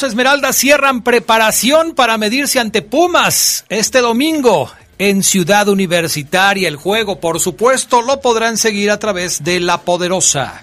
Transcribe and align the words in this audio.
Esmeraldas 0.00 0.56
cierran 0.56 1.02
preparación 1.02 1.94
para 1.94 2.16
medirse 2.16 2.58
ante 2.58 2.80
Pumas 2.80 3.66
este 3.68 4.00
domingo 4.00 4.70
en 4.96 5.22
Ciudad 5.22 5.68
Universitaria. 5.68 6.66
El 6.66 6.76
juego, 6.76 7.20
por 7.20 7.40
supuesto, 7.40 8.00
lo 8.00 8.22
podrán 8.22 8.56
seguir 8.56 8.90
a 8.90 8.98
través 8.98 9.44
de 9.44 9.60
La 9.60 9.82
Poderosa. 9.82 10.62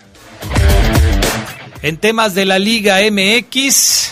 En 1.83 1.97
temas 1.97 2.33
de 2.33 2.45
la 2.45 2.57
Liga 2.57 2.97
MX, 3.11 4.11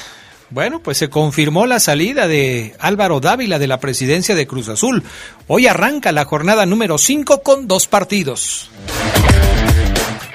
bueno, 0.51 0.81
pues 0.83 0.99
se 0.99 1.09
confirmó 1.09 1.65
la 1.65 1.79
salida 1.79 2.27
de 2.27 2.75
Álvaro 2.77 3.19
Dávila 3.19 3.57
de 3.57 3.67
la 3.67 3.79
presidencia 3.79 4.35
de 4.35 4.45
Cruz 4.45 4.69
Azul. 4.69 5.03
Hoy 5.47 5.65
arranca 5.65 6.11
la 6.11 6.25
jornada 6.25 6.67
número 6.67 6.99
5 6.99 7.41
con 7.41 7.67
dos 7.67 7.87
partidos. 7.87 8.69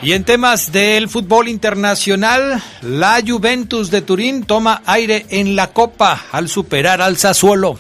Y 0.03 0.15
en 0.15 0.25
temas 0.25 0.73
del 0.73 1.09
fútbol 1.09 1.47
internacional, 1.47 2.61
la 2.83 3.23
Juventus 3.25 3.89
de 3.89 4.03
Turín 4.03 4.43
toma 4.43 4.83
aire 4.85 5.27
en 5.29 5.55
la 5.55 5.69
Copa 5.69 6.25
al 6.33 6.49
superar 6.49 7.01
al 7.01 7.17
Sassuolo. 7.17 7.79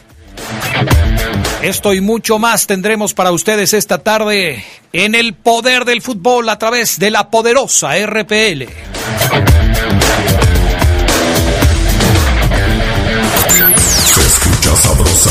Esto 1.62 1.95
y 1.95 2.01
mucho 2.01 2.39
más 2.39 2.69
tendremos 2.69 3.12
para 3.12 3.33
ustedes 3.33 3.75
esta 3.75 3.98
tarde 3.98 4.64
en 4.92 5.17
el 5.17 5.34
poder 5.34 5.84
del 5.84 6.01
fútbol 6.01 6.48
a 6.48 6.59
través 6.59 7.01
de 7.01 7.11
la 7.11 7.29
poderosa 7.29 7.91
RPL. 8.06 8.67
Se 14.14 14.20
escucha 14.20 14.77
sabrosa, 14.77 15.31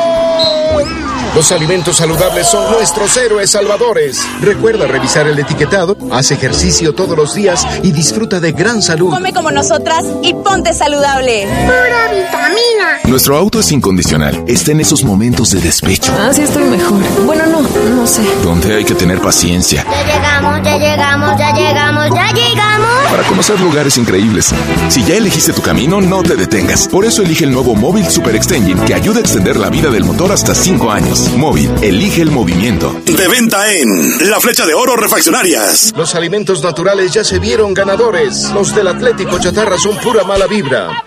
Los 1.33 1.49
alimentos 1.53 1.95
saludables 1.95 2.47
son 2.47 2.69
nuestros 2.73 3.15
héroes 3.15 3.51
salvadores. 3.51 4.21
Recuerda 4.41 4.85
revisar 4.85 5.27
el 5.27 5.39
etiquetado, 5.39 5.95
haz 6.11 6.31
ejercicio 6.31 6.93
todos 6.93 7.17
los 7.17 7.33
días 7.33 7.65
y 7.83 7.91
disfruta 7.93 8.41
de 8.41 8.51
gran 8.51 8.81
salud. 8.81 9.11
Come 9.11 9.31
como 9.31 9.49
nosotras 9.49 10.03
y 10.21 10.33
ponte 10.33 10.73
saludable. 10.73 11.47
Pura 11.65 12.11
vitamina. 12.11 12.99
Nuestro 13.05 13.37
auto 13.37 13.61
es 13.61 13.71
incondicional. 13.71 14.43
Está 14.45 14.73
en 14.73 14.81
esos 14.81 15.05
momentos 15.05 15.51
de 15.51 15.61
despecho. 15.61 16.13
Ah, 16.19 16.31
sí 16.33 16.41
estoy 16.41 16.65
mejor. 16.65 16.99
Bueno, 17.25 17.45
no, 17.45 17.61
no 17.61 18.07
sé. 18.07 18.23
Donde 18.43 18.75
hay 18.75 18.83
que 18.83 18.95
tener 18.95 19.21
paciencia. 19.21 19.85
Ya 19.89 20.03
llegamos, 20.03 20.61
ya 20.63 20.77
llegamos, 20.77 21.39
ya 21.39 21.53
llegamos, 21.55 22.09
ya 22.13 22.31
llegamos. 22.33 23.09
Para 23.09 23.23
conocer 23.23 23.59
lugares 23.61 23.97
increíbles. 23.97 24.53
Si 24.89 25.03
ya 25.03 25.15
elegiste 25.15 25.53
tu 25.53 25.61
camino, 25.61 26.01
no 26.01 26.23
te 26.23 26.35
detengas. 26.35 26.89
Por 26.89 27.05
eso 27.05 27.21
elige 27.21 27.45
el 27.45 27.51
nuevo 27.51 27.73
Móvil 27.73 28.09
Super 28.09 28.35
Extension 28.35 28.79
que 28.85 28.93
ayuda 28.93 29.19
a 29.19 29.21
extender 29.21 29.57
la 29.57 29.69
vida 29.69 29.89
del 29.89 30.03
motor 30.03 30.31
hasta 30.33 30.53
5 30.53 30.91
años. 30.91 31.20
Móvil, 31.29 31.71
elige 31.81 32.21
el 32.21 32.31
movimiento. 32.31 32.95
De 33.05 33.27
venta 33.27 33.71
en 33.71 34.29
La 34.29 34.39
Flecha 34.39 34.65
de 34.65 34.73
Oro 34.73 34.95
Refaccionarias. 34.95 35.93
Los 35.95 36.15
alimentos 36.15 36.63
naturales 36.63 37.13
ya 37.13 37.23
se 37.23 37.39
vieron 37.39 37.73
ganadores. 37.73 38.49
Los 38.53 38.73
del 38.75 38.87
Atlético 38.87 39.39
Chatarra 39.39 39.77
son 39.77 39.97
pura 39.97 40.23
mala 40.23 40.47
vibra. 40.47 41.03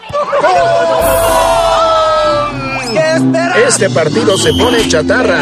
Este 3.67 3.91
partido 3.91 4.37
se 4.39 4.53
pone 4.55 4.87
chatarra. 4.89 5.41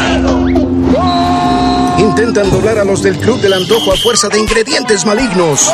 Intentan 1.97 2.49
doblar 2.49 2.79
a 2.79 2.83
los 2.83 3.01
del 3.03 3.17
Club 3.17 3.39
del 3.41 3.53
Antojo 3.53 3.93
a 3.93 3.95
fuerza 3.97 4.29
de 4.29 4.39
ingredientes 4.39 5.05
malignos. 5.05 5.71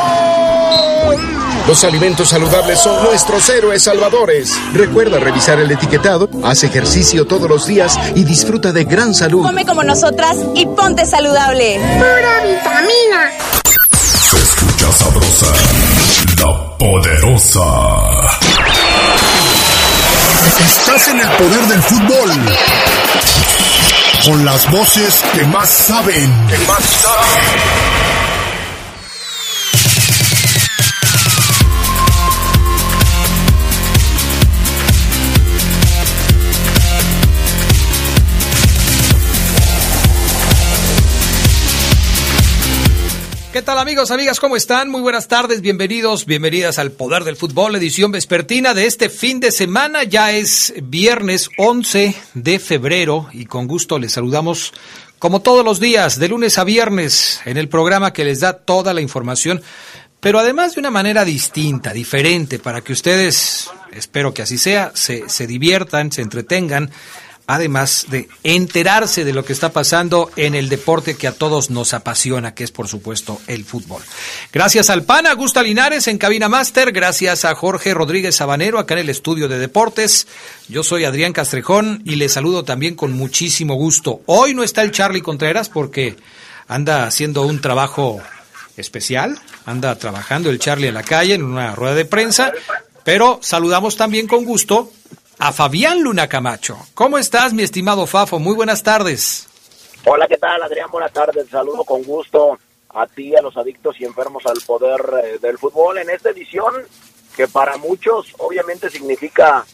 Los 1.66 1.84
alimentos 1.84 2.28
saludables 2.28 2.80
son 2.80 3.02
nuestros 3.04 3.48
héroes 3.48 3.82
salvadores. 3.82 4.52
Recuerda 4.72 5.18
revisar 5.20 5.60
el 5.60 5.70
etiquetado, 5.70 6.28
haz 6.42 6.64
ejercicio 6.64 7.26
todos 7.26 7.48
los 7.48 7.66
días 7.66 7.98
y 8.14 8.24
disfruta 8.24 8.72
de 8.72 8.84
gran 8.84 9.14
salud. 9.14 9.42
Come 9.42 9.64
como 9.64 9.84
nosotras 9.84 10.36
y 10.54 10.66
ponte 10.66 11.06
saludable. 11.06 11.78
Pura 11.78 12.42
vitamina. 12.44 13.32
Se 14.30 14.36
escucha 14.36 14.92
sabrosa, 14.92 15.46
la 16.38 16.76
poderosa. 16.78 17.62
Estás 20.66 21.08
en 21.08 21.20
el 21.20 21.28
poder 21.28 21.60
del 21.68 21.82
fútbol. 21.82 22.30
Con 24.24 24.44
las 24.44 24.70
voces 24.70 25.22
que 25.32 25.44
más 25.44 25.68
saben. 25.68 26.46
Que 26.48 26.58
más 26.66 26.84
saben. 26.84 28.19
Tal 43.70 43.78
amigos, 43.78 44.10
amigas? 44.10 44.40
¿Cómo 44.40 44.56
están? 44.56 44.90
Muy 44.90 45.00
buenas 45.00 45.28
tardes, 45.28 45.60
bienvenidos, 45.60 46.26
bienvenidas 46.26 46.80
al 46.80 46.90
Poder 46.90 47.22
del 47.22 47.36
Fútbol, 47.36 47.76
edición 47.76 48.10
vespertina 48.10 48.74
de 48.74 48.86
este 48.86 49.08
fin 49.08 49.38
de 49.38 49.52
semana. 49.52 50.02
Ya 50.02 50.32
es 50.32 50.74
viernes 50.82 51.50
11 51.56 52.16
de 52.34 52.58
febrero 52.58 53.28
y 53.32 53.44
con 53.44 53.68
gusto 53.68 54.00
les 54.00 54.10
saludamos 54.10 54.72
como 55.20 55.40
todos 55.40 55.64
los 55.64 55.78
días, 55.78 56.18
de 56.18 56.26
lunes 56.26 56.58
a 56.58 56.64
viernes, 56.64 57.42
en 57.44 57.58
el 57.58 57.68
programa 57.68 58.12
que 58.12 58.24
les 58.24 58.40
da 58.40 58.54
toda 58.54 58.92
la 58.92 59.02
información, 59.02 59.62
pero 60.18 60.40
además 60.40 60.74
de 60.74 60.80
una 60.80 60.90
manera 60.90 61.24
distinta, 61.24 61.92
diferente, 61.92 62.58
para 62.58 62.80
que 62.80 62.92
ustedes, 62.92 63.70
espero 63.92 64.34
que 64.34 64.42
así 64.42 64.58
sea, 64.58 64.90
se, 64.94 65.28
se 65.28 65.46
diviertan, 65.46 66.10
se 66.10 66.22
entretengan 66.22 66.90
además 67.50 68.06
de 68.08 68.28
enterarse 68.44 69.24
de 69.24 69.32
lo 69.32 69.44
que 69.44 69.52
está 69.52 69.72
pasando 69.72 70.30
en 70.36 70.54
el 70.54 70.68
deporte 70.68 71.16
que 71.16 71.26
a 71.26 71.32
todos 71.32 71.68
nos 71.68 71.94
apasiona, 71.94 72.54
que 72.54 72.62
es 72.62 72.70
por 72.70 72.86
supuesto 72.86 73.40
el 73.48 73.64
fútbol. 73.64 74.00
Gracias 74.52 74.88
al 74.88 75.02
PAN, 75.02 75.26
Gusta 75.36 75.60
Linares 75.60 76.06
en 76.06 76.16
Cabina 76.16 76.48
Master, 76.48 76.92
gracias 76.92 77.44
a 77.44 77.56
Jorge 77.56 77.92
Rodríguez 77.92 78.36
Sabanero 78.36 78.78
acá 78.78 78.94
en 78.94 79.00
el 79.00 79.08
estudio 79.10 79.48
de 79.48 79.58
deportes. 79.58 80.28
Yo 80.68 80.84
soy 80.84 81.02
Adrián 81.02 81.32
Castrejón 81.32 82.02
y 82.04 82.14
les 82.14 82.34
saludo 82.34 82.62
también 82.62 82.94
con 82.94 83.14
muchísimo 83.14 83.74
gusto. 83.74 84.22
Hoy 84.26 84.54
no 84.54 84.62
está 84.62 84.82
el 84.82 84.92
Charlie 84.92 85.20
Contreras 85.20 85.68
porque 85.68 86.16
anda 86.68 87.04
haciendo 87.04 87.42
un 87.42 87.60
trabajo 87.60 88.20
especial, 88.76 89.36
anda 89.66 89.96
trabajando 89.96 90.50
el 90.50 90.60
Charlie 90.60 90.86
en 90.86 90.94
la 90.94 91.02
calle 91.02 91.34
en 91.34 91.42
una 91.42 91.74
rueda 91.74 91.96
de 91.96 92.04
prensa, 92.04 92.52
pero 93.02 93.40
saludamos 93.42 93.96
también 93.96 94.28
con 94.28 94.44
gusto 94.44 94.92
a 95.40 95.52
Fabián 95.52 96.02
Luna 96.02 96.28
Camacho. 96.28 96.76
¿Cómo 96.92 97.16
estás, 97.16 97.54
mi 97.54 97.62
estimado 97.62 98.06
Fafo? 98.06 98.38
Muy 98.38 98.54
buenas 98.54 98.82
tardes. 98.82 99.48
Hola, 100.04 100.28
¿qué 100.28 100.36
tal, 100.36 100.62
Adrián? 100.62 100.90
Buenas 100.90 101.12
tardes. 101.12 101.48
Saludo 101.48 101.82
con 101.84 102.02
gusto 102.02 102.58
a 102.90 103.06
ti, 103.06 103.34
a 103.34 103.40
los 103.40 103.56
adictos 103.56 103.98
y 104.00 104.04
enfermos 104.04 104.44
al 104.44 104.60
poder 104.66 105.00
eh, 105.24 105.38
del 105.40 105.56
fútbol 105.56 105.96
en 105.96 106.10
esta 106.10 106.30
edición 106.30 106.74
que 107.34 107.48
para 107.48 107.78
muchos 107.78 108.34
obviamente 108.38 108.90
significa 108.90 109.64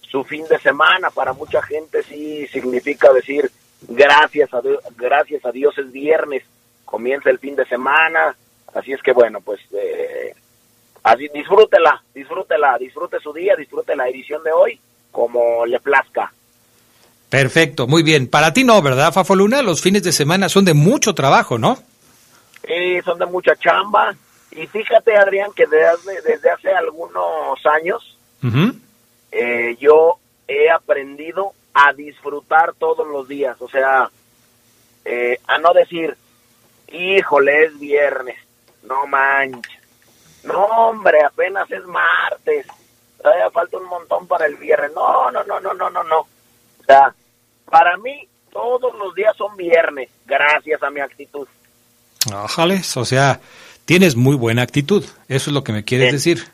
su 0.00 0.22
fin 0.22 0.44
de 0.48 0.60
semana, 0.60 1.10
para 1.10 1.32
mucha 1.32 1.60
gente 1.62 2.04
sí 2.04 2.46
significa 2.48 3.12
decir 3.12 3.50
gracias 3.88 4.52
a 4.54 4.60
Dios, 4.60 4.78
gracias 4.96 5.44
a 5.44 5.50
Dios 5.50 5.76
es 5.78 5.90
viernes, 5.90 6.44
comienza 6.84 7.30
el 7.30 7.38
fin 7.40 7.56
de 7.56 7.66
semana, 7.66 8.36
así 8.74 8.92
es 8.92 9.02
que 9.02 9.12
bueno, 9.12 9.40
pues 9.40 9.60
eh, 9.72 10.34
así 11.02 11.28
disfrútela, 11.34 12.04
disfrútela, 12.14 12.76
disfrute 12.78 13.18
su 13.18 13.32
día, 13.32 13.56
disfrute 13.56 13.96
la 13.96 14.08
edición 14.08 14.44
de 14.44 14.52
hoy 14.52 14.80
como 15.16 15.64
le 15.64 15.80
plazca. 15.80 16.30
Perfecto, 17.30 17.86
muy 17.86 18.02
bien. 18.02 18.28
Para 18.28 18.52
ti 18.52 18.64
no, 18.64 18.82
¿verdad, 18.82 19.14
Fafo 19.14 19.34
Luna? 19.34 19.62
Los 19.62 19.80
fines 19.80 20.02
de 20.02 20.12
semana 20.12 20.50
son 20.50 20.66
de 20.66 20.74
mucho 20.74 21.14
trabajo, 21.14 21.56
¿no? 21.56 21.78
Sí, 22.66 23.00
son 23.02 23.18
de 23.18 23.24
mucha 23.24 23.56
chamba. 23.56 24.14
Y 24.50 24.66
fíjate, 24.66 25.16
Adrián, 25.16 25.52
que 25.56 25.64
desde, 25.66 26.20
desde 26.20 26.50
hace 26.50 26.70
algunos 26.70 27.64
años 27.64 28.18
eh, 29.32 29.74
yo 29.80 30.18
he 30.46 30.70
aprendido 30.70 31.52
a 31.72 31.94
disfrutar 31.94 32.74
todos 32.74 33.08
los 33.08 33.26
días. 33.26 33.56
O 33.60 33.70
sea, 33.70 34.10
eh, 35.06 35.40
a 35.46 35.56
no 35.56 35.72
decir, 35.72 36.14
híjole, 36.92 37.64
es 37.64 37.78
viernes, 37.78 38.36
no 38.82 39.06
manches. 39.06 39.80
No, 40.44 40.62
hombre, 40.66 41.22
apenas 41.24 41.70
es 41.70 41.86
martes. 41.86 42.66
Todavía 43.26 43.50
falta 43.50 43.76
un 43.78 43.86
montón 43.86 44.28
para 44.28 44.46
el 44.46 44.54
viernes. 44.54 44.92
No, 44.94 45.32
no, 45.32 45.42
no, 45.42 45.58
no, 45.58 45.74
no, 45.74 45.90
no, 45.90 46.04
no. 46.04 46.20
O 46.20 46.84
sea, 46.86 47.12
para 47.68 47.96
mí 47.96 48.28
todos 48.52 48.94
los 48.96 49.12
días 49.16 49.36
son 49.36 49.56
viernes, 49.56 50.08
gracias 50.24 50.80
a 50.80 50.90
mi 50.90 51.00
actitud. 51.00 51.48
Ojales, 52.32 52.96
o 52.96 53.04
sea, 53.04 53.40
tienes 53.84 54.14
muy 54.14 54.36
buena 54.36 54.62
actitud. 54.62 55.04
Eso 55.26 55.50
es 55.50 55.54
lo 55.54 55.64
que 55.64 55.72
me 55.72 55.82
quieres 55.84 56.06
En- 56.10 56.12
decir. 56.14 56.44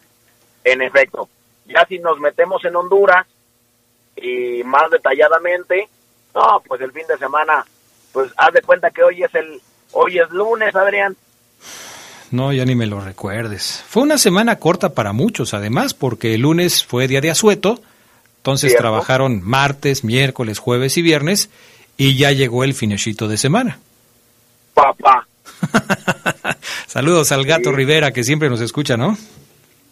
En 0.64 0.80
efecto, 0.80 1.28
ya 1.66 1.84
si 1.86 1.98
nos 1.98 2.18
metemos 2.20 2.64
en 2.64 2.74
Honduras 2.74 3.26
y 4.16 4.62
más 4.64 4.90
detalladamente, 4.90 5.90
no, 6.34 6.62
pues 6.66 6.80
el 6.80 6.92
fin 6.92 7.06
de 7.06 7.18
semana, 7.18 7.66
pues 8.14 8.32
haz 8.38 8.54
de 8.54 8.62
cuenta 8.62 8.90
que 8.90 9.02
hoy 9.02 9.22
es 9.24 9.34
el, 9.34 9.60
hoy 9.92 10.18
es 10.18 10.30
lunes, 10.30 10.74
Adrián. 10.74 11.14
No, 12.32 12.52
ya 12.52 12.64
ni 12.64 12.74
me 12.74 12.86
lo 12.86 13.00
recuerdes. 13.00 13.84
Fue 13.86 14.02
una 14.02 14.18
semana 14.18 14.56
corta 14.58 14.94
para 14.94 15.12
muchos, 15.12 15.54
además, 15.54 15.94
porque 15.94 16.34
el 16.34 16.40
lunes 16.40 16.84
fue 16.84 17.06
día 17.06 17.20
de 17.20 17.30
asueto, 17.30 17.80
entonces 18.38 18.70
Cierto. 18.72 18.82
trabajaron 18.82 19.40
martes, 19.44 20.02
miércoles, 20.02 20.58
jueves 20.58 20.96
y 20.96 21.02
viernes, 21.02 21.50
y 21.96 22.16
ya 22.16 22.32
llegó 22.32 22.64
el 22.64 22.74
finecito 22.74 23.28
de 23.28 23.36
semana. 23.36 23.78
Papá. 24.74 25.28
Saludos 26.86 27.32
al 27.32 27.44
gato 27.44 27.70
Sí. 27.70 27.76
Rivera, 27.76 28.12
que 28.12 28.24
siempre 28.24 28.48
nos 28.50 28.60
escucha, 28.60 28.96
¿no? 28.96 29.16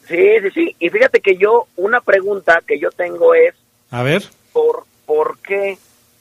Sí, 0.08 0.16
sí, 0.43 0.50
sí. 0.54 0.76
Y 0.81 0.88
fíjate 0.88 1.20
que 1.20 1.36
yo, 1.36 1.69
una 1.76 2.00
pregunta 2.00 2.62
que 2.66 2.78
yo 2.78 2.90
tengo 2.90 3.34
es, 3.34 3.54
A 3.90 4.02
ver. 4.02 4.25
por, 4.52 4.84
¿por 5.06 5.38
qué 5.38 5.78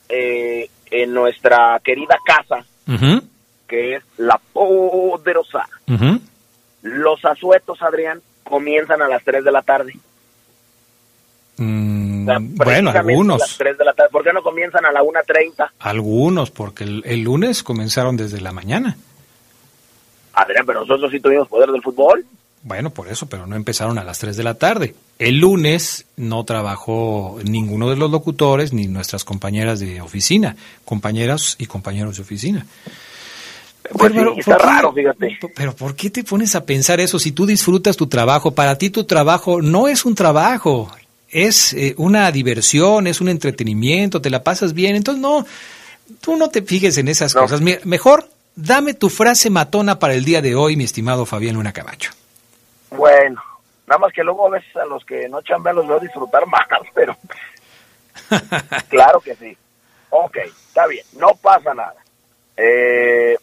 eh, 0.09 0.69
en 0.91 1.13
nuestra 1.13 1.79
querida 1.83 2.17
casa, 2.25 2.65
que 3.69 3.95
es 3.95 4.03
la 4.17 4.37
poderosa, 4.51 5.69
los 6.81 7.23
asuetos, 7.25 7.81
Adrián, 7.81 8.21
comienzan 8.43 9.01
a 9.01 9.07
las 9.07 9.23
3 9.23 9.43
de 9.43 9.51
la 9.51 9.61
tarde? 9.61 9.93
Mm, 11.57 12.23
O 12.23 12.25
sea, 12.25 12.37
bueno, 12.39 12.55
precisamente 12.55 12.89
a 12.89 12.93
las 12.93 13.05
algunos, 13.09 13.57
3 13.57 13.77
de 13.77 13.85
la 13.85 13.93
tarde. 13.93 14.09
¿Por 14.11 14.23
qué 14.23 14.33
no 14.33 14.41
comienzan 14.43 14.85
a 14.85 14.91
la 14.91 15.01
1.30? 15.01 15.69
algunos, 15.79 16.51
porque 16.51 16.83
el, 16.85 17.01
el 17.05 17.21
lunes 17.21 17.63
comenzaron 17.63 18.17
desde 18.17 18.41
la 18.41 18.51
mañana. 18.51 18.97
Adrián, 20.33 20.65
pero 20.65 20.81
nosotros 20.81 21.11
sí 21.11 21.19
tuvimos 21.19 21.47
poder 21.47 21.69
del 21.69 21.81
fútbol. 21.81 22.25
Bueno, 22.61 22.89
por 22.89 23.07
eso, 23.07 23.27
pero 23.27 23.45
no 23.47 23.55
empezaron 23.55 23.97
a 23.99 24.03
las 24.03 24.19
3 24.19 24.35
de 24.35 24.43
la 24.43 24.53
tarde. 24.55 24.95
El 25.17 25.39
lunes 25.39 26.05
no 26.17 26.43
trabajó 26.43 27.39
ninguno 27.43 27.89
de 27.89 27.95
los 27.95 28.11
locutores 28.11 28.73
ni 28.73 28.87
nuestras 28.87 29.23
compañeras 29.23 29.79
de 29.79 30.01
oficina, 30.01 30.55
compañeras 30.85 31.55
y 31.57 31.65
compañeros 31.67 32.17
de 32.17 32.21
oficina. 32.21 32.65
Pues 33.97 34.13
sí, 34.13 34.19
está 34.37 34.51
¿por 34.57 34.61
qué- 34.61 34.67
raro, 34.67 34.93
fíjate. 34.93 35.39
Pero 35.55 35.75
¿por 35.75 35.95
qué 35.95 36.09
te 36.09 36.23
pones 36.23 36.55
a 36.55 36.65
pensar 36.65 36.99
eso 36.99 37.17
si 37.19 37.31
tú 37.31 37.45
disfrutas 37.45 37.97
tu 37.97 38.07
trabajo? 38.07 38.51
Para 38.51 38.77
ti 38.77 38.89
tu 38.89 39.03
trabajo 39.05 39.61
no 39.61 39.87
es 39.87 40.05
un 40.05 40.15
trabajo, 40.15 40.91
es 41.29 41.73
eh, 41.73 41.95
una 41.97 42.31
diversión, 42.31 43.07
es 43.07 43.19
un 43.21 43.29
entretenimiento, 43.29 44.21
te 44.21 44.29
la 44.29 44.43
pasas 44.43 44.73
bien. 44.73 44.95
Entonces 44.95 45.21
no, 45.21 45.45
tú 46.21 46.35
no 46.37 46.49
te 46.49 46.61
fijes 46.61 46.97
en 46.97 47.07
esas 47.07 47.33
No. 47.35 47.41
cosas. 47.41 47.61
Mejor 47.61 48.29
dame 48.55 48.93
tu 48.93 49.09
frase 49.09 49.49
matona 49.49 49.97
para 49.99 50.13
el 50.13 50.23
día 50.25 50.41
de 50.41 50.55
hoy, 50.55 50.75
mi 50.75 50.83
estimado 50.83 51.25
Fabián 51.25 51.55
Luna 51.55 51.71
Cabacho. 51.73 52.11
Bueno, 52.91 53.41
nada 53.87 53.99
más 53.99 54.11
que 54.13 54.23
luego 54.23 54.47
a 54.47 54.51
veces 54.51 54.75
a 54.75 54.85
los 54.85 55.03
que 55.05 55.27
no 55.29 55.41
chambean 55.41 55.75
los 55.77 55.87
veo 55.87 55.99
disfrutar 55.99 56.45
más, 56.47 56.61
pero 56.93 57.15
claro 58.89 59.19
que 59.19 59.35
sí. 59.35 59.57
Ok, 60.11 60.37
está 60.67 60.87
bien, 60.87 61.05
no 61.17 61.33
pasa 61.41 61.73
nada. 61.73 61.95
Eh, 62.57 63.37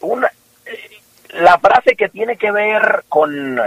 una, 0.00 0.30
eh, 0.66 1.00
la 1.30 1.58
frase 1.58 1.94
que 1.96 2.08
tiene 2.08 2.36
que 2.36 2.50
ver 2.50 3.04
con, 3.08 3.58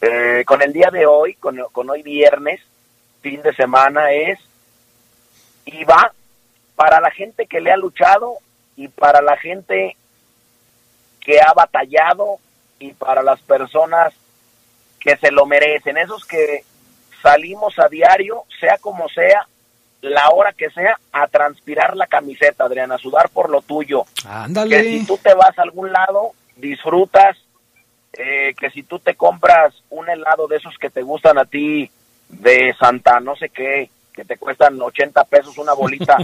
eh, 0.00 0.44
con 0.46 0.62
el 0.62 0.72
día 0.72 0.90
de 0.90 1.06
hoy, 1.06 1.34
con, 1.34 1.58
con 1.72 1.90
hoy 1.90 2.02
viernes, 2.02 2.60
fin 3.20 3.42
de 3.42 3.54
semana, 3.54 4.12
es 4.12 4.38
y 5.64 5.84
va 5.84 6.12
para 6.76 7.00
la 7.00 7.10
gente 7.10 7.46
que 7.46 7.60
le 7.60 7.72
ha 7.72 7.76
luchado 7.76 8.36
y 8.76 8.88
para 8.88 9.20
la 9.20 9.36
gente 9.36 9.96
que 11.20 11.40
ha 11.40 11.52
batallado 11.52 12.38
y 12.78 12.92
para 12.92 13.22
las 13.22 13.40
personas 13.40 14.14
que 15.00 15.16
se 15.16 15.30
lo 15.30 15.46
merecen, 15.46 15.96
esos 15.96 16.24
que 16.24 16.64
salimos 17.22 17.78
a 17.78 17.88
diario, 17.88 18.44
sea 18.60 18.78
como 18.78 19.08
sea, 19.08 19.48
la 20.02 20.30
hora 20.30 20.52
que 20.52 20.70
sea, 20.70 20.98
a 21.12 21.26
transpirar 21.26 21.96
la 21.96 22.06
camiseta, 22.06 22.64
Adrián, 22.64 22.92
a 22.92 22.98
sudar 22.98 23.28
por 23.30 23.50
lo 23.50 23.62
tuyo. 23.62 24.04
Que 24.22 24.28
Ándale. 24.28 24.82
si 24.82 25.06
tú 25.06 25.18
te 25.18 25.34
vas 25.34 25.58
a 25.58 25.62
algún 25.62 25.92
lado, 25.92 26.32
disfrutas, 26.56 27.36
eh, 28.12 28.54
que 28.58 28.70
si 28.70 28.82
tú 28.82 28.98
te 28.98 29.14
compras 29.14 29.74
un 29.90 30.08
helado 30.08 30.46
de 30.46 30.56
esos 30.56 30.76
que 30.78 30.90
te 30.90 31.02
gustan 31.02 31.38
a 31.38 31.44
ti, 31.44 31.90
de 32.28 32.74
Santa 32.78 33.20
no 33.20 33.36
sé 33.36 33.50
qué, 33.50 33.90
que 34.12 34.24
te 34.24 34.38
cuestan 34.38 34.80
80 34.80 35.24
pesos 35.24 35.58
una 35.58 35.74
bolita, 35.74 36.16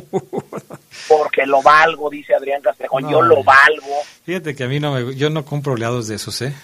porque 1.08 1.44
lo 1.44 1.62
valgo, 1.62 2.08
dice 2.08 2.34
Adrián 2.34 2.62
Castejón, 2.62 3.08
yo 3.10 3.20
lo 3.20 3.44
valgo. 3.44 3.96
Fíjate 4.24 4.54
que 4.54 4.64
a 4.64 4.68
mí 4.68 4.80
no 4.80 4.94
me, 4.94 5.14
yo 5.14 5.28
no 5.28 5.44
compro 5.44 5.74
oleados 5.74 6.08
de 6.08 6.14
esos, 6.16 6.40
¿eh? 6.40 6.54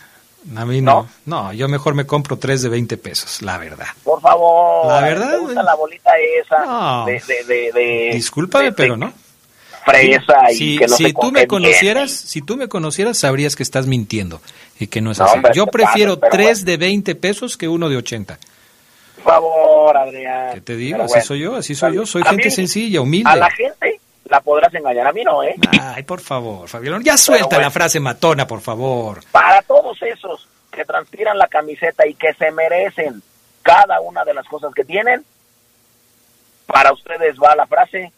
A 0.57 0.65
mí 0.65 0.81
no. 0.81 1.09
No, 1.27 1.53
yo 1.53 1.69
mejor 1.69 1.95
me 1.95 2.07
compro 2.07 2.37
tres 2.39 2.63
de 2.63 2.69
20 2.69 2.97
pesos, 2.97 3.43
la 3.43 3.59
verdad. 3.59 3.87
Por 4.05 4.21
favor. 4.21 4.87
La 4.87 5.01
verdad, 5.01 5.31
¿Te 5.33 5.37
gusta 5.39 5.55
güey. 5.55 5.67
la 5.67 5.75
bolita 5.75 6.11
esa? 6.43 6.65
No. 6.65 7.05
De, 7.07 7.23
de, 7.27 7.45
de, 7.45 7.73
de- 7.73 8.11
Discúlpame, 8.15 8.73
pero 8.73 8.97
no. 8.97 9.13
Fresa 9.85 10.51
y 10.51 10.55
Si, 10.55 10.79
que 10.79 10.87
no 10.87 10.97
si 10.97 11.13
tú 11.13 11.33
me 11.33 11.47
conocieras, 11.47 12.11
si 12.11 12.43
tú 12.43 12.57
me 12.57 12.69
conocieras, 12.69 13.19
sabrías 13.19 13.57
que 13.57 13.63
estás 13.63 13.87
mintiendo 13.87 14.41
y 14.79 14.87
que 14.87 15.01
no 15.01 15.11
es 15.11 15.19
No, 15.19 15.25
así. 15.25 15.35
hombre, 15.37 15.53
yo 15.55 15.67
prefiero 15.67 16.19
tres 16.19 16.61
bueno. 16.65 16.71
de 16.73 16.77
20 16.77 17.15
pesos 17.15 17.57
que 17.57 17.69
uno 17.69 17.89
de 17.89 17.97
80. 17.97 18.39
Por 19.17 19.25
favor, 19.25 19.97
Adrián. 19.97 20.55
¿Qué 20.55 20.61
te 20.61 20.77
digo? 20.77 20.93
Pero 20.99 21.05
así 21.05 21.13
bueno, 21.15 21.27
soy 21.27 21.39
yo, 21.41 21.57
así 21.57 21.75
soy 21.75 21.95
yo. 21.95 22.07
Soy 22.07 22.23
A 22.25 22.31
gente 22.31 22.45
mí, 22.47 22.51
sencilla, 22.51 23.01
humilde. 23.01 23.31
A 23.31 23.37
la 23.37 23.51
gente 23.51 23.98
la 24.29 24.41
podrás 24.41 24.73
engañar, 24.75 25.07
a 25.07 25.13
mí 25.13 25.25
no, 25.25 25.43
¿eh? 25.43 25.55
Ay, 25.81 26.03
por 26.03 26.21
favor, 26.21 26.69
Fabián. 26.69 27.03
Ya 27.03 27.17
suelta 27.17 27.47
bueno. 27.47 27.63
la 27.63 27.71
frase 27.71 28.01
matona, 28.01 28.47
por 28.47 28.61
favor. 28.61 29.21
Para 29.33 29.63
todos 29.63 30.01
esos 30.03 30.49
que 30.71 30.85
transpiran 30.85 31.39
la 31.39 31.49
camiseta 31.49 32.07
y 32.07 32.15
que 32.15 32.35
se 32.35 32.51
merecen 32.51 33.23
cada 33.63 34.01
una 34.01 34.25
de 34.25 34.35
las 34.35 34.47
cosas 34.47 34.73
que 34.75 34.85
tienen, 34.85 35.25
para 36.67 36.93
ustedes 36.93 37.37
va 37.43 37.57
la 37.57 37.67
frase 37.67 38.13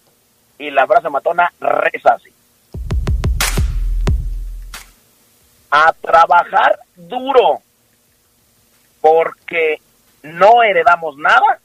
y 0.58 0.70
la 0.70 0.86
frase 0.86 1.08
matona 1.08 1.52
reza 1.60 2.14
así. 2.14 2.30
A 5.70 5.92
trabajar 6.00 6.80
duro 6.96 7.62
porque 9.00 9.80
no 10.22 10.62
heredamos 10.62 11.16
nada 11.16 11.60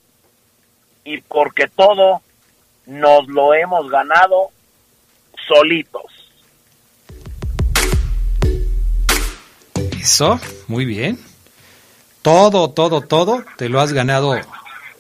y 1.04 1.20
porque 1.22 1.68
todo 1.68 2.22
nos 2.86 3.28
lo 3.28 3.54
hemos 3.54 3.90
ganado 3.90 4.50
solitos. 5.48 6.04
Eso, 10.00 10.40
muy 10.68 10.86
bien. 10.86 11.20
Todo, 12.22 12.70
todo, 12.72 13.02
todo 13.02 13.44
te 13.58 13.70
lo 13.70 13.80
has 13.80 13.94
ganado 13.94 14.36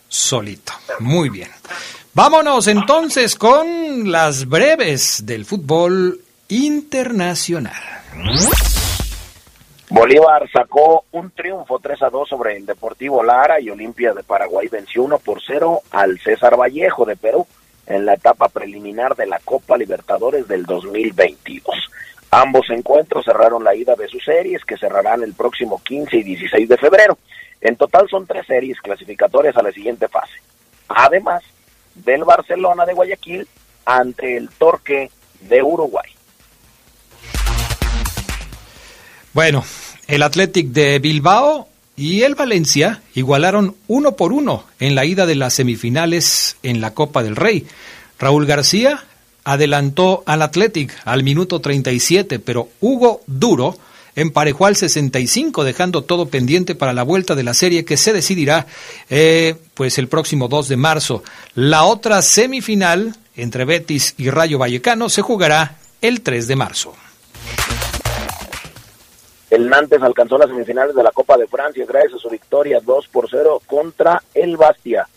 solito. 0.07 0.73
Muy 0.99 1.29
bien. 1.29 1.49
Vámonos 2.13 2.67
entonces 2.67 3.35
con 3.35 4.11
las 4.11 4.47
breves 4.47 5.25
del 5.25 5.45
fútbol 5.45 6.21
internacional. 6.47 7.73
Bolívar 9.89 10.49
sacó 10.51 11.05
un 11.11 11.29
triunfo 11.31 11.79
3 11.79 12.03
a 12.03 12.09
2 12.09 12.29
sobre 12.29 12.57
el 12.57 12.65
Deportivo 12.65 13.23
Lara 13.23 13.59
y 13.59 13.69
Olimpia 13.69 14.13
de 14.13 14.23
Paraguay 14.23 14.67
venció 14.67 15.03
1 15.03 15.19
por 15.19 15.41
0 15.45 15.81
al 15.91 16.19
César 16.19 16.57
Vallejo 16.57 17.05
de 17.05 17.15
Perú 17.15 17.45
en 17.87 18.05
la 18.05 18.13
etapa 18.13 18.49
preliminar 18.49 19.15
de 19.15 19.27
la 19.27 19.39
Copa 19.39 19.77
Libertadores 19.77 20.47
del 20.47 20.65
2022. 20.65 21.63
Ambos 22.31 22.69
encuentros 22.69 23.25
cerraron 23.25 23.63
la 23.63 23.75
ida 23.75 23.95
de 23.95 24.07
sus 24.07 24.23
series 24.23 24.63
que 24.65 24.77
cerrarán 24.77 25.23
el 25.23 25.33
próximo 25.33 25.81
15 25.83 26.17
y 26.17 26.23
16 26.23 26.67
de 26.67 26.77
febrero. 26.77 27.17
En 27.61 27.75
total 27.75 28.07
son 28.09 28.27
tres 28.27 28.45
series 28.45 28.79
clasificatorias 28.81 29.55
a 29.55 29.63
la 29.63 29.71
siguiente 29.71 30.07
fase. 30.07 30.33
Además 30.87 31.43
del 31.95 32.23
Barcelona 32.23 32.85
de 32.85 32.93
Guayaquil 32.93 33.47
ante 33.85 34.37
el 34.37 34.49
Torque 34.49 35.09
de 35.41 35.63
Uruguay. 35.63 36.09
Bueno, 39.33 39.63
el 40.07 40.23
Athletic 40.23 40.67
de 40.67 40.99
Bilbao 40.99 41.67
y 41.97 42.23
el 42.23 42.35
Valencia 42.35 43.01
igualaron 43.13 43.75
uno 43.87 44.15
por 44.15 44.33
uno 44.33 44.65
en 44.79 44.95
la 44.95 45.05
ida 45.05 45.25
de 45.25 45.35
las 45.35 45.53
semifinales 45.53 46.57
en 46.63 46.81
la 46.81 46.93
Copa 46.93 47.23
del 47.23 47.35
Rey. 47.35 47.65
Raúl 48.19 48.45
García 48.45 49.03
adelantó 49.43 50.23
al 50.25 50.41
Athletic 50.41 50.93
al 51.05 51.23
minuto 51.23 51.61
37, 51.61 52.39
pero 52.39 52.69
Hugo 52.81 53.21
Duro 53.27 53.77
emparejó 54.15 54.65
al 54.65 54.75
65, 54.75 55.63
dejando 55.63 56.03
todo 56.03 56.29
pendiente 56.29 56.73
para 56.73 56.93
la 56.93 57.03
vuelta 57.03 57.35
de 57.35 57.43
la 57.43 57.53
serie 57.53 57.85
que 57.85 57.97
se 57.97 58.13
decidirá 58.13 58.65
eh, 59.09 59.55
pues 59.73 59.97
el 59.97 60.07
próximo 60.07 60.47
2 60.47 60.69
de 60.69 60.77
marzo. 60.77 61.23
La 61.53 61.83
otra 61.83 62.21
semifinal 62.21 63.15
entre 63.35 63.65
Betis 63.65 64.15
y 64.17 64.29
Rayo 64.29 64.57
Vallecano 64.57 65.09
se 65.09 65.21
jugará 65.21 65.77
el 66.01 66.21
3 66.21 66.47
de 66.47 66.55
marzo. 66.55 66.95
El 69.49 69.69
Nantes 69.69 70.01
alcanzó 70.01 70.37
las 70.37 70.49
semifinales 70.49 70.95
de 70.95 71.03
la 71.03 71.11
Copa 71.11 71.37
de 71.37 71.47
Francia 71.47 71.85
gracias 71.87 72.15
a 72.15 72.19
su 72.19 72.29
victoria 72.29 72.79
2 72.83 73.07
por 73.09 73.29
0 73.29 73.61
contra 73.67 74.21
el 74.33 74.57
Bastia. 74.57 75.07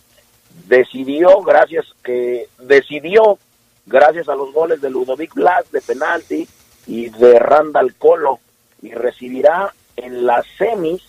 Decidió, 0.67 1.41
gracias 1.41 1.85
que 2.03 2.47
decidió, 2.59 3.39
gracias 3.85 4.29
a 4.29 4.35
los 4.35 4.53
goles 4.53 4.81
de 4.81 4.89
Ludovic 4.89 5.33
Blas 5.33 5.71
de 5.71 5.81
penalti 5.81 6.47
y 6.85 7.09
de 7.09 7.39
Randall 7.39 7.95
Colo, 7.95 8.39
y 8.81 8.91
recibirá 8.91 9.73
en 9.95 10.25
las 10.25 10.45
semis 10.57 11.01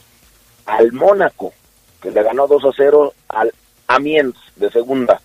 al 0.67 0.93
Mónaco, 0.93 1.53
que 2.00 2.11
le 2.11 2.23
ganó 2.23 2.47
2 2.47 2.65
a 2.65 2.71
0 2.77 3.15
al 3.29 3.53
Amiens 3.87 4.37
de 4.57 4.71
segunda. 4.71 5.21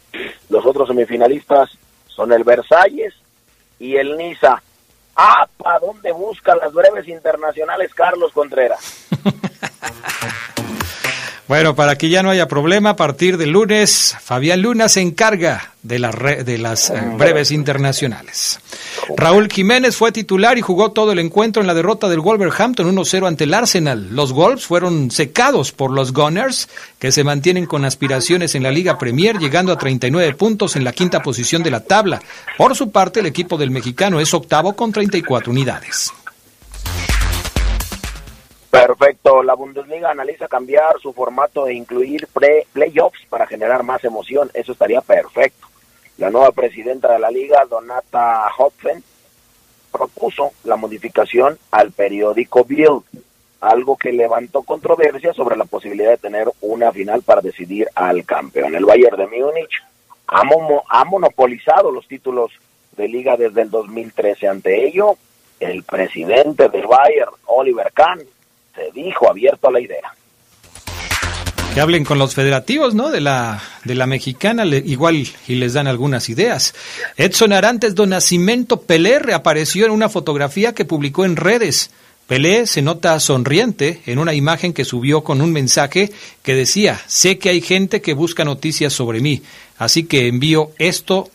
Los 0.49 0.65
otros 0.65 0.87
semifinalistas 0.87 1.69
son 2.07 2.31
el 2.33 2.43
Versalles 2.43 3.13
y 3.79 3.95
el 3.95 4.17
Niza. 4.17 4.61
Ah, 5.15 5.47
¿para 5.57 5.79
dónde 5.79 6.11
buscan 6.11 6.57
las 6.57 6.73
breves 6.73 7.07
internacionales 7.07 7.93
Carlos 7.93 8.31
Contreras? 8.33 9.07
Bueno, 11.47 11.75
para 11.75 11.95
que 11.95 12.09
ya 12.09 12.23
no 12.23 12.31
haya 12.31 12.47
problema, 12.47 12.91
a 12.91 12.95
partir 12.95 13.37
del 13.37 13.51
lunes, 13.51 14.15
Fabián 14.19 14.63
Luna 14.63 14.89
se 14.89 15.01
encarga 15.01 15.73
de, 15.83 15.99
la 15.99 16.11
de 16.11 16.57
las 16.57 16.89
eh, 16.89 16.99
breves 17.15 17.51
internacionales. 17.51 18.59
Raúl 19.15 19.47
Jiménez 19.51 19.95
fue 19.95 20.11
titular 20.11 20.57
y 20.57 20.61
jugó 20.61 20.91
todo 20.91 21.11
el 21.11 21.19
encuentro 21.19 21.61
en 21.61 21.67
la 21.67 21.75
derrota 21.75 22.09
del 22.09 22.21
Wolverhampton 22.21 22.95
1-0 22.95 23.27
ante 23.27 23.43
el 23.43 23.53
Arsenal. 23.53 24.09
Los 24.09 24.31
Wolves 24.31 24.65
fueron 24.65 25.11
secados 25.11 25.71
por 25.71 25.91
los 25.91 26.13
Gunners, 26.13 26.67
que 26.97 27.11
se 27.11 27.23
mantienen 27.23 27.67
con 27.67 27.85
aspiraciones 27.85 28.55
en 28.55 28.63
la 28.63 28.71
Liga 28.71 28.97
Premier, 28.97 29.37
llegando 29.37 29.71
a 29.71 29.77
39 29.77 30.33
puntos 30.33 30.75
en 30.75 30.83
la 30.83 30.93
quinta 30.93 31.21
posición 31.21 31.61
de 31.61 31.69
la 31.69 31.81
tabla. 31.81 32.23
Por 32.57 32.75
su 32.75 32.89
parte, 32.89 33.19
el 33.19 33.27
equipo 33.27 33.57
del 33.57 33.69
mexicano 33.69 34.19
es 34.19 34.33
octavo 34.33 34.75
con 34.75 34.91
34 34.91 35.51
unidades. 35.51 36.11
Perfecto. 38.75 39.41
La 39.41 39.53
Bundesliga 39.53 40.11
analiza 40.11 40.49
cambiar 40.49 40.99
su 41.01 41.13
formato 41.13 41.65
e 41.65 41.73
incluir 41.73 42.27
pre 42.33 42.67
playoffs 42.73 43.25
para 43.29 43.47
generar 43.47 43.83
más 43.83 44.03
emoción. 44.03 44.51
Eso 44.53 44.73
estaría 44.73 44.99
perfecto. 44.99 45.67
La 46.17 46.29
nueva 46.29 46.51
presidenta 46.51 47.13
de 47.13 47.19
la 47.19 47.31
liga, 47.31 47.63
Donata 47.69 48.49
Hopfen, 48.57 49.01
propuso 49.93 50.51
la 50.65 50.75
modificación 50.75 51.57
al 51.71 51.93
periódico 51.93 52.65
Bild, 52.65 53.03
algo 53.61 53.95
que 53.95 54.11
levantó 54.11 54.63
controversia 54.63 55.33
sobre 55.33 55.55
la 55.55 55.63
posibilidad 55.63 56.09
de 56.09 56.17
tener 56.17 56.51
una 56.59 56.91
final 56.91 57.21
para 57.21 57.39
decidir 57.39 57.87
al 57.95 58.25
campeón. 58.25 58.75
El 58.75 58.83
Bayern 58.83 59.17
de 59.17 59.27
Múnich 59.27 59.83
ha, 60.27 60.41
ha 60.89 61.05
monopolizado 61.05 61.91
los 61.91 62.07
títulos 62.09 62.51
de 62.97 63.07
liga 63.07 63.37
desde 63.37 63.61
el 63.61 63.69
2013. 63.69 64.49
Ante 64.49 64.85
ello, 64.85 65.17
el 65.61 65.83
presidente 65.83 66.67
del 66.67 66.87
Bayern, 66.87 67.31
Oliver 67.45 67.91
Kahn, 67.93 68.19
se 68.75 68.91
dijo 68.93 69.29
abierto 69.29 69.69
a 69.69 69.71
la 69.71 69.79
idea. 69.79 70.13
Que 71.73 71.81
hablen 71.81 72.05
con 72.05 72.19
los 72.19 72.33
federativos, 72.33 72.95
¿no? 72.95 73.09
De 73.09 73.19
la, 73.19 73.61
de 73.83 73.95
la 73.95 74.05
mexicana, 74.05 74.65
igual 74.65 75.27
y 75.47 75.55
les 75.55 75.73
dan 75.73 75.87
algunas 75.87 76.29
ideas. 76.29 76.73
Edson 77.17 77.51
Arantes 77.51 77.95
do 77.95 78.05
Nascimento 78.05 78.81
Pelé 78.81 79.19
reapareció 79.19 79.85
en 79.85 79.91
una 79.91 80.07
fotografía 80.07 80.73
que 80.73 80.85
publicó 80.85 81.25
en 81.25 81.35
redes. 81.35 81.91
Pelé 82.27 82.65
se 82.65 82.81
nota 82.81 83.19
sonriente 83.19 84.01
en 84.05 84.19
una 84.19 84.33
imagen 84.33 84.73
que 84.73 84.85
subió 84.85 85.23
con 85.23 85.41
un 85.41 85.51
mensaje 85.51 86.11
que 86.43 86.55
decía, 86.55 86.99
sé 87.07 87.37
que 87.37 87.49
hay 87.49 87.61
gente 87.61 88.01
que 88.01 88.13
busca 88.13 88.45
noticias 88.45 88.93
sobre 88.93 89.19
mí, 89.19 89.43
así 89.77 90.05
que 90.05 90.27
envío 90.27 90.71
esto 90.79 91.29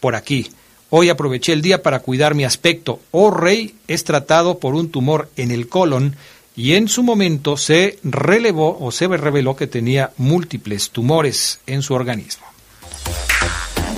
por 0.00 0.14
aquí. 0.14 0.48
Hoy 0.88 1.10
aproveché 1.10 1.52
el 1.52 1.62
día 1.62 1.82
para 1.82 2.00
cuidar 2.00 2.34
mi 2.34 2.44
aspecto. 2.44 3.00
Oh 3.12 3.30
rey, 3.30 3.76
es 3.88 4.04
tratado 4.04 4.58
por 4.58 4.74
un 4.74 4.90
tumor 4.90 5.30
en 5.36 5.50
el 5.50 5.68
colon 5.68 6.16
y 6.54 6.74
en 6.74 6.88
su 6.88 7.02
momento 7.02 7.56
se 7.56 7.98
relevó 8.02 8.78
o 8.80 8.90
se 8.90 9.08
reveló 9.08 9.56
que 9.56 9.66
tenía 9.66 10.12
múltiples 10.16 10.90
tumores 10.90 11.60
en 11.66 11.82
su 11.82 11.94
organismo. 11.94 12.46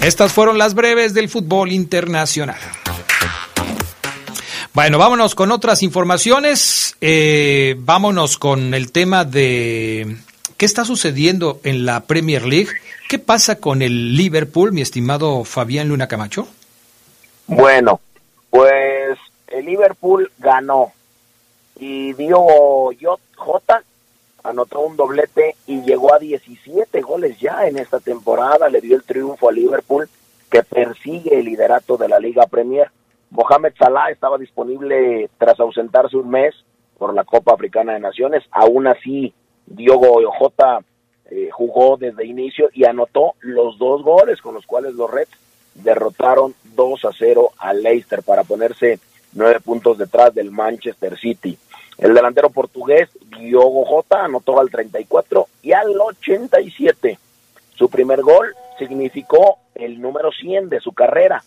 Estas 0.02 0.32
fueron 0.32 0.58
las 0.58 0.75
breves 0.75 1.14
del 1.14 1.28
fútbol 1.28 1.73
internacional. 1.73 2.58
Bueno, 4.75 4.99
vámonos 4.99 5.34
con 5.34 5.52
otras 5.52 5.82
informaciones. 5.82 6.96
Eh, 7.00 7.76
vámonos 7.78 8.38
con 8.38 8.75
el 8.75 8.90
tema 8.92 9.25
de 9.25 10.16
qué 10.56 10.66
está 10.66 10.84
sucediendo 10.84 11.61
en 11.62 11.87
la 11.87 12.00
Premier 12.00 12.44
League. 12.44 12.70
¿Qué 13.08 13.18
pasa 13.18 13.56
con 13.61 13.82
el 13.82 14.16
Liverpool, 14.16 14.73
mi 14.73 14.80
estimado 14.80 15.44
Fabián 15.44 15.88
Luna 15.88 16.08
Camacho? 16.08 16.49
Bueno, 17.46 18.00
pues 18.50 19.16
el 19.46 19.64
Liverpool 19.64 20.32
ganó 20.38 20.92
y 21.76 22.12
dio 22.14 22.38
J 23.36 23.82
anotó 24.44 24.80
un 24.80 24.96
doblete 24.96 25.56
y 25.66 25.82
llegó 25.82 26.14
a 26.14 26.18
17 26.18 27.00
goles 27.00 27.40
ya 27.40 27.66
en 27.66 27.78
esta 27.78 27.98
temporada, 27.98 28.68
le 28.68 28.80
dio 28.80 28.96
el 28.96 29.02
triunfo 29.02 29.48
a 29.48 29.52
Liverpool 29.52 30.08
que 30.50 30.62
persigue 30.62 31.38
el 31.38 31.46
liderato 31.46 31.96
de 31.96 32.08
la 32.08 32.18
Liga 32.18 32.46
Premier. 32.46 32.90
Mohamed 33.30 33.72
Salah 33.76 34.10
estaba 34.10 34.38
disponible 34.38 35.28
tras 35.38 35.58
ausentarse 35.58 36.16
un 36.16 36.30
mes 36.30 36.54
por 36.98 37.14
la 37.14 37.24
Copa 37.24 37.54
Africana 37.54 37.94
de 37.94 38.00
Naciones, 38.00 38.44
aún 38.52 38.86
así 38.86 39.34
Diogo 39.66 40.20
J 40.30 40.80
eh, 41.30 41.48
jugó 41.50 41.96
desde 41.96 42.26
inicio 42.26 42.68
y 42.72 42.84
anotó 42.84 43.34
los 43.40 43.78
dos 43.78 44.02
goles 44.02 44.40
con 44.42 44.54
los 44.54 44.66
cuales 44.66 44.94
los 44.94 45.10
Reds 45.10 45.32
derrotaron 45.74 46.54
2 46.76 47.04
a 47.06 47.10
0 47.18 47.50
al 47.58 47.82
Leicester 47.82 48.22
para 48.22 48.44
ponerse 48.44 49.00
nueve 49.34 49.60
puntos 49.60 49.98
detrás 49.98 50.34
del 50.34 50.50
Manchester 50.50 51.18
City. 51.18 51.58
El 51.98 52.14
delantero 52.14 52.50
portugués 52.50 53.08
Diogo 53.38 53.84
Jota 53.84 54.24
anotó 54.24 54.58
al 54.58 54.70
34 54.70 55.46
y 55.62 55.72
al 55.72 56.00
87. 56.00 57.18
Su 57.74 57.88
primer 57.88 58.22
gol 58.22 58.54
significó 58.78 59.58
el 59.74 60.00
número 60.00 60.30
100 60.32 60.68
de 60.68 60.80
su 60.80 60.92
carrera 60.92 61.42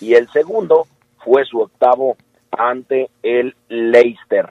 y 0.00 0.14
el 0.14 0.30
segundo 0.30 0.86
fue 1.18 1.44
su 1.44 1.60
octavo 1.60 2.16
ante 2.50 3.10
el 3.22 3.54
Leicester. 3.68 4.50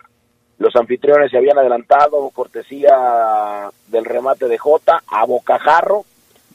Los 0.59 0.75
anfitriones 0.75 1.31
se 1.31 1.37
habían 1.37 1.57
adelantado 1.57 2.29
cortesía 2.31 3.69
del 3.87 4.05
remate 4.05 4.47
de 4.47 4.57
Jota 4.57 5.01
a 5.07 5.25
bocajarro. 5.25 6.03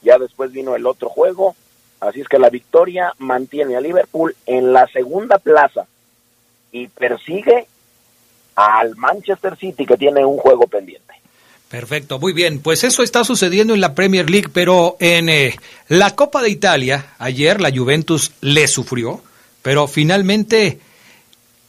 Ya 0.03 0.17
después 0.19 0.51
vino 0.51 0.75
el 0.75 0.85
otro 0.85 1.09
juego. 1.09 1.55
Así 1.99 2.21
es 2.21 2.27
que 2.27 2.37
la 2.37 2.49
victoria 2.49 3.13
mantiene 3.17 3.75
a 3.75 3.81
Liverpool 3.81 4.35
en 4.45 4.73
la 4.73 4.85
segunda 4.87 5.39
plaza 5.39 5.87
y 6.75 6.87
persigue 6.87 7.67
al 8.55 8.97
Manchester 8.97 9.57
City 9.57 9.85
que 9.85 9.95
tiene 9.95 10.25
un 10.25 10.37
juego 10.37 10.67
pendiente. 10.67 11.13
Perfecto, 11.69 12.19
muy 12.19 12.33
bien. 12.33 12.59
Pues 12.59 12.83
eso 12.83 13.01
está 13.01 13.23
sucediendo 13.23 13.73
en 13.73 13.79
la 13.79 13.95
Premier 13.95 14.29
League, 14.29 14.49
pero 14.51 14.97
en 14.99 15.29
eh, 15.29 15.55
la 15.87 16.15
Copa 16.15 16.41
de 16.41 16.49
Italia, 16.49 17.13
ayer 17.17 17.61
la 17.61 17.71
Juventus 17.71 18.33
le 18.41 18.67
sufrió, 18.67 19.21
pero 19.61 19.87
finalmente 19.87 20.79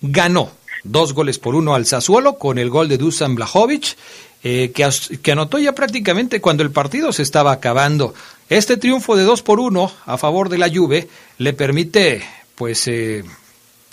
ganó 0.00 0.50
dos 0.82 1.12
goles 1.12 1.38
por 1.38 1.54
uno 1.54 1.74
al 1.74 1.86
Sassuolo 1.86 2.36
con 2.36 2.58
el 2.58 2.68
gol 2.68 2.88
de 2.88 2.98
Dusan 2.98 3.36
Blajovic, 3.36 3.96
eh, 4.42 4.72
que, 4.72 5.32
anotó 5.32 5.58
ya 5.58 5.72
prácticamente 5.72 6.40
cuando 6.40 6.64
el 6.64 6.72
partido 6.72 7.12
se 7.12 7.22
estaba 7.22 7.52
acabando. 7.52 8.12
Este 8.48 8.76
triunfo 8.76 9.16
de 9.16 9.22
dos 9.22 9.42
por 9.42 9.60
uno 9.60 9.92
a 10.04 10.18
favor 10.18 10.48
de 10.48 10.58
la 10.58 10.68
Juve 10.68 11.08
le 11.38 11.52
permite, 11.52 12.22
pues, 12.56 12.86
eh, 12.88 13.24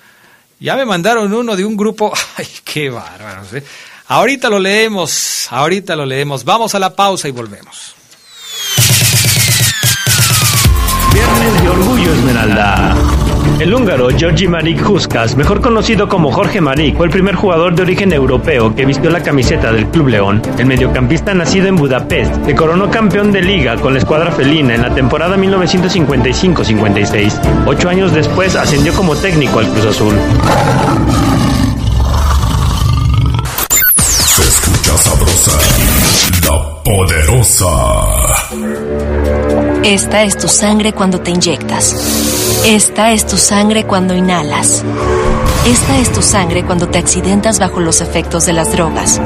Ya 0.61 0.77
me 0.77 0.85
mandaron 0.85 1.33
uno 1.33 1.57
de 1.57 1.65
un 1.65 1.79
grupo. 1.79 2.13
¡Ay, 2.37 2.47
qué 2.63 2.91
bárbaro! 2.91 3.43
¿eh? 3.55 3.65
Ahorita 4.07 4.51
lo 4.51 4.59
leemos, 4.59 5.49
ahorita 5.51 5.97
lo 5.97 6.05
leemos. 6.05 6.45
Vamos 6.45 6.75
a 6.75 6.79
la 6.79 6.95
pausa 6.95 7.27
y 7.27 7.31
volvemos. 7.31 7.95
Viernes 11.15 11.63
de 11.63 11.69
Orgullo 11.69 12.13
Esmeralda. 12.13 12.95
El 13.61 13.73
húngaro 13.73 14.09
Georgi 14.11 14.49
Marik 14.49 14.85
Huskas, 14.87 15.37
mejor 15.37 15.63
conocido 15.63 16.09
como 16.09 16.33
Jorge 16.33 16.61
Marik, 16.61 16.97
fue 16.97 17.07
el 17.07 17.13
primer 17.13 17.37
jugador 17.37 17.73
de 17.75 17.81
origen 17.83 18.13
europeo 18.13 18.75
que 18.75 18.85
vistió 18.85 19.09
la 19.11 19.23
camiseta 19.23 19.73
del 19.73 19.87
Club 19.87 20.09
León. 20.09 20.43
El 20.59 20.67
mediocampista 20.67 21.33
nacido 21.33 21.69
en 21.69 21.77
Budapest 21.77 22.45
se 22.45 22.55
coronó 22.55 22.91
campeón 22.91 23.33
de 23.33 23.41
liga 23.43 23.77
con 23.77 23.95
la 23.95 24.01
escuadra 24.01 24.33
felina 24.33 24.75
en 24.75 24.83
la 24.83 24.95
temporada 24.95 25.37
1955-56. 25.37 27.65
Ocho 27.67 27.89
años 27.89 28.13
después 28.13 28.55
ascendió 28.57 28.93
como 28.93 29.17
técnico 29.17 29.61
al 29.61 29.69
Cruz 29.69 29.87
Azul. 29.87 30.15
la 35.47 36.83
poderosa. 36.83 37.69
Esta 39.83 40.23
es 40.23 40.39
tu 40.39 40.49
sangre 40.49 40.93
cuando 40.93 41.21
te 41.21 41.31
inyectas. 41.31 42.63
Esta 42.65 43.13
es 43.13 43.27
tu 43.27 43.37
sangre 43.37 43.85
cuando 43.85 44.15
inhalas. 44.15 44.83
Esta 45.67 45.99
es 45.99 46.13
tu 46.13 46.23
sangre 46.23 46.65
cuando 46.65 46.89
te 46.89 46.99
accidentas 46.99 47.59
bajo 47.59 47.81
los 47.81 48.01
efectos 48.01 48.47
de 48.47 48.55
las 48.55 48.73
drogas. 48.73 49.21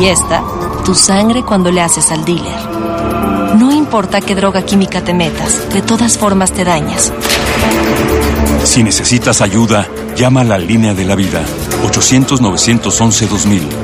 Y 0.00 0.06
esta, 0.06 0.42
tu 0.84 0.94
sangre 0.94 1.42
cuando 1.42 1.70
le 1.70 1.80
haces 1.80 2.10
al 2.10 2.24
dealer. 2.24 3.56
No 3.56 3.72
importa 3.72 4.20
qué 4.20 4.34
droga 4.34 4.62
química 4.62 5.02
te 5.02 5.14
metas, 5.14 5.72
de 5.72 5.80
todas 5.80 6.18
formas 6.18 6.52
te 6.52 6.64
dañas. 6.64 7.12
Si 8.64 8.82
necesitas 8.82 9.40
ayuda, 9.40 9.88
llama 10.16 10.42
a 10.42 10.44
la 10.44 10.58
línea 10.58 10.94
de 10.94 11.04
la 11.04 11.14
vida 11.14 11.42
800-911-2000. 11.84 13.83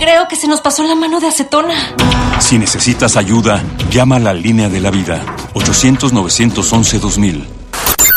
Creo 0.00 0.26
que 0.28 0.34
se 0.34 0.48
nos 0.48 0.62
pasó 0.62 0.82
la 0.82 0.94
mano 0.94 1.20
de 1.20 1.26
acetona. 1.26 1.74
Si 2.38 2.58
necesitas 2.58 3.18
ayuda, 3.18 3.62
llama 3.90 4.16
a 4.16 4.18
la 4.18 4.32
línea 4.32 4.70
de 4.70 4.80
la 4.80 4.90
vida. 4.90 5.20
800-911-2000. 5.52 7.44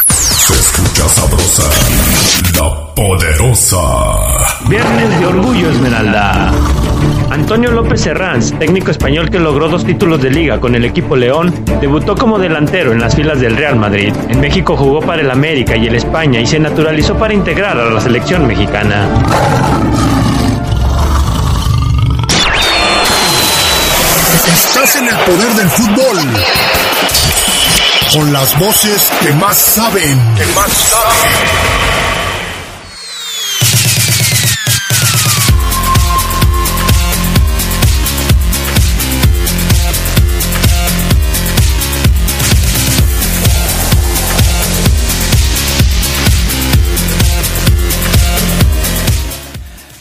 Se 0.10 0.54
escucha 0.54 1.10
sabrosa, 1.10 1.64
la 2.58 2.96
poderosa. 2.96 3.82
Viernes 4.70 5.20
de 5.20 5.26
Orgullo 5.26 5.72
Esmeralda. 5.72 6.54
Antonio 7.30 7.70
López 7.72 8.00
Serrans, 8.00 8.58
técnico 8.58 8.92
español 8.92 9.30
que 9.30 9.40
logró 9.40 9.68
dos 9.68 9.84
títulos 9.84 10.22
de 10.22 10.30
liga 10.30 10.62
con 10.62 10.76
el 10.76 10.86
equipo 10.86 11.18
León, 11.18 11.54
debutó 11.82 12.16
como 12.16 12.40
delantero 12.40 12.94
en 12.94 13.02
las 13.02 13.14
filas 13.14 13.42
del 13.42 13.58
Real 13.58 13.76
Madrid. 13.76 14.14
En 14.30 14.40
México 14.40 14.78
jugó 14.78 15.02
para 15.02 15.22
el 15.22 15.30
América 15.30 15.76
y 15.76 15.88
el 15.88 15.96
España 15.96 16.40
y 16.40 16.48
se 16.48 16.60
naturalizó 16.60 17.18
para 17.18 17.34
integrar 17.34 17.78
a 17.78 17.90
la 17.90 18.00
selección 18.00 18.48
mexicana. 18.48 19.10
En 24.96 25.08
el 25.08 25.16
poder 25.26 25.54
del 25.56 25.70
fútbol. 25.72 26.18
Con 28.14 28.32
las 28.32 28.60
voces 28.60 29.12
que 29.22 29.32
más 29.34 29.58
saben. 29.58 30.36
Que 30.36 30.46
más 30.54 30.72
saben. 30.72 31.32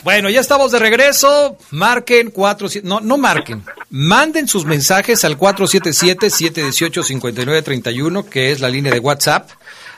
Bueno, 0.02 0.28
ya 0.28 0.40
estamos 0.40 0.72
de 0.72 0.78
regreso. 0.78 1.56
Marquen 1.70 2.30
cuatro, 2.30 2.68
no, 2.82 3.00
no 3.00 3.16
marquen. 3.16 3.64
Manden 3.94 4.48
sus 4.48 4.64
mensajes 4.64 5.22
al 5.22 5.38
477-718-5931, 5.38 8.24
que 8.24 8.50
es 8.50 8.60
la 8.60 8.70
línea 8.70 8.90
de 8.90 9.00
WhatsApp 9.00 9.50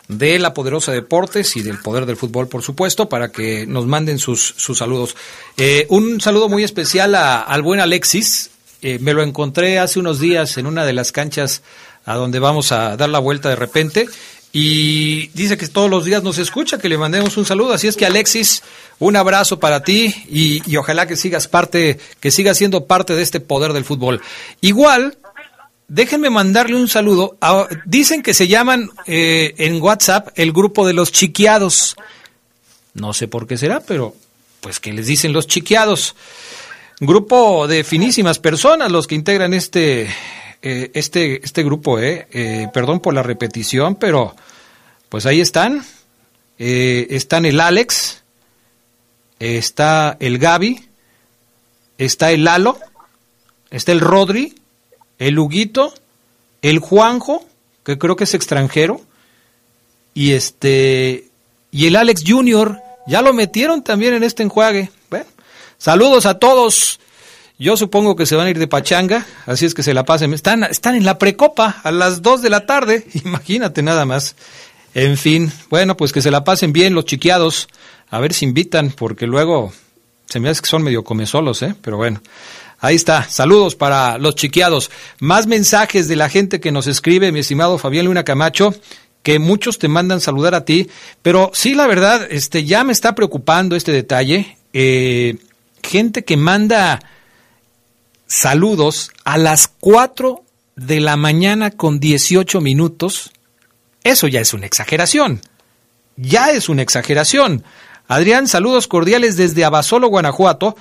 de 0.09 0.41
la 0.41 0.53
Poderosa 0.53 0.91
Deportes 0.91 1.55
y 1.55 1.63
del 1.63 1.79
Poder 1.79 2.05
del 2.05 2.17
Fútbol, 2.17 2.49
por 2.49 2.65
supuesto, 2.65 3.09
para 3.09 3.31
que 3.31 3.69
nos 3.69 3.87
manden 3.87 4.19
sus, 4.19 4.55
sus 4.57 4.79
saludos. 4.79 5.15
Eh, 5.57 5.87
un 5.91 6.21
saludo 6.21 6.49
muy 6.49 6.65
especial 6.65 7.15
a, 7.15 7.41
al 7.41 7.63
buen 7.63 7.79
Alexis. 7.79 8.51
Eh, 8.83 8.99
me 9.01 9.15
lo 9.15 9.23
encontré 9.23 9.79
hace 9.79 10.01
unos 10.01 10.19
días 10.19 10.59
en 10.59 10.67
una 10.67 10.85
de 10.85 10.93
las 10.93 11.13
canchas 11.13 11.63
a 12.05 12.17
donde 12.17 12.41
vamos 12.41 12.73
a 12.73 12.97
dar 12.97 13.11
la 13.11 13.21
vuelta 13.21 13.49
de 13.49 13.55
repente 13.55 14.09
y 14.57 15.31
dice 15.35 15.57
que 15.57 15.67
todos 15.67 15.91
los 15.91 16.05
días 16.05 16.23
nos 16.23 16.39
escucha, 16.39 16.79
que 16.79 16.89
le 16.89 16.97
mandemos 16.97 17.37
un 17.37 17.45
saludo. 17.45 17.73
Así 17.73 17.89
es 17.89 17.97
que 17.97 18.07
Alexis, 18.07 18.63
un 18.99 19.17
abrazo 19.17 19.59
para 19.59 19.83
ti 19.83 20.15
y, 20.29 20.63
y, 20.71 20.77
ojalá 20.77 21.07
que 21.07 21.17
sigas 21.17 21.49
parte, 21.49 21.99
que 22.21 22.31
sigas 22.31 22.59
siendo 22.59 22.87
parte 22.87 23.15
de 23.15 23.23
este 23.23 23.41
poder 23.41 23.73
del 23.73 23.85
fútbol. 23.85 24.21
Igual, 24.61 25.19
déjenme 25.89 26.31
mandarle 26.31 26.77
un 26.77 26.89
saludo. 26.89 27.37
A, 27.41 27.67
dicen 27.85 28.23
que 28.23 28.35
se 28.35 28.49
llaman 28.49 28.91
eh, 29.07 29.55
en 29.59 29.81
WhatsApp 29.83 30.29
el 30.37 30.53
grupo 30.53 30.87
de 30.87 30.93
los 30.93 31.13
chiquiados. 31.13 31.97
No 32.95 33.13
sé 33.13 33.29
por 33.29 33.47
qué 33.47 33.57
será, 33.57 33.81
pero 33.81 34.15
pues 34.61 34.81
que 34.81 34.93
les 34.93 35.07
dicen 35.07 35.33
los 35.33 35.47
chiquiados. 35.47 36.15
Grupo 37.01 37.67
de 37.67 37.85
finísimas 37.85 38.39
personas 38.39 38.91
los 38.91 39.07
que 39.07 39.17
integran 39.17 39.53
este 39.53 40.09
eh, 40.67 40.91
este, 40.95 41.45
este 41.45 41.63
grupo, 41.63 41.99
eh, 41.99 42.27
eh, 42.33 42.69
perdón 42.73 43.01
por 43.01 43.13
la 43.13 43.23
repetición, 43.23 43.97
pero 43.97 44.35
pues 45.11 45.27
ahí 45.27 45.43
están. 45.43 45.85
Eh, 46.59 47.09
están 47.11 47.45
el 47.45 47.61
Alex, 47.61 48.24
está 49.39 50.17
el 50.21 50.39
Gaby, 50.39 50.89
está 51.99 52.31
el 52.31 52.45
Lalo, 52.45 52.79
está 53.71 53.93
el 53.93 54.01
Rodri, 54.01 54.55
el 55.19 55.39
Huguito, 55.39 55.95
el 56.63 56.79
Juanjo, 56.79 57.45
que 57.85 57.99
creo 57.99 58.17
que 58.17 58.25
es 58.25 58.35
extranjero, 58.35 59.01
y 60.15 60.33
este 60.33 61.29
y 61.71 61.87
el 61.87 61.97
Alex 61.97 62.23
Junior, 62.27 62.81
ya 63.07 63.21
lo 63.21 63.33
metieron 63.33 63.83
también 63.83 64.15
en 64.15 64.23
este 64.23 64.45
enjuague. 64.45 64.91
Bueno, 65.11 65.27
saludos 65.77 66.25
a 66.25 66.39
todos. 66.39 67.01
Yo 67.59 67.77
supongo 67.77 68.17
que 68.17 68.27
se 68.27 68.37
van 68.37 68.47
a 68.47 68.51
ir 68.51 68.59
de 68.59 68.67
pachanga, 68.67 69.27
así 69.47 69.67
es 69.67 69.75
que 69.75 69.83
se 69.83 69.95
la 69.95 70.05
pasen. 70.05 70.33
Están, 70.35 70.65
están 70.65 70.95
en 70.97 71.05
la 71.05 71.19
precopa 71.19 71.81
a 71.83 71.93
las 71.93 72.23
2 72.23 72.43
de 72.43 72.51
la 72.51 72.67
tarde, 72.67 73.07
imagínate 73.25 73.83
nada 73.83 74.05
más. 74.05 74.37
En 74.95 75.17
fin, 75.17 75.53
bueno, 75.71 75.97
pues 75.97 76.13
que 76.13 76.23
se 76.23 76.31
la 76.31 76.45
pasen 76.45 76.73
bien 76.73 76.95
los 76.95 77.05
chiqueados, 77.05 77.69
a 78.11 78.21
ver 78.21 78.33
si 78.33 78.45
invitan, 78.45 78.91
porque 78.91 79.27
luego 79.27 79.73
se 80.27 80.41
me 80.41 80.49
hace 80.49 80.63
que 80.63 80.69
son 80.69 80.83
medio 80.83 81.05
comesolos, 81.05 81.63
¿eh? 81.63 81.75
Pero 81.81 81.97
bueno, 81.97 82.21
ahí 82.81 82.97
está. 82.97 83.25
Saludos 83.29 83.77
para 83.77 84.19
los 84.19 84.35
chiqueados. 84.35 84.91
Más 85.21 85.47
mensajes 85.47 86.09
de 86.09 86.17
la 86.17 86.29
gente 86.29 86.61
que 86.61 86.73
nos 86.73 86.87
escribe, 86.87 87.33
mi 87.33 87.41
estimado 87.41 87.79
Fabián 87.79 88.07
Luna 88.07 88.25
Camacho 88.25 88.75
que 89.25 89.39
muchos 89.39 89.79
te 89.79 89.89
mandan 89.89 90.21
saludar 90.21 90.55
a 90.55 90.67
ti, 90.67 90.91
pero 91.23 91.51
sí, 91.55 91.75
la 91.75 91.87
verdad, 91.87 92.29
este, 92.31 92.65
ya 92.65 92.85
me 92.85 92.93
está 92.93 93.15
preocupando 93.15 93.75
este 93.75 93.91
detalle. 93.91 94.59
Eh, 94.75 95.39
gente 95.83 96.25
que 96.25 96.37
manda 96.37 97.01
saludos 98.27 99.13
a 99.25 99.39
las 99.39 99.67
4 99.81 100.45
de 100.77 101.01
la 101.01 101.17
mañana 101.17 101.71
con 101.71 102.01
18 102.01 102.61
minutos, 102.61 103.31
eso 104.05 104.29
ya 104.29 104.41
es 104.41 104.53
una 104.53 104.67
exageración. 104.67 105.41
Ya 106.17 106.51
es 106.51 106.69
una 106.69 106.83
exageración. 106.83 107.65
Adrián, 108.07 108.49
saludos 108.49 108.87
cordiales 108.87 109.37
desde 109.37 109.65
Abasolo, 109.65 110.09
Guanajuato. 110.09 110.77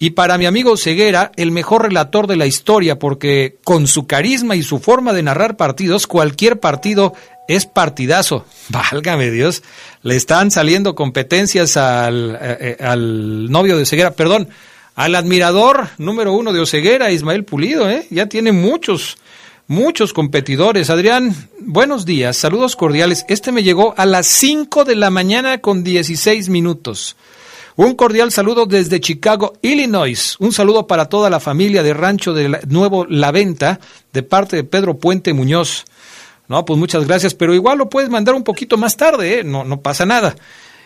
Y 0.00 0.10
para 0.10 0.38
mi 0.38 0.46
amigo 0.46 0.76
Ceguera, 0.76 1.32
el 1.34 1.50
mejor 1.50 1.82
relator 1.82 2.28
de 2.28 2.36
la 2.36 2.46
historia, 2.46 3.00
porque 3.00 3.56
con 3.64 3.88
su 3.88 4.06
carisma 4.06 4.54
y 4.54 4.62
su 4.62 4.78
forma 4.78 5.12
de 5.12 5.24
narrar 5.24 5.56
partidos, 5.56 6.06
cualquier 6.06 6.60
partido 6.60 7.14
es 7.48 7.66
partidazo. 7.66 8.44
Válgame 8.68 9.30
Dios, 9.32 9.64
le 10.02 10.14
están 10.14 10.52
saliendo 10.52 10.94
competencias 10.94 11.76
al, 11.76 12.38
eh, 12.40 12.76
al 12.80 13.50
novio 13.50 13.76
de 13.76 13.86
Ceguera. 13.86 14.12
Perdón, 14.12 14.48
al 14.98 15.14
admirador 15.14 15.90
número 15.98 16.32
uno 16.32 16.52
de 16.52 16.58
Oceguera, 16.58 17.12
Ismael 17.12 17.44
Pulido, 17.44 17.88
¿eh? 17.88 18.08
ya 18.10 18.26
tiene 18.26 18.50
muchos, 18.50 19.16
muchos 19.68 20.14
competidores. 20.14 20.90
Adrián, 20.90 21.36
buenos 21.60 22.04
días, 22.04 22.36
saludos 22.36 22.74
cordiales. 22.74 23.24
Este 23.28 23.52
me 23.52 23.62
llegó 23.62 23.94
a 23.96 24.06
las 24.06 24.26
5 24.26 24.84
de 24.84 24.96
la 24.96 25.10
mañana 25.10 25.58
con 25.58 25.84
16 25.84 26.48
minutos. 26.48 27.16
Un 27.76 27.94
cordial 27.94 28.32
saludo 28.32 28.66
desde 28.66 28.98
Chicago, 28.98 29.52
Illinois. 29.62 30.36
Un 30.40 30.52
saludo 30.52 30.88
para 30.88 31.04
toda 31.04 31.30
la 31.30 31.38
familia 31.38 31.84
de 31.84 31.94
Rancho 31.94 32.32
de 32.32 32.60
Nuevo 32.66 33.04
La 33.04 33.30
Venta, 33.30 33.78
de 34.12 34.24
parte 34.24 34.56
de 34.56 34.64
Pedro 34.64 34.98
Puente 34.98 35.32
Muñoz. 35.32 35.84
No, 36.48 36.64
pues 36.64 36.78
muchas 36.78 37.06
gracias, 37.06 37.34
pero 37.34 37.54
igual 37.54 37.78
lo 37.78 37.90
puedes 37.90 38.10
mandar 38.10 38.34
un 38.34 38.42
poquito 38.42 38.78
más 38.78 38.96
tarde, 38.96 39.40
¿eh? 39.40 39.44
no, 39.44 39.64
no 39.64 39.80
pasa 39.80 40.06
nada. 40.06 40.34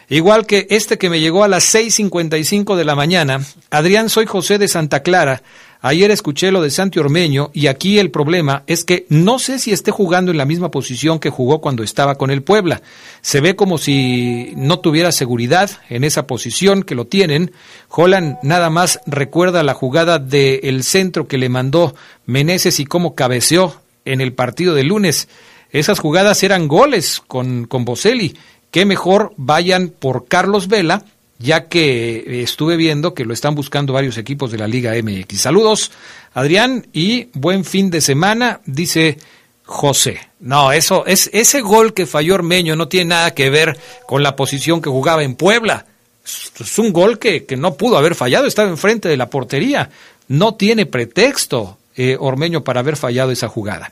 Igual 0.09 0.45
que 0.45 0.67
este 0.69 0.99
que 0.99 1.09
me 1.09 1.21
llegó 1.21 1.45
a 1.45 1.49
las 1.49 1.73
6.55 1.75 2.75
de 2.75 2.85
la 2.85 2.97
mañana. 2.97 3.41
Adrián, 3.71 4.11
soy 4.11 4.27
José 4.27 4.59
de 4.59 4.69
Santa 4.69 5.03
Clara. 5.03 5.43
Ayer 5.85 6.13
escuché 6.13 6.53
lo 6.53 6.63
de 6.63 6.71
Santi 6.71 7.01
Ormeño 7.01 7.51
y 7.53 7.67
aquí 7.67 7.99
el 7.99 8.13
problema 8.13 8.63
es 8.69 8.85
que 8.85 9.05
no 9.09 9.41
sé 9.41 9.59
si 9.59 9.73
esté 9.73 9.91
jugando 9.91 10.31
en 10.31 10.39
la 10.39 10.45
misma 10.45 10.71
posición 10.71 11.19
que 11.19 11.29
jugó 11.29 11.61
cuando 11.61 11.83
estaba 11.83 12.15
con 12.15 12.31
el 12.31 12.45
Puebla. 12.45 12.83
Se 13.21 13.41
ve 13.41 13.57
como 13.57 13.79
si 13.79 14.53
no 14.55 14.79
tuviera 14.79 15.11
seguridad 15.11 15.71
en 15.91 16.05
esa 16.05 16.29
posición 16.29 16.85
que 16.85 16.95
lo 16.95 17.09
tienen. 17.09 17.51
Holland 17.89 18.37
nada 18.45 18.71
más 18.71 19.01
recuerda 19.07 19.65
la 19.65 19.75
jugada 19.75 20.21
del 20.21 20.85
centro 20.85 21.27
que 21.27 21.37
le 21.37 21.49
mandó 21.49 21.97
Meneses 22.27 22.79
y 22.79 22.85
cómo 22.85 23.17
cabeceó 23.17 23.75
en 24.05 24.21
el 24.21 24.35
partido 24.35 24.77
de 24.77 24.85
lunes. 24.85 25.27
Esas 25.73 25.99
jugadas 25.99 26.45
eran 26.45 26.69
goles 26.69 27.21
con, 27.27 27.65
con 27.65 27.85
Boselli 27.85 28.37
que 28.71 28.87
mejor 28.87 29.33
vayan 29.37 29.89
por 29.89 30.29
Carlos 30.29 30.69
Vela, 30.69 31.05
ya 31.39 31.69
que 31.69 32.43
estuve 32.43 32.77
viendo 32.77 33.15
que 33.15 33.25
lo 33.25 33.35
están 33.35 33.55
buscando 33.55 33.93
varios 33.93 34.19
equipos 34.19 34.51
de 34.51 34.59
la 34.59 34.69
Liga 34.69 34.93
MX. 35.01 35.41
Saludos, 35.41 35.91
Adrián, 36.35 36.87
y 36.93 37.29
buen 37.35 37.65
fin 37.65 37.91
de 37.91 38.01
semana, 38.01 38.61
dice 38.65 39.19
José. 39.65 40.21
No, 40.41 40.73
eso 40.73 41.05
es 41.07 41.31
ese 41.33 41.61
gol 41.61 41.95
que 41.95 42.07
falló 42.07 42.35
Ormeño 42.35 42.77
no 42.77 42.89
tiene 42.89 43.11
nada 43.11 43.35
que 43.35 43.51
ver 43.51 43.79
con 44.07 44.23
la 44.23 44.37
posición 44.37 44.81
que 44.83 44.91
jugaba 44.91 45.23
en 45.23 45.35
Puebla. 45.35 45.87
Es 46.25 46.79
un 46.79 46.93
gol 46.93 47.19
que, 47.19 47.45
que 47.45 47.57
no 47.57 47.75
pudo 47.75 47.99
haber 47.99 48.15
fallado, 48.15 48.47
estaba 48.47 48.69
enfrente 48.69 49.09
de 49.09 49.17
la 49.17 49.31
portería. 49.31 49.91
No 50.29 50.55
tiene 50.55 50.87
pretexto 50.87 51.79
eh, 51.97 52.17
Ormeño 52.19 52.65
para 52.65 52.81
haber 52.81 52.97
fallado 52.97 53.31
esa 53.33 53.49
jugada. 53.49 53.91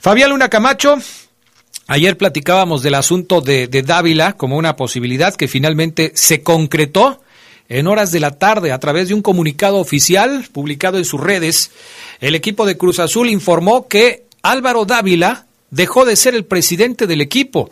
Fabián 0.00 0.30
Luna 0.30 0.48
Camacho, 0.48 0.98
ayer 1.86 2.16
platicábamos 2.16 2.82
del 2.82 2.94
asunto 2.94 3.40
de, 3.40 3.66
Dávila 3.68 4.34
como 4.34 4.56
una 4.56 4.76
posibilidad 4.76 5.34
que 5.34 5.48
finalmente 5.48 6.12
se 6.14 6.42
concretó 6.42 7.20
en 7.68 7.86
horas 7.86 8.12
de 8.12 8.20
la 8.20 8.38
tarde 8.38 8.72
a 8.72 8.78
través 8.78 9.08
de 9.08 9.14
un 9.14 9.22
comunicado 9.22 9.78
oficial 9.78 10.46
publicado 10.52 10.98
en 10.98 11.04
sus 11.04 11.20
redes. 11.20 11.70
El 12.20 12.34
equipo 12.34 12.66
de 12.66 12.76
Cruz 12.76 12.98
Azul 12.98 13.28
informó 13.28 13.88
que 13.88 14.24
Álvaro 14.42 14.84
Dávila 14.84 15.46
dejó 15.70 16.04
de 16.04 16.16
ser 16.16 16.34
el 16.34 16.44
presidente 16.44 17.06
del 17.06 17.20
equipo. 17.20 17.70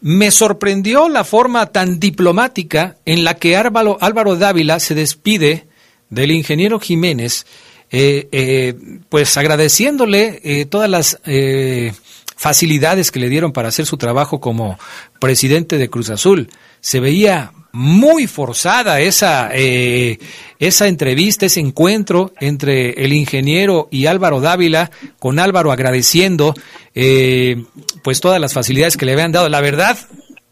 Me 0.00 0.30
sorprendió 0.30 1.08
la 1.08 1.24
forma 1.24 1.66
tan 1.66 1.98
diplomática 1.98 2.96
en 3.04 3.24
la 3.24 3.34
que 3.34 3.56
Álvaro, 3.56 3.98
Álvaro 4.00 4.36
Dávila 4.36 4.78
se 4.78 4.94
despide 4.94 5.66
del 6.10 6.30
ingeniero 6.30 6.78
Jiménez, 6.78 7.46
eh, 7.90 8.28
eh, 8.32 8.74
pues 9.08 9.36
agradeciéndole 9.36 10.40
eh, 10.44 10.66
todas 10.66 10.90
las 10.90 11.20
eh, 11.24 11.92
facilidades 12.36 13.10
que 13.10 13.18
le 13.18 13.28
dieron 13.28 13.52
para 13.52 13.68
hacer 13.68 13.86
su 13.86 13.96
trabajo 13.96 14.40
como 14.40 14.78
presidente 15.18 15.78
de 15.78 15.88
Cruz 15.90 16.10
Azul. 16.10 16.50
Se 16.80 17.00
veía 17.00 17.52
muy 17.72 18.26
forzada 18.26 19.00
esa, 19.00 19.50
eh, 19.52 20.18
esa 20.58 20.86
entrevista, 20.86 21.46
ese 21.46 21.60
encuentro 21.60 22.32
entre 22.40 23.04
el 23.04 23.12
ingeniero 23.12 23.88
y 23.90 24.06
Álvaro 24.06 24.40
Dávila, 24.40 24.90
con 25.18 25.38
Álvaro 25.38 25.72
agradeciendo 25.72 26.54
eh, 26.94 27.64
pues 28.02 28.20
todas 28.20 28.40
las 28.40 28.54
facilidades 28.54 28.96
que 28.96 29.06
le 29.06 29.12
habían 29.12 29.32
dado. 29.32 29.48
La 29.48 29.60
verdad, 29.60 29.98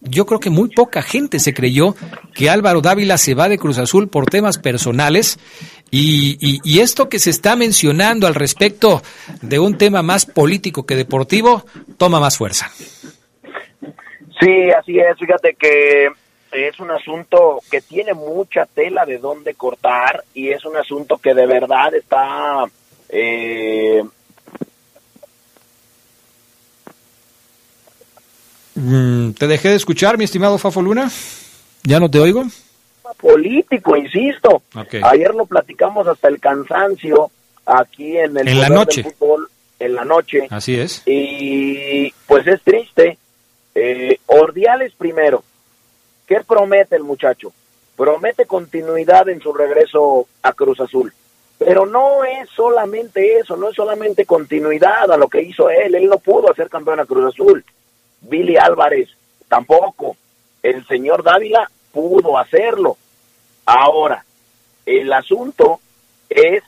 yo 0.03 0.27
creo 0.27 0.39
que 0.39 0.51
muy 0.51 0.69
poca 0.69 1.03
gente 1.03 1.39
se 1.41 1.55
creyó 1.55 1.97
que 2.35 2.51
Álvaro 2.51 2.83
Dávila 2.83 3.17
se 3.17 3.35
va 3.35 3.49
de 3.49 3.59
Cruz 3.59 3.79
Azul 3.79 4.09
por 4.09 4.27
temas 4.27 4.59
personales 4.59 5.39
y, 5.95 6.39
y, 6.41 6.61
y, 6.65 6.81
esto 6.81 7.09
que 7.09 7.19
se 7.19 7.31
está 7.31 7.57
mencionando 7.57 8.27
al 8.27 8.35
respecto 8.35 9.03
de 9.43 9.59
un 9.59 9.79
tema 9.79 10.03
más 10.03 10.27
político 10.27 10.85
que 10.87 10.97
deportivo 10.97 11.65
toma 11.97 12.21
más 12.21 12.39
fuerza. 12.39 12.71
Sí, 14.41 14.71
así 14.79 14.99
es. 14.99 15.19
Fíjate 15.19 15.55
que 15.55 16.09
es 16.53 16.81
un 16.81 16.91
asunto 16.91 17.61
que 17.71 17.81
tiene 17.81 18.15
mucha 18.15 18.67
tela 18.67 19.05
de 19.05 19.19
dónde 19.19 19.55
cortar 19.55 20.25
y 20.35 20.51
es 20.51 20.65
un 20.65 20.77
asunto 20.77 21.19
que 21.19 21.35
de 21.35 21.47
verdad 21.47 21.95
está 21.95 22.65
eh, 23.09 24.03
Mm, 28.75 29.33
¿Te 29.33 29.47
dejé 29.47 29.69
de 29.69 29.77
escuchar, 29.77 30.19
mi 30.19 30.25
estimado 30.25 30.59
Fafo 30.59 30.83
Luna? 30.83 31.11
¿Ya 31.85 32.01
no 32.01 32.11
te 32.11 32.19
oigo? 32.19 32.45
Político, 33.21 33.97
insisto. 33.97 34.63
Okay. 34.75 35.01
Ayer 35.05 35.35
lo 35.35 35.47
platicamos 35.47 36.07
hasta 36.07 36.29
el 36.29 36.41
cansancio 36.41 37.31
aquí 37.67 38.17
en 38.17 38.37
el 38.37 38.49
en 38.49 38.61
la 38.61 38.69
noche. 38.69 39.03
fútbol 39.03 39.49
en 39.79 39.95
la 39.95 40.05
noche. 40.05 40.47
Así 40.51 40.79
es. 40.79 41.03
Y 41.07 42.13
pues 42.27 42.47
es 42.47 42.63
triste. 42.63 43.19
Eh, 43.75 44.19
Ordiales 44.27 44.93
primero. 44.97 45.43
¿Qué 46.27 46.41
promete 46.47 46.97
el 46.97 47.05
muchacho? 47.05 47.53
Promete 47.97 48.47
continuidad 48.47 49.29
en 49.29 49.41
su 49.41 49.53
regreso 49.53 50.27
a 50.43 50.53
Cruz 50.53 50.81
Azul. 50.81 51.13
Pero 51.59 51.87
no 51.87 52.25
es 52.25 52.49
solamente 52.51 53.39
eso, 53.39 53.57
no 53.57 53.69
es 53.71 53.77
solamente 53.77 54.25
continuidad 54.27 55.11
a 55.11 55.17
lo 55.17 55.29
que 55.29 55.43
hizo 55.43 55.71
él. 55.71 55.95
Él 55.95 56.09
no 56.09 56.19
pudo 56.19 56.51
hacer 56.51 56.69
campeón 56.69 57.01
a 57.01 57.07
Cruz 57.07 57.33
Azul 57.33 57.65
Billy 58.29 58.57
Álvarez 58.57 59.09
tampoco. 59.49 60.17
El 60.63 60.87
señor 60.87 61.23
Dávila 61.23 61.71
pudo 61.95 62.37
hacerlo. 62.37 62.99
Ahora, 63.65 64.25
el 64.85 65.11
asunto 65.13 65.81
es 66.29 66.63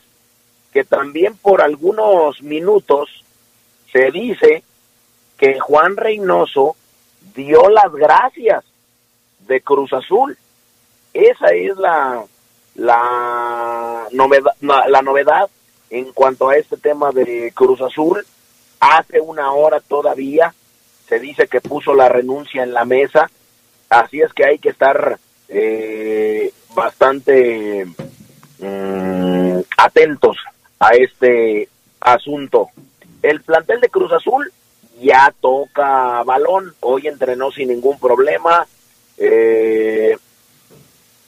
que 0.73 0.85
también 0.85 1.37
por 1.37 1.61
algunos 1.61 2.41
minutos 2.43 3.25
se 3.93 4.11
dice 4.11 4.63
que 5.37 5.59
Juan 5.59 5.97
Reynoso 5.97 6.77
dio 7.35 7.69
las 7.69 7.93
gracias 7.93 8.65
de 9.41 9.61
Cruz 9.61 9.93
Azul. 9.93 10.39
Esa 11.13 11.49
es 11.49 11.77
la, 11.77 12.25
la, 12.77 14.07
novedad, 14.13 14.53
la 14.61 15.03
novedad 15.03 15.51
en 15.91 16.13
cuanto 16.13 16.49
a 16.49 16.57
este 16.57 16.77
tema 16.77 17.11
de 17.11 17.53
Cruz 17.55 17.81
Azul. 17.81 18.25
Hace 18.81 19.21
una 19.21 19.53
hora 19.53 19.81
todavía 19.81 20.55
se 21.09 21.19
dice 21.19 21.47
que 21.49 21.61
puso 21.61 21.95
la 21.95 22.09
renuncia 22.09 22.63
en 22.63 22.73
la 22.73 22.85
mesa, 22.85 23.31
así 23.89 24.21
es 24.21 24.33
que 24.33 24.45
hay 24.45 24.59
que 24.59 24.71
estar 24.71 25.19
eh, 25.49 26.53
bastante 26.75 27.87
mmm, 28.59 29.61
atentos 29.77 30.37
a 30.79 30.91
este 30.91 31.69
asunto. 32.01 32.69
El 33.23 33.43
plantel 33.43 33.81
de 33.81 33.89
Cruz 33.89 34.13
Azul 34.13 34.53
ya 35.01 35.33
toca 35.41 36.23
balón, 36.23 36.75
hoy 36.81 37.07
entrenó 37.07 37.51
sin 37.51 37.69
ningún 37.69 37.99
problema, 37.99 38.67
eh, 39.19 40.17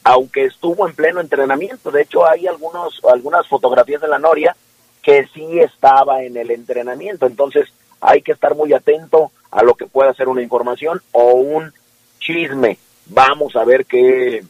aunque 0.04 0.44
estuvo 0.44 0.88
en 0.88 0.94
pleno 0.94 1.20
entrenamiento, 1.20 1.90
de 1.90 2.02
hecho 2.02 2.26
hay 2.26 2.46
algunos, 2.46 3.00
algunas 3.10 3.46
fotografías 3.46 4.00
de 4.00 4.08
la 4.08 4.18
Noria 4.18 4.56
que 5.02 5.26
sí 5.34 5.58
estaba 5.60 6.22
en 6.22 6.36
el 6.36 6.50
entrenamiento, 6.50 7.26
entonces 7.26 7.68
hay 8.00 8.22
que 8.22 8.32
estar 8.32 8.54
muy 8.54 8.72
atento 8.72 9.32
a 9.50 9.62
lo 9.62 9.74
que 9.74 9.86
pueda 9.86 10.14
ser 10.14 10.28
una 10.28 10.42
información 10.42 11.02
o 11.12 11.32
un 11.32 11.72
chisme. 12.18 12.78
Vamos 13.06 13.56
a 13.56 13.64
ver 13.64 13.86
qué, 13.86 14.44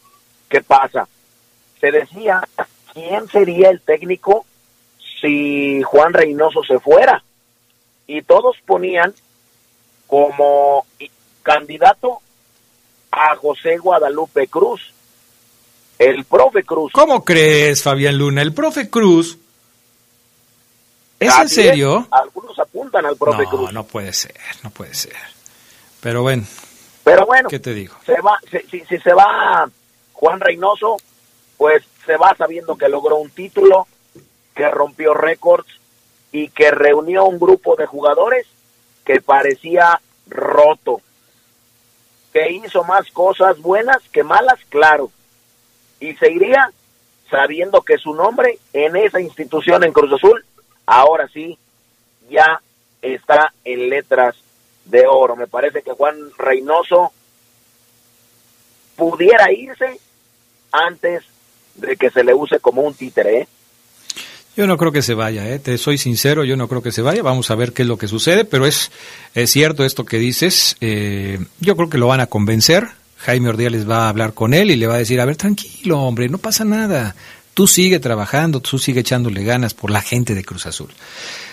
qué 0.49 0.63
pasa. 0.63 1.09
Se 1.81 1.91
decía, 1.91 2.47
¿quién 2.93 3.29
sería 3.29 3.71
el 3.71 3.81
técnico 3.81 4.45
si 5.21 5.83
Juan 5.83 6.13
Reynoso 6.13 6.63
se 6.65 6.79
fuera? 6.79 7.23
Y 8.07 8.23
todos 8.23 8.57
ponían 8.67 9.15
como 10.07 10.87
candidato 11.43 12.21
a 13.11 13.37
José 13.37 13.79
Guadalupe 13.79 14.49
Cruz, 14.49 14.93
el 15.99 16.25
profe 16.25 16.65
Cruz. 16.65 16.93
¿Cómo 16.93 17.25
crees, 17.25 17.83
Fabián 17.83 18.17
Luna? 18.17 18.43
El 18.43 18.55
profe 18.55 18.89
Cruz 18.91 19.39
¿Es 21.21 21.37
en 21.37 21.49
serio? 21.49 22.01
Es, 22.01 22.07
algunos 22.13 22.59
apuntan 22.59 23.05
al 23.07 23.17
profe 23.17 23.43
no, 23.43 23.51
Cruz. 23.51 23.73
No 23.73 23.85
puede 23.85 24.13
ser, 24.13 24.37
no 24.63 24.71
puede 24.71 24.95
ser. 24.95 25.17
Pero 26.01 26.23
bueno. 26.23 26.45
Pero 27.09 27.27
bueno. 27.27 27.49
¿Qué 27.49 27.59
te 27.59 27.73
digo? 27.73 27.95
Se 28.05 28.21
va, 28.21 28.39
si, 28.51 28.59
si, 28.71 28.85
si, 28.85 28.99
se 28.99 29.15
va 29.15 29.69
Juan 30.13 30.41
Reynoso, 30.41 30.99
pues 31.57 31.83
se 32.05 32.17
va 32.17 32.35
sabiendo 32.37 32.77
que 32.77 32.89
logró 32.89 33.17
un 33.17 33.31
título, 33.31 33.87
que 34.55 34.69
rompió 34.69 35.15
récords 35.15 35.69
y 36.33 36.51
que 36.51 36.71
reunió 36.71 37.25
un 37.25 37.39
grupo 37.39 37.77
de 37.77 37.87
jugadores 37.87 38.47
que 39.05 39.23
parecía 39.23 40.01
roto. 40.27 41.01
Que 42.33 42.53
hizo 42.53 42.85
más 42.85 43.11
cosas 43.11 43.59
buenas 43.59 44.03
que 44.13 44.23
malas, 44.23 44.59
claro. 44.69 45.11
Y 46.01 46.15
se 46.17 46.31
iría 46.31 46.71
sabiendo 47.31 47.81
que 47.81 47.97
su 47.97 48.13
nombre 48.15 48.59
en 48.75 48.97
esa 48.97 49.21
institución 49.21 49.83
en 49.83 49.93
Cruz 49.93 50.13
Azul 50.13 50.45
ahora 50.85 51.27
sí 51.29 51.59
ya 52.29 52.61
está 53.01 53.53
en 53.65 53.89
letras 53.89 54.37
de 54.89 55.05
oro. 55.07 55.37
Me 55.37 55.47
parece 55.47 55.83
que 55.83 55.93
Juan 55.93 56.17
Reynoso 56.37 57.13
pudiera 58.97 59.53
irse 59.53 59.99
antes 60.73 61.23
de 61.77 61.97
que 61.97 62.11
se 62.11 62.25
le 62.25 62.35
use 62.35 62.59
como 62.59 62.83
un 62.83 62.95
títere. 62.95 63.41
¿eh? 63.41 63.49
Yo 64.57 64.67
no 64.67 64.77
creo 64.77 64.91
que 64.91 65.03
se 65.03 65.15
vaya, 65.15 65.49
¿eh? 65.49 65.61
te 65.61 65.79
soy 65.79 65.99
sincero, 65.99 66.45
yo 66.45 66.57
no 66.57 66.69
creo 66.69 66.83
que 66.83 66.91
se 66.91 67.03
vaya. 67.03 67.23
Vamos 67.23 67.51
a 67.51 67.55
ver 67.55 67.73
qué 67.73 67.83
es 67.83 67.89
lo 67.89 67.97
que 67.97 68.09
sucede, 68.09 68.45
pero 68.45 68.67
es, 68.67 68.91
es 69.35 69.51
cierto 69.51 69.85
esto 69.85 70.05
que 70.05 70.19
dices. 70.19 70.77
Eh, 70.81 71.39
yo 71.61 71.77
creo 71.77 71.89
que 71.89 71.99
lo 71.99 72.09
van 72.09 72.21
a 72.21 72.27
convencer. 72.27 72.89
Jaime 73.19 73.49
Ordiales 73.49 73.89
va 73.89 74.07
a 74.07 74.09
hablar 74.09 74.33
con 74.33 74.55
él 74.55 74.71
y 74.71 74.77
le 74.77 74.87
va 74.87 74.95
a 74.95 74.99
decir, 74.99 75.21
a 75.21 75.25
ver, 75.25 75.37
tranquilo, 75.37 76.01
hombre, 76.01 76.29
no 76.29 76.39
pasa 76.39 76.65
nada. 76.65 77.15
Tú 77.59 77.67
sigue 77.67 77.99
trabajando, 77.99 78.61
tú 78.61 78.79
sigue 78.79 79.01
echándole 79.01 79.43
ganas 79.43 79.75
por 79.75 79.91
la 79.91 80.01
gente 80.01 80.37
de 80.37 80.45
Cruz 80.45 80.67
Azul. 80.67 80.91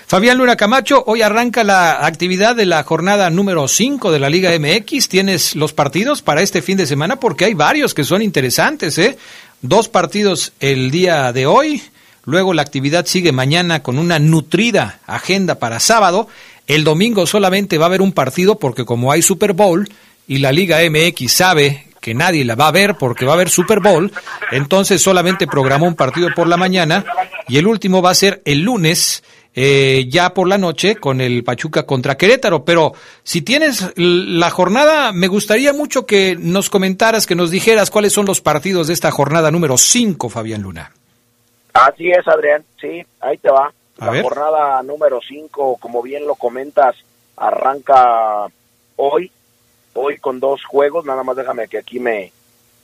Fabián 0.06 0.38
Luna 0.38 0.56
Camacho, 0.56 1.04
hoy 1.08 1.24
arranca 1.24 1.64
la 1.64 2.06
actividad 2.06 2.56
de 2.56 2.68
la 2.68 2.84
jornada 2.84 3.32
número 3.32 3.68
5 3.68 4.12
de 4.12 4.20
la 4.20 4.30
Liga 4.30 4.52
MX. 4.60 5.10
¿Tienes 5.10 5.56
los 5.56 5.74
partidos 5.74 6.22
para 6.22 6.44
este 6.44 6.62
fin 6.62 6.78
de 6.78 6.86
semana? 6.86 7.20
Porque 7.20 7.46
hay 7.46 7.56
varios 7.56 7.96
que 7.96 8.04
son 8.04 8.22
interesantes, 8.22 9.00
¿eh? 9.00 9.18
Dos 9.64 9.90
partidos 9.90 10.54
el 10.60 10.92
día 10.92 11.34
de 11.34 11.48
hoy. 11.48 11.82
Luego 12.24 12.54
la 12.54 12.62
actividad 12.62 13.08
sigue 13.08 13.32
mañana 13.32 13.82
con 13.82 13.98
una 13.98 14.20
nutrida 14.20 15.00
agenda 15.08 15.58
para 15.58 15.80
sábado. 15.80 16.28
El 16.68 16.84
domingo 16.84 17.26
solamente 17.26 17.80
va 17.80 17.86
a 17.86 17.88
haber 17.88 18.04
un 18.04 18.12
partido 18.12 18.60
porque 18.60 18.86
como 18.86 19.12
hay 19.12 19.24
Super 19.24 19.54
Bowl, 19.54 19.90
y 20.28 20.38
la 20.38 20.52
Liga 20.52 20.82
MX 20.88 21.32
sabe 21.32 21.88
que 22.06 22.14
nadie 22.14 22.46
la 22.46 22.54
va 22.54 22.68
a 22.68 22.72
ver 22.72 22.94
porque 23.00 23.26
va 23.26 23.32
a 23.32 23.34
haber 23.34 23.50
Super 23.50 23.80
Bowl, 23.80 24.12
entonces 24.52 25.02
solamente 25.02 25.48
programó 25.48 25.88
un 25.88 25.96
partido 25.96 26.30
por 26.36 26.48
la 26.48 26.56
mañana 26.56 27.04
y 27.48 27.58
el 27.58 27.66
último 27.66 28.00
va 28.04 28.12
a 28.12 28.14
ser 28.14 28.44
el 28.46 28.62
lunes 28.62 29.24
eh, 29.56 30.06
ya 30.08 30.32
por 30.36 30.48
la 30.48 30.60
noche 30.60 30.98
con 30.98 31.20
el 31.20 31.44
Pachuca 31.44 31.88
contra 31.88 32.16
Querétaro. 32.16 32.64
Pero 32.64 32.94
si 33.24 33.42
tienes 33.42 33.92
la 33.96 34.52
jornada, 34.52 35.14
me 35.14 35.28
gustaría 35.28 35.74
mucho 35.74 36.06
que 36.06 36.36
nos 36.40 36.70
comentaras, 36.70 37.26
que 37.26 37.34
nos 37.34 37.50
dijeras 37.50 37.90
cuáles 37.90 38.14
son 38.14 38.28
los 38.28 38.40
partidos 38.40 38.86
de 38.86 38.94
esta 38.94 39.10
jornada 39.10 39.50
número 39.50 39.76
5, 39.76 40.30
Fabián 40.30 40.62
Luna. 40.62 40.92
Así 41.74 42.12
es, 42.12 42.28
Adrián. 42.28 42.64
Sí, 42.80 43.04
ahí 43.20 43.40
te 43.40 43.50
va. 43.50 43.74
la 43.98 44.22
jornada 44.22 44.84
número 44.84 45.20
5, 45.28 45.78
como 45.78 46.04
bien 46.04 46.28
lo 46.28 46.36
comentas, 46.36 46.98
arranca 47.36 48.46
hoy. 48.98 49.32
Hoy 49.96 50.18
con 50.20 50.40
dos 50.40 50.64
juegos. 50.66 51.06
Nada 51.06 51.24
más 51.24 51.36
déjame 51.36 51.68
que 51.68 51.80
aquí 51.80 52.00
me, 52.00 52.32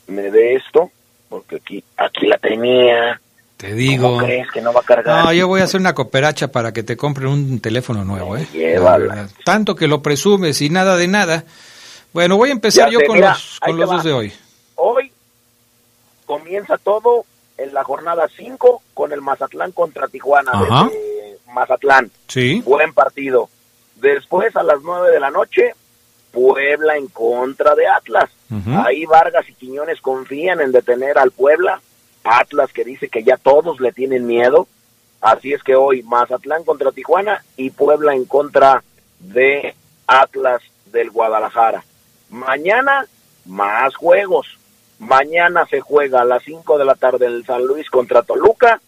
me 0.08 0.32
dé 0.32 0.56
esto, 0.56 0.91
porque 1.30 1.58
aquí, 1.58 1.84
aquí 1.97 2.26
la 2.26 2.38
tenía. 2.38 3.21
Te 3.58 3.76
digo. 3.76 4.13
¿Cómo 4.13 4.26
crees 4.26 4.50
que 4.52 4.62
no 4.62 4.74
va 4.74 4.80
a 4.80 4.84
cargar? 4.84 5.26
No, 5.26 5.34
yo 5.34 5.47
voy 5.47 5.62
a 5.62 5.65
hacer 5.65 5.80
una 5.80 5.93
cooperacha 5.93 6.47
para 6.47 6.74
que 6.74 6.84
te 6.84 6.97
compren 6.97 7.28
un 7.28 7.60
teléfono 7.60 8.04
nuevo, 8.04 8.36
¿eh? 8.38 8.47
Tanto 9.45 9.76
que 9.76 9.88
lo 9.88 10.02
presumes 10.02 10.62
y 10.62 10.69
nada 10.69 10.97
de 10.97 11.08
nada. 11.08 11.45
Bueno, 12.13 12.38
voy 12.38 12.50
a 12.50 12.54
empezar 12.54 12.89
yo 12.89 13.00
con 13.06 13.21
los, 13.21 13.60
con 13.60 13.78
los 13.78 13.89
dos 13.89 14.04
de 14.04 14.13
hoy. 14.13 14.34
Hoy 14.76 15.12
comienza 16.26 16.78
todo 16.78 17.26
en 17.58 17.74
la 17.74 17.84
jornada 17.84 18.28
5 18.36 18.82
con 18.93 19.12
el 19.13 19.21
Mazatlán 19.21 19.71
contra 19.71 20.08
Tijuana. 20.08 20.52
Mazatlán. 21.54 22.10
Sí. 22.28 22.62
Buen 22.65 22.93
partido. 22.93 23.50
Después 23.95 24.56
a 24.56 24.63
las 24.63 24.82
9 24.82 25.12
de 25.12 25.19
la 25.19 25.30
noche, 25.30 25.76
Puebla 26.32 26.98
en 26.98 27.08
contra 27.08 27.76
de 27.76 27.88
Atlas. 27.88 28.30
Ahí 28.86 29.06
Vargas 29.06 29.48
y 29.48 29.54
Quiñones 29.54 30.02
confían 30.02 30.60
en 30.60 30.72
detener 30.72 31.17
al 31.17 31.32
Puebla 31.32 31.82
Atlas 32.24 32.72
que 32.74 32.84
dice 32.84 33.10
que 33.10 33.24
ya 33.24 33.38
todos 33.38 33.80
le 33.80 33.91
tienen 33.91 34.28
miedo. 34.28 34.67
Así 35.22 35.54
es 35.54 35.63
que 35.63 35.76
hoy 35.76 36.04
Mazatlán 36.04 36.63
contra 36.63 36.91
Tijuana 36.91 37.44
y 37.56 37.70
Puebla 37.70 38.13
en 38.13 38.26
contra 38.26 38.84
de 39.20 39.76
Atlas 40.08 40.62
del 40.88 41.12
Guadalajara. 41.12 41.84
Mañana 42.30 43.06
más 43.46 43.96
juegos. 43.96 44.58
Mañana 45.00 45.65
se 45.65 45.82
juega 45.82 46.22
a 46.22 46.26
las 46.26 46.44
5 46.44 46.78
de 46.78 46.86
la 46.86 46.96
tarde 46.96 47.26
el 47.26 47.46
San 47.46 47.65
Luis 47.65 47.89
contra 47.89 48.22
Toluca, 48.22 48.80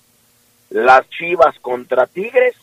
las 0.70 1.10
Chivas 1.10 1.58
contra 1.60 2.06
Tigres, 2.06 2.56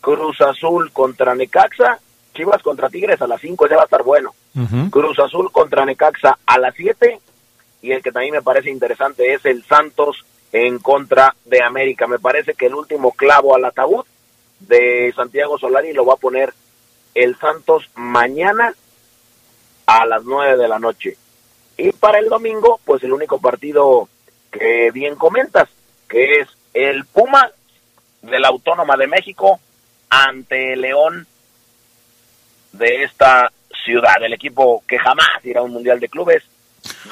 Cruz 0.00 0.40
Azul 0.40 0.92
contra 0.92 1.34
Necaxa, 1.34 1.98
Chivas 2.38 2.62
contra 2.62 2.88
Tigres 2.88 3.20
a 3.20 3.26
las 3.26 3.40
5, 3.40 3.66
ese 3.66 3.74
va 3.74 3.82
a 3.82 3.86
estar 3.86 4.04
bueno. 4.04 4.32
Cruz 4.90 5.18
Azul 5.18 5.50
contra 5.50 5.84
Necaxa 5.84 6.38
a 6.46 6.58
las 6.58 6.72
7 6.76 7.20
y 7.82 7.90
el 7.90 8.00
que 8.00 8.12
también 8.12 8.34
me 8.34 8.42
parece 8.42 8.70
interesante 8.70 9.34
es 9.34 9.44
el 9.44 9.64
Santos 9.64 10.24
en 10.52 10.78
contra 10.78 11.34
de 11.44 11.62
América. 11.62 12.06
Me 12.06 12.20
parece 12.20 12.54
que 12.54 12.66
el 12.66 12.74
último 12.74 13.10
clavo 13.10 13.56
al 13.56 13.64
ataúd 13.64 14.04
de 14.60 15.12
Santiago 15.16 15.58
Solari 15.58 15.92
lo 15.92 16.06
va 16.06 16.14
a 16.14 16.18
poner 16.18 16.54
el 17.14 17.36
Santos 17.38 17.90
mañana 17.96 18.72
a 19.86 20.06
las 20.06 20.22
nueve 20.24 20.56
de 20.56 20.68
la 20.68 20.78
noche. 20.78 21.16
Y 21.76 21.90
para 21.90 22.20
el 22.20 22.28
domingo, 22.28 22.80
pues 22.84 23.02
el 23.02 23.12
único 23.12 23.40
partido 23.40 24.08
que 24.52 24.92
bien 24.92 25.16
comentas, 25.16 25.68
que 26.08 26.40
es 26.40 26.48
el 26.72 27.04
Puma 27.04 27.50
de 28.22 28.38
la 28.38 28.48
Autónoma 28.48 28.96
de 28.96 29.08
México 29.08 29.58
ante 30.08 30.76
León 30.76 31.27
de 32.78 33.04
esta 33.04 33.50
ciudad, 33.84 34.22
el 34.22 34.32
equipo 34.32 34.82
que 34.86 34.98
jamás 34.98 35.26
irá 35.44 35.60
a 35.60 35.64
un 35.64 35.72
Mundial 35.72 36.00
de 36.00 36.08
Clubes, 36.08 36.42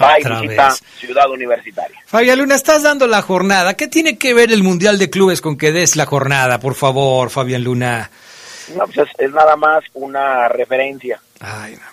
Va 0.00 0.16
visita 0.16 0.74
Ciudad 0.98 1.30
Universitaria. 1.30 1.98
Fabián 2.06 2.38
Luna, 2.38 2.54
estás 2.54 2.82
dando 2.82 3.06
la 3.06 3.22
jornada. 3.22 3.74
¿Qué 3.74 3.88
tiene 3.88 4.16
que 4.16 4.34
ver 4.34 4.52
el 4.52 4.62
Mundial 4.62 4.98
de 4.98 5.10
Clubes 5.10 5.40
con 5.40 5.56
que 5.56 5.72
des 5.72 5.96
la 5.96 6.06
jornada, 6.06 6.60
por 6.60 6.74
favor, 6.74 7.30
Fabián 7.30 7.64
Luna? 7.64 8.10
No, 8.74 8.84
pues 8.86 9.08
es, 9.18 9.30
nada 9.32 9.56
más 9.56 9.84
una 9.94 10.48
referencia. 10.48 11.20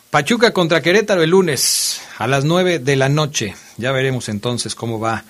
Pachuca 0.09 0.51
contra 0.53 0.81
Querétaro 0.81 1.21
el 1.23 1.29
lunes 1.29 2.01
a 2.17 2.27
las 2.27 2.45
9 2.45 2.79
de 2.79 2.95
la 2.95 3.09
noche. 3.09 3.55
Ya 3.77 3.91
veremos 3.91 4.29
entonces 4.29 4.75
cómo 4.75 4.99
va 4.99 5.23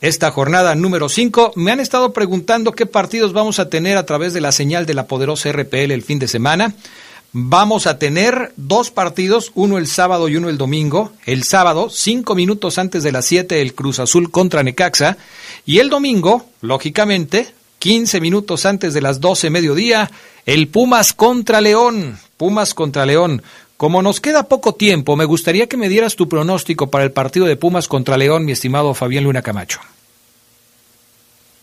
esta 0.00 0.30
jornada 0.30 0.74
número 0.74 1.08
5. 1.08 1.52
Me 1.56 1.72
han 1.72 1.80
estado 1.80 2.12
preguntando 2.12 2.72
qué 2.72 2.86
partidos 2.86 3.32
vamos 3.32 3.58
a 3.58 3.68
tener 3.68 3.96
a 3.96 4.06
través 4.06 4.34
de 4.34 4.40
la 4.40 4.52
señal 4.52 4.86
de 4.86 4.94
la 4.94 5.06
poderosa 5.06 5.50
RPL 5.50 5.92
el 5.92 6.02
fin 6.02 6.18
de 6.18 6.28
semana. 6.28 6.74
Vamos 7.36 7.88
a 7.88 7.98
tener 7.98 8.52
dos 8.54 8.92
partidos, 8.92 9.50
uno 9.56 9.76
el 9.78 9.88
sábado 9.88 10.28
y 10.28 10.36
uno 10.36 10.48
el 10.48 10.56
domingo. 10.56 11.10
El 11.26 11.42
sábado, 11.42 11.90
cinco 11.90 12.36
minutos 12.36 12.78
antes 12.78 13.02
de 13.02 13.10
las 13.10 13.26
siete, 13.26 13.60
el 13.60 13.74
Cruz 13.74 13.98
Azul 13.98 14.30
contra 14.30 14.62
Necaxa. 14.62 15.16
Y 15.66 15.80
el 15.80 15.90
domingo, 15.90 16.46
lógicamente, 16.60 17.52
quince 17.80 18.20
minutos 18.20 18.66
antes 18.66 18.94
de 18.94 19.00
las 19.00 19.20
doce 19.20 19.50
mediodía, 19.50 20.12
el 20.46 20.68
Pumas 20.68 21.12
contra 21.12 21.60
León. 21.60 22.20
Pumas 22.36 22.72
contra 22.72 23.04
León. 23.04 23.42
Como 23.76 24.00
nos 24.00 24.20
queda 24.20 24.46
poco 24.46 24.76
tiempo, 24.76 25.16
me 25.16 25.24
gustaría 25.24 25.66
que 25.66 25.76
me 25.76 25.88
dieras 25.88 26.14
tu 26.14 26.28
pronóstico 26.28 26.88
para 26.88 27.02
el 27.02 27.10
partido 27.10 27.46
de 27.46 27.56
Pumas 27.56 27.88
contra 27.88 28.16
León, 28.16 28.44
mi 28.44 28.52
estimado 28.52 28.94
Fabián 28.94 29.24
Luna 29.24 29.42
Camacho. 29.42 29.80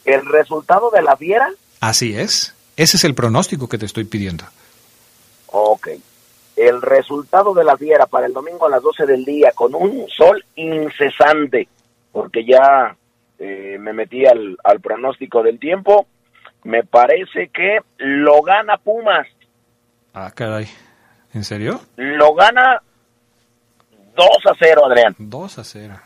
¿El 0.04 0.26
resultado 0.26 0.90
de 0.90 1.02
la 1.02 1.16
Viera? 1.16 1.50
Así 1.80 2.14
es. 2.14 2.54
Ese 2.76 2.98
es 2.98 3.06
el 3.06 3.16
pronóstico 3.16 3.70
que 3.70 3.78
te 3.78 3.86
estoy 3.86 4.04
pidiendo. 4.04 4.44
Ok. 5.82 6.00
El 6.56 6.82
resultado 6.82 7.54
de 7.54 7.64
la 7.64 7.76
fiera 7.76 8.06
para 8.06 8.28
el 8.28 8.34
domingo 8.34 8.68
a 8.68 8.70
las 8.70 8.84
12 8.84 9.06
del 9.06 9.26
día 9.26 9.52
con 9.56 9.74
un 9.74 10.08
sol 10.10 10.44
incesante, 10.56 11.68
porque 12.12 12.46
ya 12.46 12.96
eh, 13.40 13.78
me 13.80 13.94
metí 13.94 14.26
al, 14.26 14.58
al 14.64 14.80
pronóstico 14.80 15.42
del 15.42 15.58
tiempo, 15.58 16.06
me 16.64 16.84
parece 16.84 17.48
que 17.48 17.80
lo 17.98 18.44
gana 18.44 18.78
Pumas. 18.78 19.28
Ah, 20.14 20.32
caray. 20.36 20.68
¿En 21.34 21.44
serio? 21.44 21.82
Lo 21.96 22.36
gana 22.36 22.82
2 24.16 24.28
a 24.46 24.56
0, 24.60 24.86
Adrián. 24.86 25.16
2 25.18 25.58
a 25.58 25.64
0. 25.64 26.00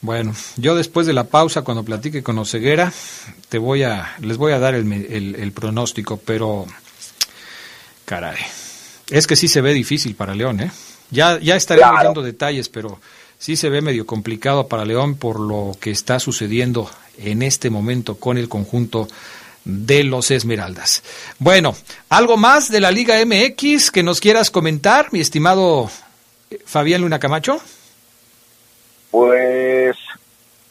Bueno, 0.00 0.32
yo 0.56 0.76
después 0.76 1.06
de 1.06 1.12
la 1.12 1.24
pausa, 1.24 1.62
cuando 1.62 1.84
platique 1.84 2.22
con 2.22 2.38
Oseguera, 2.38 2.92
te 3.48 3.58
voy 3.58 3.82
a, 3.82 4.14
les 4.20 4.36
voy 4.36 4.52
a 4.52 4.58
dar 4.58 4.74
el, 4.74 4.90
el, 4.92 5.34
el 5.34 5.52
pronóstico, 5.52 6.18
pero 6.24 6.66
Caray. 8.06 8.38
Es 9.10 9.26
que 9.26 9.36
sí 9.36 9.48
se 9.48 9.60
ve 9.60 9.74
difícil 9.74 10.14
para 10.14 10.34
León, 10.34 10.60
¿eh? 10.60 10.70
Ya, 11.10 11.38
ya 11.38 11.56
estaremos 11.56 12.00
viendo 12.00 12.22
detalles, 12.22 12.68
pero 12.68 12.98
sí 13.38 13.56
se 13.56 13.68
ve 13.68 13.82
medio 13.82 14.06
complicado 14.06 14.66
para 14.68 14.84
León 14.84 15.16
por 15.16 15.38
lo 15.38 15.76
que 15.78 15.90
está 15.90 16.18
sucediendo 16.18 16.90
en 17.18 17.42
este 17.42 17.68
momento 17.68 18.16
con 18.16 18.38
el 18.38 18.48
conjunto 18.48 19.08
de 19.64 20.04
los 20.04 20.30
Esmeraldas. 20.30 21.02
Bueno, 21.38 21.74
¿algo 22.08 22.36
más 22.36 22.70
de 22.70 22.80
la 22.80 22.90
Liga 22.90 23.16
MX 23.24 23.90
que 23.90 24.02
nos 24.02 24.20
quieras 24.20 24.50
comentar, 24.50 25.12
mi 25.12 25.20
estimado 25.20 25.90
Fabián 26.64 27.02
Luna 27.02 27.18
Camacho? 27.18 27.60
Pues 29.10 29.96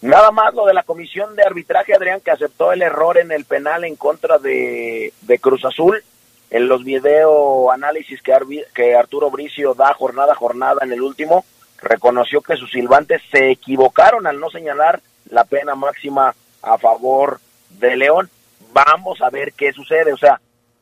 nada 0.02 0.32
más 0.32 0.54
lo 0.54 0.66
de 0.66 0.74
la 0.74 0.84
comisión 0.84 1.36
de 1.36 1.44
arbitraje, 1.44 1.94
Adrián, 1.94 2.22
que 2.22 2.32
aceptó 2.32 2.72
el 2.72 2.82
error 2.82 3.18
en 3.18 3.32
el 3.32 3.44
penal 3.44 3.84
en 3.84 3.96
contra 3.96 4.38
de, 4.38 5.14
de 5.22 5.40
Cruz 5.40 5.66
Azul 5.66 6.02
en 6.50 6.68
los 6.68 6.84
video 6.84 7.72
análisis 7.72 8.22
que, 8.22 8.96
Arturo 8.96 9.32
Bricio 9.32 9.74
da 9.74 9.94
jornada 9.94 10.34
a 10.34 10.36
jornada 10.36 10.82
en 10.84 10.94
el 10.94 11.02
último, 11.02 11.46
reconoció 11.82 12.42
que 12.42 12.58
sus 12.58 12.72
silbantes 12.72 13.22
se 13.32 13.52
equivocaron 13.52 14.28
al 14.28 14.40
no 14.40 14.50
señalar 14.50 15.02
la 15.30 15.44
pena 15.44 15.76
máxima 15.76 16.36
a 16.62 16.78
favor 16.78 17.40
de 17.70 17.98
León. 17.98 18.30
Vamos 18.74 19.22
a 19.22 19.30
ver 19.30 19.54
qué 19.54 19.72
sucede, 19.74 20.14
o 20.14 20.18
sea, 20.18 20.40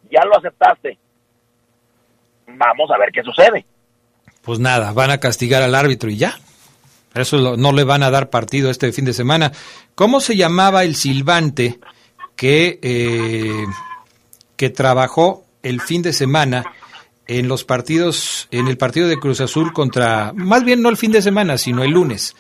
ya 0.10 0.26
lo 0.26 0.38
aceptaste. 0.38 0.98
Vamos 2.48 2.92
a 2.92 2.98
ver 2.98 3.12
qué 3.12 3.24
sucede. 3.24 3.66
Pues 4.42 4.60
nada, 4.60 4.92
van 4.92 5.12
a 5.12 5.20
castigar 5.20 5.64
al 5.64 5.76
árbitro 5.76 6.10
y 6.10 6.18
ya. 6.18 6.38
Eso 7.14 7.58
no 7.58 7.72
le 7.72 7.84
van 7.84 8.04
a 8.04 8.10
dar 8.10 8.30
partido 8.30 8.70
este 8.70 8.92
fin 8.92 9.06
de 9.06 9.14
semana. 9.14 9.52
¿Cómo 9.96 10.20
se 10.20 10.36
llamaba 10.36 10.84
el 10.84 10.96
silbante 10.96 11.80
que, 12.36 12.80
eh, 12.82 13.66
que 14.58 14.70
trabajó 14.72 15.46
el 15.64 15.82
fin 15.82 16.02
de 16.02 16.14
semana 16.14 16.64
en 17.26 17.48
los 17.48 17.64
partidos, 17.64 18.48
en 18.52 18.68
el 18.68 18.78
partido 18.78 19.08
de 19.08 19.18
Cruz 19.18 19.42
Azul 19.42 19.74
contra, 19.74 20.34
más 20.36 20.64
bien 20.64 20.82
no 20.82 20.90
el 20.90 20.98
fin 20.98 21.12
de 21.12 21.22
semana, 21.22 21.58
sino 21.58 21.84
el 21.84 21.92
lunes. 21.92 22.36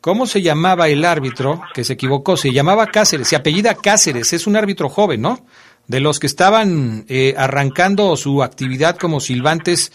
¿Cómo 0.00 0.26
se 0.26 0.42
llamaba 0.42 0.88
el 0.88 1.04
árbitro 1.04 1.62
que 1.74 1.84
se 1.84 1.94
equivocó? 1.94 2.36
Se 2.36 2.52
llamaba 2.52 2.88
Cáceres, 2.88 3.28
se 3.28 3.36
apellida 3.36 3.74
Cáceres, 3.74 4.32
es 4.32 4.46
un 4.46 4.56
árbitro 4.56 4.88
joven, 4.88 5.22
¿no? 5.22 5.46
De 5.86 6.00
los 6.00 6.18
que 6.18 6.26
estaban 6.26 7.04
eh, 7.08 7.34
arrancando 7.36 8.16
su 8.16 8.42
actividad 8.42 8.96
como 8.96 9.20
silbantes 9.20 9.92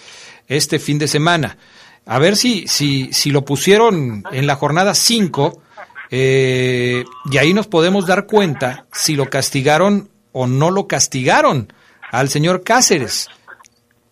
este 0.47 0.79
fin 0.79 0.97
de 0.97 1.07
semana. 1.07 1.57
A 2.05 2.19
ver 2.19 2.35
si, 2.35 2.67
si, 2.67 3.13
si 3.13 3.31
lo 3.31 3.45
pusieron 3.45 4.23
en 4.31 4.47
la 4.47 4.55
jornada 4.55 4.95
5 4.95 5.61
eh, 6.09 7.05
y 7.31 7.37
ahí 7.37 7.53
nos 7.53 7.67
podemos 7.67 8.05
dar 8.07 8.25
cuenta 8.25 8.85
si 8.91 9.15
lo 9.15 9.29
castigaron 9.29 10.09
o 10.31 10.47
no 10.47 10.71
lo 10.71 10.87
castigaron 10.87 11.71
al 12.11 12.29
señor 12.29 12.63
Cáceres. 12.63 13.29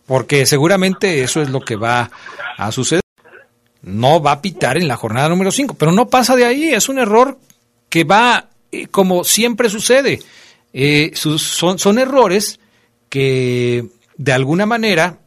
porque 0.08 0.48
seguramente 0.48 1.22
eso 1.22 1.42
es 1.42 1.50
lo 1.50 1.62
que 1.62 1.76
va 1.76 2.10
a 2.58 2.72
suceder. 2.72 3.04
No 3.84 4.22
va 4.22 4.32
a 4.32 4.42
pitar 4.42 4.78
en 4.78 4.88
la 4.88 4.96
jornada 4.96 5.30
número 5.30 5.52
5, 5.52 5.76
pero 5.78 5.92
no 5.92 6.08
pasa 6.10 6.36
de 6.36 6.46
ahí, 6.46 6.70
es 6.70 6.90
un 6.90 6.98
error 6.98 7.38
que 7.90 8.04
va 8.04 8.50
eh, 8.72 8.88
como 8.88 9.24
siempre 9.24 9.70
sucede. 9.70 10.20
Eh, 10.74 11.12
son, 11.14 11.78
son 11.78 12.00
errores 12.00 12.60
que 13.10 13.86
de 14.18 14.34
alguna 14.34 14.66
manera 14.66 15.18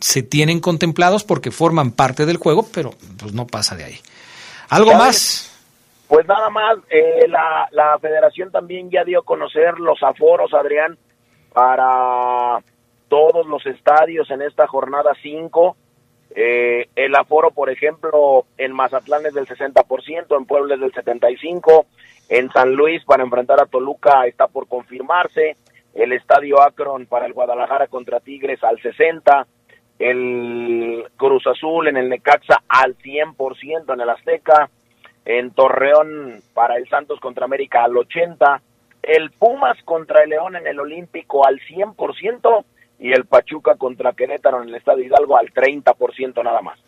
se 0.00 0.22
tienen 0.22 0.60
contemplados 0.60 1.24
porque 1.24 1.50
forman 1.50 1.92
parte 1.92 2.24
del 2.26 2.38
juego, 2.38 2.66
pero 2.72 2.92
pues 3.18 3.32
no 3.32 3.46
pasa 3.46 3.76
de 3.76 3.84
ahí. 3.84 4.00
¿Algo 4.70 4.94
más? 4.94 5.46
Pues 6.08 6.26
nada 6.26 6.50
más, 6.50 6.78
eh, 6.90 7.28
la, 7.28 7.68
la 7.72 7.98
federación 8.00 8.50
también 8.50 8.90
ya 8.90 9.04
dio 9.04 9.20
a 9.20 9.24
conocer 9.24 9.78
los 9.78 10.02
aforos, 10.02 10.52
Adrián, 10.54 10.98
para 11.52 12.62
todos 13.08 13.46
los 13.46 13.66
estadios 13.66 14.30
en 14.30 14.42
esta 14.42 14.66
jornada 14.66 15.12
5. 15.20 15.76
Eh, 16.34 16.88
el 16.94 17.14
aforo, 17.16 17.50
por 17.50 17.70
ejemplo, 17.70 18.46
en 18.56 18.72
Mazatlán 18.72 19.26
es 19.26 19.34
del 19.34 19.46
60%, 19.46 20.36
en 20.36 20.46
Puebla 20.46 20.74
es 20.74 20.80
del 20.80 20.92
75%, 20.92 21.84
en 22.28 22.50
San 22.52 22.72
Luis 22.72 23.04
para 23.04 23.24
enfrentar 23.24 23.60
a 23.60 23.66
Toluca 23.66 24.26
está 24.26 24.46
por 24.46 24.68
confirmarse, 24.68 25.56
el 25.94 26.12
estadio 26.12 26.62
Akron 26.62 27.06
para 27.06 27.26
el 27.26 27.32
Guadalajara 27.32 27.88
contra 27.88 28.20
Tigres 28.20 28.62
al 28.62 28.78
60%, 28.78 29.46
el 29.98 31.04
Cruz 31.16 31.46
Azul 31.46 31.88
en 31.88 31.96
el 31.96 32.08
Necaxa 32.08 32.62
al 32.68 32.96
100% 32.96 33.92
en 33.92 34.00
el 34.00 34.08
Azteca, 34.08 34.70
en 35.24 35.50
Torreón 35.50 36.40
para 36.54 36.76
el 36.76 36.88
Santos 36.88 37.18
contra 37.20 37.44
América 37.44 37.82
al 37.82 37.92
80%, 37.92 38.60
el 39.02 39.30
Pumas 39.30 39.78
contra 39.84 40.22
el 40.22 40.30
León 40.30 40.56
en 40.56 40.66
el 40.66 40.78
Olímpico 40.78 41.46
al 41.46 41.58
100% 41.60 42.64
y 42.98 43.12
el 43.12 43.24
Pachuca 43.24 43.76
contra 43.76 44.12
Querétaro 44.12 44.62
en 44.62 44.68
el 44.68 44.74
Estadio 44.74 45.04
Hidalgo 45.04 45.36
al 45.36 45.52
30% 45.52 46.44
nada 46.44 46.60
más. 46.60 46.78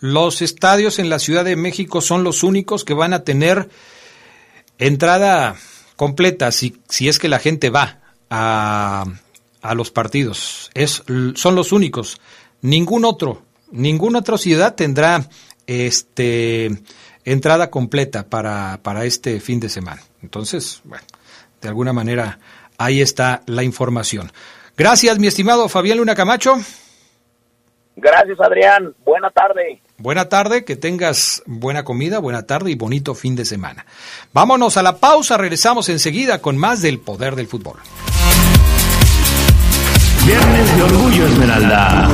Los 0.00 0.42
estadios 0.42 0.98
en 0.98 1.10
la 1.10 1.18
Ciudad 1.18 1.44
de 1.44 1.56
México 1.56 2.00
son 2.00 2.24
los 2.24 2.42
únicos 2.42 2.84
que 2.84 2.94
van 2.94 3.12
a 3.12 3.22
tener 3.22 3.68
entrada 4.78 5.56
completa 5.96 6.50
si, 6.52 6.80
si 6.88 7.08
es 7.08 7.18
que 7.18 7.28
la 7.28 7.38
gente 7.38 7.70
va 7.70 8.00
a, 8.30 9.04
a 9.62 9.74
los 9.74 9.90
partidos. 9.90 10.70
Es, 10.74 11.02
son 11.34 11.54
los 11.54 11.72
únicos. 11.72 12.20
Ningún 12.62 13.04
otro, 13.04 13.42
ninguna 13.70 14.20
otra 14.20 14.38
ciudad 14.38 14.74
tendrá 14.74 15.28
este 15.66 16.70
entrada 17.24 17.70
completa 17.70 18.26
para, 18.28 18.80
para 18.82 19.04
este 19.04 19.40
fin 19.40 19.60
de 19.60 19.68
semana. 19.68 20.02
Entonces, 20.22 20.80
bueno, 20.84 21.04
de 21.60 21.68
alguna 21.68 21.92
manera 21.92 22.38
ahí 22.78 23.00
está 23.00 23.42
la 23.46 23.62
información. 23.62 24.32
Gracias, 24.76 25.18
mi 25.18 25.26
estimado 25.26 25.68
Fabián 25.68 25.98
Luna 25.98 26.14
Camacho. 26.14 26.56
Gracias, 27.96 28.40
Adrián. 28.40 28.94
Buena 29.04 29.30
tarde. 29.30 29.82
Buena 29.98 30.30
tarde, 30.30 30.64
que 30.64 30.76
tengas 30.76 31.42
buena 31.44 31.84
comida, 31.84 32.18
buena 32.18 32.46
tarde 32.46 32.70
y 32.70 32.74
bonito 32.74 33.14
fin 33.14 33.36
de 33.36 33.44
semana. 33.44 33.84
Vámonos 34.32 34.78
a 34.78 34.82
la 34.82 34.96
pausa, 34.96 35.36
regresamos 35.36 35.90
enseguida 35.90 36.40
con 36.40 36.56
más 36.56 36.80
del 36.80 37.00
poder 37.00 37.36
del 37.36 37.46
fútbol. 37.46 37.76
Viernes 40.24 40.76
de 40.76 40.82
Orgullo 40.82 41.26
Esmeralda. 41.26 42.08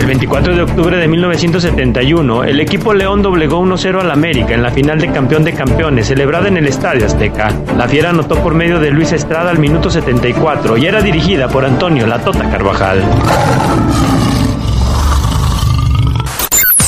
El 0.00 0.06
24 0.06 0.54
de 0.56 0.62
octubre 0.62 0.96
de 0.96 1.06
1971, 1.06 2.44
el 2.44 2.58
equipo 2.58 2.94
León 2.94 3.20
doblegó 3.20 3.60
1-0 3.60 4.00
al 4.00 4.10
América 4.10 4.54
en 4.54 4.62
la 4.62 4.70
final 4.70 4.98
de 4.98 5.12
Campeón 5.12 5.44
de 5.44 5.52
Campeones, 5.52 6.06
celebrada 6.06 6.48
en 6.48 6.56
el 6.56 6.66
Estadio 6.66 7.04
Azteca. 7.04 7.54
La 7.76 7.86
Fiera 7.86 8.08
anotó 8.08 8.42
por 8.42 8.54
medio 8.54 8.80
de 8.80 8.90
Luis 8.90 9.12
Estrada 9.12 9.50
al 9.50 9.58
minuto 9.58 9.90
74 9.90 10.78
y 10.78 10.86
era 10.86 11.02
dirigida 11.02 11.48
por 11.48 11.66
Antonio 11.66 12.06
Latota 12.06 12.48
Carvajal. 12.50 13.04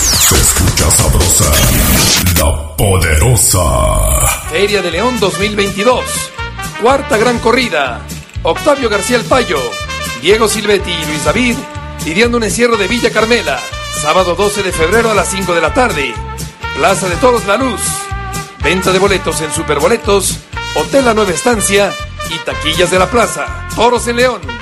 Se 0.00 0.34
escucha 0.34 0.90
sabrosa, 0.90 1.52
la 2.38 2.76
poderosa. 2.78 4.48
Feria 4.50 4.80
de 4.80 4.90
León 4.90 5.20
2022. 5.20 6.02
Cuarta 6.80 7.18
gran 7.18 7.38
corrida. 7.40 8.00
Octavio 8.42 8.88
García 8.88 9.18
El 9.18 9.24
Payo, 9.24 9.58
Diego 10.22 10.48
Silvetti 10.48 10.90
y 10.90 11.04
Luis 11.04 11.24
David 11.26 11.56
lidiando 12.04 12.36
un 12.36 12.44
encierro 12.44 12.76
de 12.76 12.88
Villa 12.88 13.10
Carmela, 13.10 13.60
sábado 14.00 14.34
12 14.34 14.62
de 14.62 14.72
febrero 14.72 15.10
a 15.10 15.14
las 15.14 15.28
5 15.28 15.54
de 15.54 15.60
la 15.60 15.72
tarde. 15.72 16.14
Plaza 16.76 17.08
de 17.08 17.16
Toros 17.16 17.46
La 17.46 17.56
Luz. 17.56 17.80
Venta 18.62 18.92
de 18.92 18.98
boletos 18.98 19.40
en 19.40 19.52
Superboletos, 19.52 20.38
Hotel 20.76 21.04
La 21.04 21.14
Nueva 21.14 21.32
Estancia 21.32 21.92
y 22.30 22.38
taquillas 22.38 22.90
de 22.90 22.98
la 22.98 23.10
plaza. 23.10 23.68
Toros 23.74 24.06
en 24.08 24.16
León. 24.16 24.61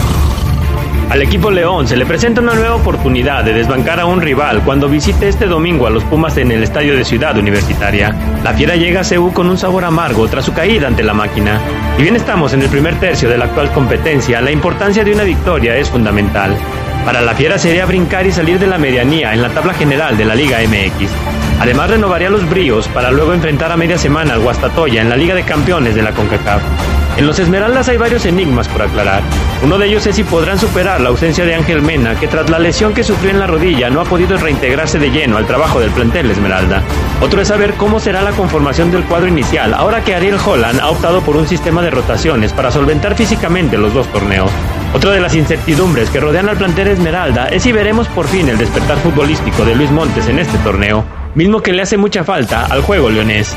Al 1.11 1.21
equipo 1.21 1.51
León 1.51 1.89
se 1.89 1.97
le 1.97 2.05
presenta 2.05 2.39
una 2.39 2.53
nueva 2.53 2.75
oportunidad 2.75 3.43
de 3.43 3.51
desbancar 3.51 3.99
a 3.99 4.05
un 4.05 4.21
rival 4.21 4.63
cuando 4.63 4.87
visite 4.87 5.27
este 5.27 5.45
domingo 5.45 5.85
a 5.85 5.89
los 5.89 6.05
Pumas 6.05 6.37
en 6.37 6.53
el 6.53 6.63
estadio 6.63 6.95
de 6.95 7.03
Ciudad 7.03 7.37
Universitaria. 7.37 8.15
La 8.45 8.53
fiera 8.53 8.77
llega 8.77 9.01
a 9.01 9.03
CEU 9.03 9.33
con 9.33 9.49
un 9.49 9.57
sabor 9.57 9.83
amargo 9.83 10.25
tras 10.29 10.45
su 10.45 10.53
caída 10.53 10.87
ante 10.87 11.03
la 11.03 11.13
máquina. 11.13 11.59
Y 11.99 12.03
bien 12.03 12.15
estamos 12.15 12.53
en 12.53 12.61
el 12.61 12.69
primer 12.69 12.97
tercio 13.01 13.27
de 13.27 13.37
la 13.37 13.43
actual 13.43 13.73
competencia, 13.73 14.39
la 14.39 14.51
importancia 14.51 15.03
de 15.03 15.11
una 15.11 15.23
victoria 15.23 15.75
es 15.75 15.89
fundamental. 15.89 16.55
Para 17.03 17.19
la 17.19 17.35
fiera 17.35 17.57
sería 17.57 17.85
brincar 17.85 18.25
y 18.25 18.31
salir 18.31 18.57
de 18.57 18.67
la 18.67 18.77
medianía 18.77 19.33
en 19.33 19.41
la 19.41 19.49
tabla 19.49 19.73
general 19.73 20.17
de 20.17 20.23
la 20.23 20.33
Liga 20.33 20.59
MX. 20.59 21.40
Además 21.61 21.91
renovaría 21.91 22.31
los 22.31 22.49
bríos 22.49 22.87
para 22.87 23.11
luego 23.11 23.33
enfrentar 23.33 23.71
a 23.71 23.77
media 23.77 23.95
semana 23.95 24.33
al 24.33 24.39
Guastatoya 24.39 24.99
en 24.99 25.09
la 25.09 25.15
Liga 25.15 25.35
de 25.35 25.43
Campeones 25.43 25.93
de 25.93 26.01
la 26.01 26.11
CONCACAF. 26.11 26.59
En 27.17 27.27
los 27.27 27.37
Esmeraldas 27.37 27.87
hay 27.87 27.97
varios 27.97 28.25
enigmas 28.25 28.67
por 28.67 28.81
aclarar. 28.81 29.21
Uno 29.61 29.77
de 29.77 29.85
ellos 29.85 30.07
es 30.07 30.15
si 30.15 30.23
podrán 30.23 30.57
superar 30.57 30.99
la 31.01 31.09
ausencia 31.09 31.45
de 31.45 31.53
Ángel 31.53 31.83
Mena, 31.83 32.19
que 32.19 32.27
tras 32.27 32.49
la 32.49 32.57
lesión 32.57 32.95
que 32.95 33.03
sufrió 33.03 33.29
en 33.29 33.37
la 33.37 33.45
rodilla 33.45 33.91
no 33.91 34.01
ha 34.01 34.05
podido 34.05 34.37
reintegrarse 34.37 34.97
de 34.97 35.11
lleno 35.11 35.37
al 35.37 35.45
trabajo 35.45 35.79
del 35.79 35.91
plantel 35.91 36.31
Esmeralda. 36.31 36.81
Otro 37.21 37.39
es 37.39 37.49
saber 37.49 37.75
cómo 37.75 37.99
será 37.99 38.23
la 38.23 38.31
conformación 38.31 38.89
del 38.89 39.03
cuadro 39.03 39.27
inicial, 39.27 39.75
ahora 39.75 40.03
que 40.03 40.15
Ariel 40.15 40.39
Holland 40.43 40.79
ha 40.79 40.89
optado 40.89 41.21
por 41.21 41.37
un 41.37 41.47
sistema 41.47 41.83
de 41.83 41.91
rotaciones 41.91 42.53
para 42.53 42.71
solventar 42.71 43.13
físicamente 43.13 43.77
los 43.77 43.93
dos 43.93 44.07
torneos. 44.07 44.49
Otra 44.93 45.11
de 45.11 45.21
las 45.21 45.35
incertidumbres 45.35 46.09
que 46.09 46.19
rodean 46.19 46.49
al 46.49 46.57
plantel 46.57 46.89
Esmeralda 46.89 47.47
es 47.47 47.63
si 47.63 47.71
veremos 47.71 48.07
por 48.09 48.27
fin 48.27 48.49
el 48.49 48.57
despertar 48.57 48.97
futbolístico 48.97 49.63
de 49.63 49.75
Luis 49.75 49.89
Montes 49.89 50.27
en 50.27 50.37
este 50.37 50.57
torneo, 50.59 51.05
mismo 51.33 51.61
que 51.61 51.71
le 51.71 51.81
hace 51.81 51.97
mucha 51.97 52.25
falta 52.25 52.65
al 52.65 52.81
juego 52.81 53.09
leonés. 53.09 53.55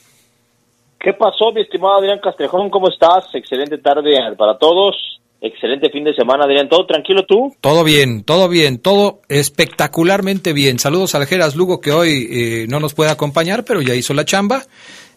¿Qué 1.01 1.11
pasó, 1.11 1.51
mi 1.51 1.63
estimado 1.63 1.97
Adrián 1.97 2.19
Castrejón? 2.23 2.69
¿Cómo 2.69 2.87
estás? 2.87 3.25
Excelente 3.33 3.77
tarde 3.79 4.15
para 4.37 4.57
todos. 4.57 4.95
Excelente 5.41 5.89
fin 5.89 6.05
de 6.05 6.13
semana, 6.13 6.45
Adrián. 6.45 6.69
¿Todo 6.69 6.85
tranquilo 6.85 7.25
tú? 7.25 7.53
Todo 7.59 7.83
bien, 7.83 8.23
todo 8.23 8.47
bien, 8.47 8.77
todo 8.77 9.19
espectacularmente 9.27 10.53
bien. 10.53 10.79
Saludos 10.79 11.13
al 11.15 11.25
Geras 11.25 11.57
Lugo 11.57 11.81
que 11.81 11.91
hoy 11.91 12.29
eh, 12.31 12.67
no 12.69 12.79
nos 12.79 12.93
puede 12.93 13.09
acompañar, 13.09 13.65
pero 13.65 13.81
ya 13.81 13.95
hizo 13.95 14.13
la 14.13 14.23
chamba. 14.23 14.63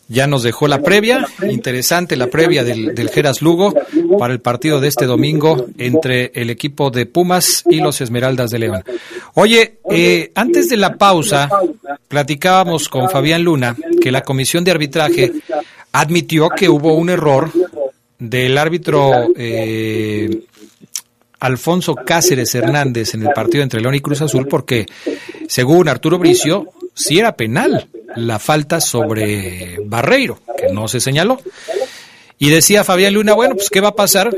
Ya 0.08 0.26
nos 0.26 0.42
dejó 0.42 0.68
la 0.68 0.82
previa, 0.82 1.26
interesante 1.48 2.16
la 2.16 2.26
previa 2.26 2.62
del, 2.62 2.94
del 2.94 3.08
Geras 3.08 3.40
Lugo 3.40 3.72
para 4.18 4.34
el 4.34 4.40
partido 4.40 4.80
de 4.80 4.88
este 4.88 5.06
domingo 5.06 5.66
entre 5.78 6.30
el 6.34 6.50
equipo 6.50 6.90
de 6.90 7.06
Pumas 7.06 7.64
y 7.70 7.76
los 7.76 8.00
Esmeraldas 8.00 8.50
de 8.50 8.58
León. 8.58 8.84
Oye, 9.34 9.78
eh, 9.90 10.30
antes 10.34 10.68
de 10.68 10.76
la 10.76 10.96
pausa, 10.96 11.48
platicábamos 12.08 12.88
con 12.88 13.08
Fabián 13.08 13.42
Luna 13.42 13.76
que 14.00 14.12
la 14.12 14.22
comisión 14.22 14.62
de 14.62 14.72
arbitraje 14.72 15.32
admitió 15.92 16.50
que 16.50 16.68
hubo 16.68 16.94
un 16.94 17.08
error 17.08 17.50
del 18.18 18.58
árbitro 18.58 19.28
eh, 19.36 20.44
Alfonso 21.40 21.94
Cáceres 21.94 22.54
Hernández 22.54 23.14
en 23.14 23.22
el 23.22 23.32
partido 23.32 23.62
entre 23.62 23.80
León 23.80 23.94
y 23.94 24.00
Cruz 24.00 24.20
Azul 24.20 24.46
porque, 24.48 24.86
según 25.48 25.88
Arturo 25.88 26.18
Bricio, 26.18 26.68
sí 26.94 27.18
era 27.18 27.36
penal 27.36 27.88
la 28.16 28.38
falta 28.38 28.80
sobre 28.80 29.78
Barreiro, 29.84 30.40
que 30.56 30.72
no 30.72 30.88
se 30.88 31.00
señaló. 31.00 31.38
Y 32.38 32.50
decía 32.50 32.84
Fabián 32.84 33.14
Luna, 33.14 33.34
bueno, 33.34 33.54
pues 33.54 33.70
¿qué 33.70 33.80
va 33.80 33.88
a 33.88 33.96
pasar? 33.96 34.34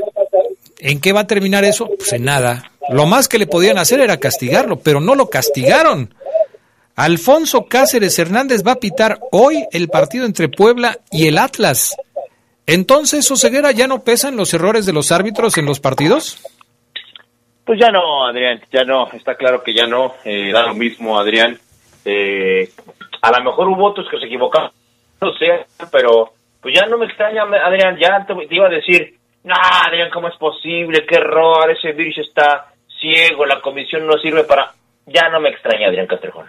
¿En 0.79 0.99
qué 0.99 1.13
va 1.13 1.21
a 1.21 1.27
terminar 1.27 1.63
eso? 1.65 1.89
Pues 1.97 2.13
en 2.13 2.25
nada. 2.25 2.71
Lo 2.89 3.05
más 3.05 3.27
que 3.27 3.39
le 3.39 3.47
podían 3.47 3.77
hacer 3.77 3.99
era 3.99 4.17
castigarlo, 4.17 4.77
pero 4.79 4.99
no 4.99 5.15
lo 5.15 5.29
castigaron. 5.29 6.13
Alfonso 6.95 7.65
Cáceres 7.65 8.17
Hernández 8.17 8.63
va 8.65 8.73
a 8.73 8.79
pitar 8.79 9.19
hoy 9.31 9.65
el 9.71 9.89
partido 9.89 10.25
entre 10.25 10.49
Puebla 10.49 10.99
y 11.11 11.27
el 11.27 11.37
Atlas. 11.37 11.95
Entonces, 12.65 13.29
Oseguera, 13.29 13.71
¿ya 13.71 13.87
no 13.87 14.03
pesan 14.03 14.35
los 14.35 14.53
errores 14.53 14.85
de 14.85 14.93
los 14.93 15.11
árbitros 15.11 15.57
en 15.57 15.65
los 15.65 15.79
partidos? 15.79 16.39
Pues 17.65 17.79
ya 17.79 17.91
no, 17.91 18.25
Adrián, 18.25 18.61
ya 18.71 18.83
no, 18.83 19.09
está 19.11 19.35
claro 19.35 19.61
que 19.61 19.73
ya 19.73 19.85
no, 19.85 20.15
eh, 20.23 20.51
da 20.51 20.63
lo 20.67 20.73
mismo, 20.73 21.19
Adrián. 21.19 21.59
Eh, 22.03 22.69
a 23.21 23.31
lo 23.37 23.43
mejor 23.43 23.67
hubo 23.69 23.85
otros 23.85 24.07
que 24.09 24.19
se 24.19 24.25
equivocaron, 24.25 24.71
no 25.21 25.33
sé, 25.33 25.65
pero 25.91 26.31
pues 26.61 26.75
ya 26.75 26.85
no 26.87 26.97
me 26.97 27.05
extraña, 27.05 27.43
Adrián, 27.43 27.97
ya 27.97 28.25
te, 28.25 28.33
iba 28.53 28.67
a 28.67 28.69
decir, 28.69 29.15
no, 29.43 29.53
Adrián, 29.55 30.09
¿cómo 30.11 30.27
es 30.27 30.35
posible? 30.35 31.05
¿Qué 31.07 31.15
error? 31.15 31.71
Ese 31.71 31.93
virus 31.93 32.17
está 32.17 32.73
ciego, 32.99 33.45
la 33.45 33.61
comisión 33.61 34.05
no 34.05 34.17
sirve 34.17 34.43
para... 34.43 34.73
Ya 35.05 35.29
no 35.29 35.39
me 35.39 35.49
extraña, 35.49 35.87
Adrián 35.87 36.07
Castrejón. 36.07 36.45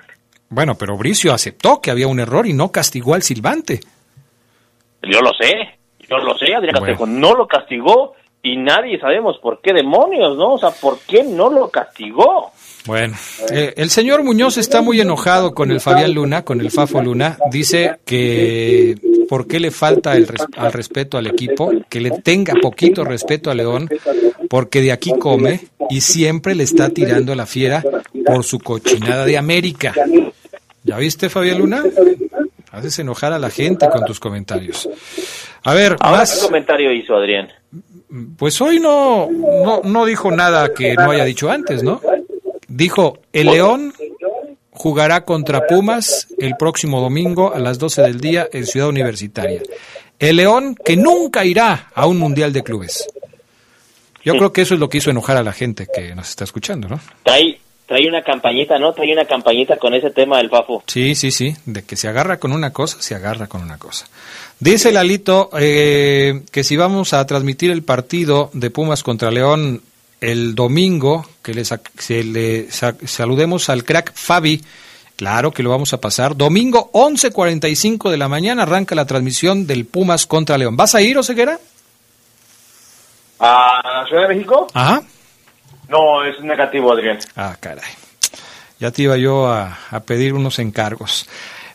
Bueno, 0.48 0.74
pero 0.76 0.96
Bricio 0.96 1.32
aceptó 1.32 1.80
que 1.80 1.92
había 1.92 2.08
un 2.08 2.18
error 2.18 2.46
y 2.46 2.54
no 2.54 2.72
castigó 2.72 3.14
al 3.14 3.22
silbante. 3.22 3.80
Yo 5.02 5.20
lo 5.20 5.32
sé, 5.34 5.78
yo 6.00 6.16
lo 6.16 6.36
sé, 6.36 6.54
Adrián 6.54 6.74
Castrejón, 6.74 7.20
no 7.20 7.34
lo 7.34 7.46
castigó 7.46 8.14
y 8.42 8.56
nadie 8.56 8.98
sabemos 8.98 9.38
por 9.38 9.60
qué 9.60 9.72
demonios, 9.72 10.36
¿no? 10.36 10.54
O 10.54 10.58
sea, 10.58 10.70
¿por 10.70 10.98
qué 11.06 11.22
no 11.22 11.50
lo 11.50 11.68
castigó? 11.68 12.50
Bueno, 12.86 13.16
eh, 13.50 13.74
el 13.76 13.90
señor 13.90 14.22
Muñoz 14.22 14.56
está 14.56 14.80
muy 14.80 15.00
enojado 15.00 15.54
con 15.54 15.70
el 15.70 15.80
Fabián 15.80 16.14
Luna, 16.14 16.42
con 16.42 16.60
el 16.60 16.70
Fafo 16.70 17.02
Luna. 17.02 17.38
Dice 17.50 17.96
que 18.04 18.96
por 19.28 19.46
qué 19.46 19.60
le 19.60 19.70
falta 19.70 20.16
el 20.16 20.26
al 20.56 20.72
respeto 20.72 21.18
al 21.18 21.26
equipo, 21.26 21.70
que 21.88 22.00
le 22.00 22.10
tenga 22.10 22.54
poquito 22.60 23.04
respeto 23.04 23.50
a 23.50 23.54
León, 23.54 23.88
porque 24.48 24.80
de 24.80 24.92
aquí 24.92 25.12
come 25.18 25.60
y 25.90 26.00
siempre 26.00 26.54
le 26.54 26.64
está 26.64 26.88
tirando 26.88 27.32
a 27.32 27.36
la 27.36 27.46
fiera 27.46 27.84
por 28.24 28.44
su 28.44 28.58
cochinada 28.58 29.24
de 29.24 29.36
América. 29.36 29.94
¿Ya 30.84 30.96
viste, 30.96 31.28
Fabián 31.28 31.58
Luna? 31.58 31.84
Haces 32.70 32.98
enojar 32.98 33.32
a 33.32 33.38
la 33.38 33.50
gente 33.50 33.88
con 33.90 34.04
tus 34.04 34.20
comentarios. 34.20 34.88
A 35.64 35.74
ver, 35.74 35.96
¿qué 35.96 36.40
comentario 36.40 36.92
hizo 36.92 37.14
Adrián? 37.14 37.48
Pues 38.38 38.58
hoy 38.60 38.80
no, 38.80 39.28
no, 39.30 39.82
no 39.84 40.06
dijo 40.06 40.30
nada 40.30 40.72
que 40.72 40.94
no 40.94 41.10
haya 41.10 41.24
dicho 41.24 41.50
antes, 41.50 41.82
¿no? 41.82 42.00
Dijo, 42.78 43.18
el 43.32 43.48
León 43.48 43.92
jugará 44.70 45.24
contra 45.24 45.66
Pumas 45.66 46.28
el 46.38 46.54
próximo 46.56 47.00
domingo 47.00 47.52
a 47.52 47.58
las 47.58 47.80
12 47.80 48.02
del 48.02 48.20
día 48.20 48.48
en 48.52 48.66
Ciudad 48.66 48.88
Universitaria. 48.88 49.60
El 50.16 50.36
León 50.36 50.76
que 50.84 50.96
nunca 50.96 51.44
irá 51.44 51.90
a 51.92 52.06
un 52.06 52.18
Mundial 52.18 52.52
de 52.52 52.62
Clubes. 52.62 53.08
Yo 54.22 54.34
creo 54.34 54.52
que 54.52 54.60
eso 54.60 54.74
es 54.74 54.80
lo 54.80 54.88
que 54.88 54.98
hizo 54.98 55.10
enojar 55.10 55.36
a 55.36 55.42
la 55.42 55.52
gente 55.52 55.88
que 55.92 56.14
nos 56.14 56.28
está 56.28 56.44
escuchando, 56.44 56.86
¿no? 56.86 57.00
Trae, 57.24 57.58
trae 57.84 58.06
una 58.06 58.22
campañita, 58.22 58.78
¿no? 58.78 58.92
Trae 58.92 59.12
una 59.12 59.24
campañita 59.24 59.76
con 59.76 59.94
ese 59.94 60.12
tema 60.12 60.38
del 60.38 60.48
Fafo. 60.48 60.84
Sí, 60.86 61.16
sí, 61.16 61.32
sí. 61.32 61.56
De 61.66 61.82
que 61.82 61.96
se 61.96 62.06
agarra 62.06 62.38
con 62.38 62.52
una 62.52 62.72
cosa, 62.72 63.02
se 63.02 63.16
agarra 63.16 63.48
con 63.48 63.60
una 63.60 63.78
cosa. 63.78 64.06
Dice 64.60 64.92
Lalito 64.92 65.50
eh, 65.58 66.42
que 66.52 66.62
si 66.62 66.76
vamos 66.76 67.12
a 67.12 67.26
transmitir 67.26 67.72
el 67.72 67.82
partido 67.82 68.50
de 68.52 68.70
Pumas 68.70 69.02
contra 69.02 69.32
León 69.32 69.82
el 70.20 70.54
domingo, 70.54 71.26
que 71.42 71.54
les, 71.54 71.72
se 71.98 72.24
le 72.24 72.68
saludemos 72.70 73.68
al 73.68 73.84
crack 73.84 74.12
Fabi, 74.14 74.62
claro 75.16 75.52
que 75.52 75.62
lo 75.62 75.70
vamos 75.70 75.92
a 75.92 76.00
pasar. 76.00 76.36
Domingo 76.36 76.90
11.45 76.92 78.10
de 78.10 78.16
la 78.16 78.28
mañana 78.28 78.62
arranca 78.62 78.94
la 78.94 79.06
transmisión 79.06 79.66
del 79.66 79.86
Pumas 79.86 80.26
contra 80.26 80.58
León. 80.58 80.76
¿Vas 80.76 80.94
a 80.94 81.00
ir, 81.00 81.18
Oseguera? 81.18 81.58
¿A 83.40 84.04
Ciudad 84.08 84.28
de 84.28 84.34
México? 84.34 84.66
Ajá. 84.74 85.02
No, 85.88 86.24
es 86.24 86.40
negativo, 86.42 86.92
Adrián. 86.92 87.18
Ah, 87.36 87.56
caray. 87.58 87.90
Ya 88.78 88.90
te 88.90 89.02
iba 89.02 89.16
yo 89.16 89.48
a, 89.48 89.78
a 89.90 90.00
pedir 90.00 90.34
unos 90.34 90.58
encargos. 90.58 91.28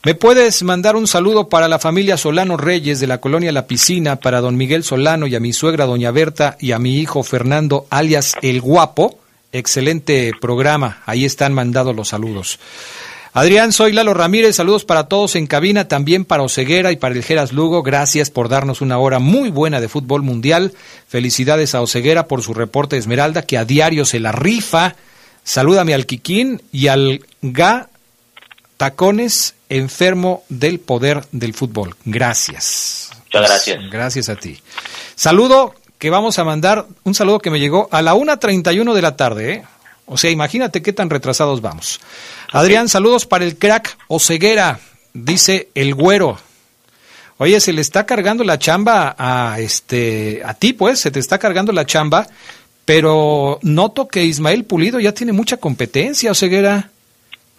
¿Me 0.06 0.16
puedes 0.16 0.64
mandar 0.64 0.98
un 0.98 1.08
saludo 1.08 1.48
para 1.48 1.70
la 1.70 1.80
familia 1.80 2.18
Solano 2.18 2.58
Reyes 2.58 3.00
de 3.00 3.08
la 3.08 3.22
colonia 3.22 3.54
La 3.54 3.68
Piscina, 3.68 4.18
para 4.18 4.42
don 4.42 4.58
Miguel 4.58 4.84
Solano 4.84 5.28
y 5.28 5.36
a 5.36 5.40
mi 5.40 5.54
suegra 5.54 5.86
doña 5.86 6.12
Berta 6.12 6.58
y 6.60 6.74
a 6.74 6.80
mi 6.80 7.00
hijo 7.00 7.24
Fernando, 7.24 7.88
alias 7.90 8.36
El 8.42 8.60
Guapo? 8.60 9.18
Excelente 9.54 10.34
programa, 10.42 11.02
ahí 11.06 11.24
están 11.24 11.54
mandados 11.54 11.96
los 11.96 12.10
saludos. 12.10 12.60
Adrián, 13.32 13.72
soy 13.72 13.94
Lalo 13.94 14.14
Ramírez, 14.14 14.58
saludos 14.58 14.84
para 14.84 15.06
todos 15.06 15.38
en 15.38 15.48
cabina, 15.48 15.88
también 15.88 16.26
para 16.26 16.44
Oceguera 16.44 16.92
y 16.92 16.98
para 16.98 17.16
el 17.16 17.24
Geras 17.24 17.54
Lugo, 17.54 17.82
gracias 17.82 18.30
por 18.30 18.50
darnos 18.50 18.82
una 18.82 18.98
hora 18.98 19.20
muy 19.20 19.52
buena 19.52 19.80
de 19.80 19.88
fútbol 19.88 20.22
mundial, 20.22 20.74
felicidades 21.08 21.76
a 21.76 21.82
Oceguera 21.82 22.28
por 22.28 22.42
su 22.42 22.54
reporte 22.54 22.98
Esmeralda, 22.98 23.44
que 23.44 23.58
a 23.58 23.64
diario 23.64 24.04
se 24.04 24.20
la 24.20 24.34
rifa, 24.34 24.98
salúdame 25.46 25.94
al 25.94 26.06
Quiquín 26.06 26.62
y 26.74 26.88
al 26.88 27.26
Ga 27.42 27.88
Tacones, 28.84 29.56
enfermo 29.70 30.44
del 30.50 30.78
poder 30.78 31.24
del 31.32 31.54
fútbol. 31.54 31.96
Gracias. 32.04 33.12
Muchas 33.24 33.50
gracias. 33.50 33.90
Gracias 33.90 34.28
a 34.28 34.36
ti. 34.36 34.60
Saludo 35.16 35.74
que 35.98 36.10
vamos 36.10 36.38
a 36.38 36.44
mandar, 36.44 36.86
un 37.06 37.16
saludo 37.16 37.40
que 37.40 37.50
me 37.50 37.62
llegó 37.62 37.88
a 37.92 38.02
la 38.02 38.14
1.31 38.14 38.94
de 38.94 39.02
la 39.02 39.16
tarde, 39.16 39.54
¿eh? 39.54 39.64
O 40.06 40.18
sea, 40.18 40.32
imagínate 40.32 40.82
qué 40.82 40.92
tan 40.92 41.10
retrasados 41.10 41.62
vamos. 41.62 42.02
Adrián, 42.52 42.90
saludos 42.90 43.26
para 43.26 43.46
el 43.46 43.58
crack 43.58 43.98
Oceguera, 44.10 44.82
dice 45.14 45.70
el 45.76 45.96
güero. 45.96 46.38
Oye, 47.38 47.62
se 47.62 47.72
le 47.72 47.80
está 47.80 48.06
cargando 48.06 48.44
la 48.44 48.60
chamba 48.60 49.16
a 49.18 49.62
este 49.62 50.42
a 50.44 50.56
ti, 50.56 50.74
pues, 50.74 51.00
se 51.00 51.10
te 51.10 51.22
está 51.22 51.38
cargando 51.38 51.72
la 51.72 51.86
chamba, 51.86 52.28
pero 52.84 53.60
noto 53.62 54.10
que 54.10 54.26
Ismael 54.26 54.66
Pulido 54.66 55.00
ya 55.00 55.14
tiene 55.14 55.32
mucha 55.32 55.56
competencia, 55.56 56.32
Oceguera. 56.32 56.90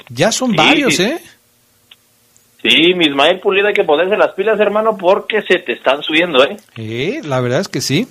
Ya 0.08 0.32
son 0.32 0.50
Sí, 0.50 0.56
varios. 0.56 1.00
¿eh? 1.00 1.20
Sí, 2.62 2.94
mi 2.94 3.06
Ismael 3.06 3.40
Pulido 3.40 3.68
hay 3.68 3.74
que 3.74 3.84
ponerse 3.84 4.16
las 4.16 4.32
pilas, 4.32 4.58
hermano, 4.58 4.96
porque 4.96 5.42
se 5.42 5.58
te 5.58 5.72
están 5.74 6.02
subiendo, 6.02 6.42
¿eh? 6.44 6.56
Sí, 6.74 7.18
la 7.22 7.40
verdad 7.40 7.60
es 7.60 7.68
que 7.68 7.80
sí. 7.80 8.08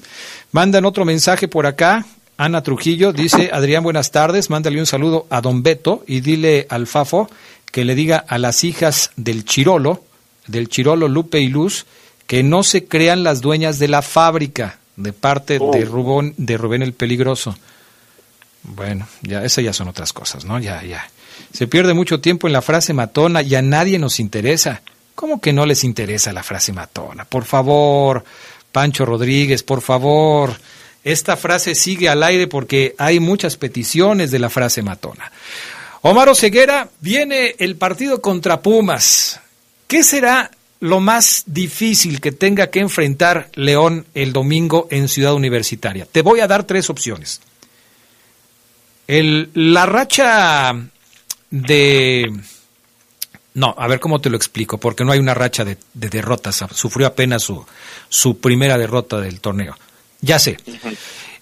Mandan 0.52 0.86
otro 0.86 1.06
mensaje 1.06 1.48
por 1.48 1.66
acá. 1.66 2.06
Ana 2.38 2.62
Trujillo 2.62 3.14
dice, 3.14 3.50
Adrián, 3.52 3.84
buenas 3.84 4.12
tardes, 4.12 4.50
mándale 4.50 4.80
un 4.80 4.86
saludo 4.86 5.28
a 5.30 5.42
don 5.42 5.64
Beto 5.64 6.04
y 6.08 6.22
dile 6.22 6.68
al 6.70 6.88
Fafo 6.88 7.30
que 7.72 7.86
le 7.86 7.96
diga 7.96 8.24
a 8.28 8.38
las 8.38 8.64
hijas 8.64 9.12
del 9.16 9.46
Chirolo, 9.46 10.04
del 10.46 10.70
Chirolo 10.70 11.08
Lupe 11.08 11.40
y 11.40 11.50
Luz, 11.50 11.88
que 12.28 12.44
no 12.44 12.62
se 12.62 12.86
crean 12.86 13.24
las 13.24 13.42
dueñas 13.42 13.80
de 13.80 13.88
la 13.88 14.04
fábrica 14.04 14.78
de 14.96 15.14
parte 15.14 15.58
de, 15.58 15.86
Rubén, 15.86 16.36
de 16.38 16.58
Rubén 16.58 16.84
el 16.84 16.94
Peligroso. 16.94 17.58
Bueno, 18.62 19.08
ya 19.24 19.44
esas 19.44 19.64
ya 19.64 19.74
son 19.74 19.88
otras 19.88 20.14
cosas, 20.14 20.46
¿no? 20.46 20.60
Ya, 20.60 20.84
ya. 20.84 21.10
Se 21.52 21.68
pierde 21.68 21.94
mucho 21.94 22.20
tiempo 22.20 22.48
en 22.48 22.54
la 22.54 22.62
frase 22.62 22.94
matona 22.94 23.42
y 23.42 23.56
a 23.56 23.62
nadie 23.62 24.00
nos 24.00 24.20
interesa. 24.20 24.82
¿Cómo 25.16 25.40
que 25.40 25.54
no 25.54 25.66
les 25.66 25.84
interesa 25.84 26.34
la 26.34 26.44
frase 26.44 26.74
matona? 26.74 27.26
Por 27.26 27.46
favor, 27.46 28.24
Pancho 28.72 29.06
Rodríguez, 29.06 29.64
por 29.64 29.82
favor. 29.82 30.56
Esta 31.04 31.38
frase 31.38 31.76
sigue 31.76 32.10
al 32.10 32.24
aire 32.24 32.48
porque 32.48 32.96
hay 32.98 33.20
muchas 33.20 33.58
peticiones 33.58 34.32
de 34.32 34.40
la 34.40 34.50
frase 34.50 34.82
matona. 34.82 35.32
Omar 36.02 36.30
Oseguera, 36.30 36.90
viene 37.00 37.56
el 37.60 37.76
partido 37.76 38.22
contra 38.22 38.62
Pumas. 38.62 39.40
¿Qué 39.88 40.04
será 40.04 40.52
lo 40.80 41.00
más 41.00 41.44
difícil 41.46 42.20
que 42.20 42.32
tenga 42.32 42.68
que 42.68 42.80
enfrentar 42.80 43.50
León 43.54 44.06
el 44.14 44.34
domingo 44.34 44.88
en 44.92 45.08
Ciudad 45.08 45.34
Universitaria? 45.34 46.06
Te 46.12 46.22
voy 46.22 46.40
a 46.40 46.48
dar 46.48 46.64
tres 46.66 46.90
opciones. 46.90 47.42
El, 49.08 49.50
la 49.54 49.86
racha 49.86 50.74
de... 51.54 52.34
No, 53.54 53.76
a 53.78 53.88
ver 53.88 54.00
cómo 54.00 54.20
te 54.20 54.32
lo 54.32 54.36
explico, 54.38 54.80
porque 54.80 55.06
no 55.06 55.12
hay 55.12 55.20
una 55.20 55.36
racha 55.36 55.64
de, 55.64 55.78
de 55.94 56.10
derrotas. 56.10 56.66
Sufrió 56.74 57.06
apenas 57.06 57.44
su, 57.44 57.64
su 58.10 58.40
primera 58.40 58.80
derrota 58.80 59.22
del 59.22 59.40
torneo. 59.40 59.78
Ya 60.22 60.40
sé. 60.40 60.58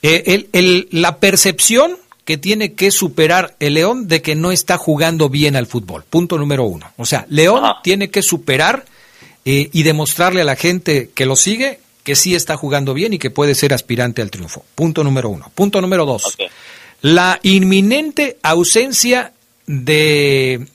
Eh, 0.02 0.24
el- 0.26 0.50
el- 0.52 0.88
la 0.92 1.20
percepción 1.20 1.98
que 2.26 2.38
tiene 2.38 2.74
que 2.74 2.92
superar 2.92 3.56
el 3.62 3.76
León 3.76 4.10
de 4.10 4.22
que 4.22 4.36
no 4.36 4.52
está 4.52 4.78
jugando 4.78 5.30
bien 5.30 5.56
al 5.56 5.68
fútbol. 5.68 6.04
Punto 6.10 6.38
número 6.38 6.66
uno. 6.66 6.92
O 6.98 7.06
sea, 7.06 7.26
León 7.30 7.64
tiene 7.82 8.10
que 8.10 8.22
superar 8.22 8.86
eh, 9.46 9.70
y 9.72 9.84
demostrarle 9.84 10.42
a 10.42 10.46
la 10.46 10.58
gente 10.58 11.12
que 11.16 11.26
lo 11.26 11.36
sigue 11.38 11.80
que 12.04 12.16
sí 12.16 12.34
está 12.36 12.58
jugando 12.58 12.94
bien 12.96 13.14
y 13.14 13.20
que 13.20 13.30
puede 13.30 13.54
ser 13.56 13.74
aspirante 13.74 14.22
al 14.22 14.32
triunfo. 14.32 14.66
Punto 14.76 15.04
número 15.04 15.30
uno. 15.30 15.50
Punto 15.56 15.80
número 15.82 16.06
dos. 16.06 16.36
La 17.02 17.40
inminente 17.44 18.38
ausencia 18.44 19.32
de 19.68 20.68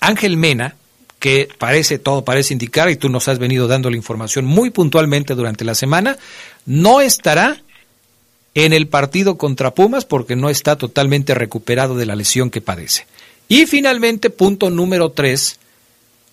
Ángel 0.00 0.36
Mena, 0.36 0.76
que 1.18 1.48
parece, 1.58 1.98
todo 1.98 2.24
parece 2.24 2.54
indicar, 2.54 2.90
y 2.90 2.96
tú 2.96 3.08
nos 3.08 3.28
has 3.28 3.38
venido 3.38 3.68
dando 3.68 3.90
la 3.90 3.96
información 3.96 4.46
muy 4.46 4.70
puntualmente 4.70 5.34
durante 5.34 5.64
la 5.64 5.74
semana, 5.74 6.16
no 6.66 7.00
estará 7.00 7.62
en 8.54 8.72
el 8.72 8.88
partido 8.88 9.36
contra 9.36 9.74
Pumas 9.74 10.04
porque 10.04 10.36
no 10.36 10.50
está 10.50 10.76
totalmente 10.76 11.34
recuperado 11.34 11.96
de 11.96 12.06
la 12.06 12.16
lesión 12.16 12.50
que 12.50 12.60
padece. 12.60 13.06
Y 13.48 13.66
finalmente, 13.66 14.30
punto 14.30 14.70
número 14.70 15.10
tres, 15.10 15.58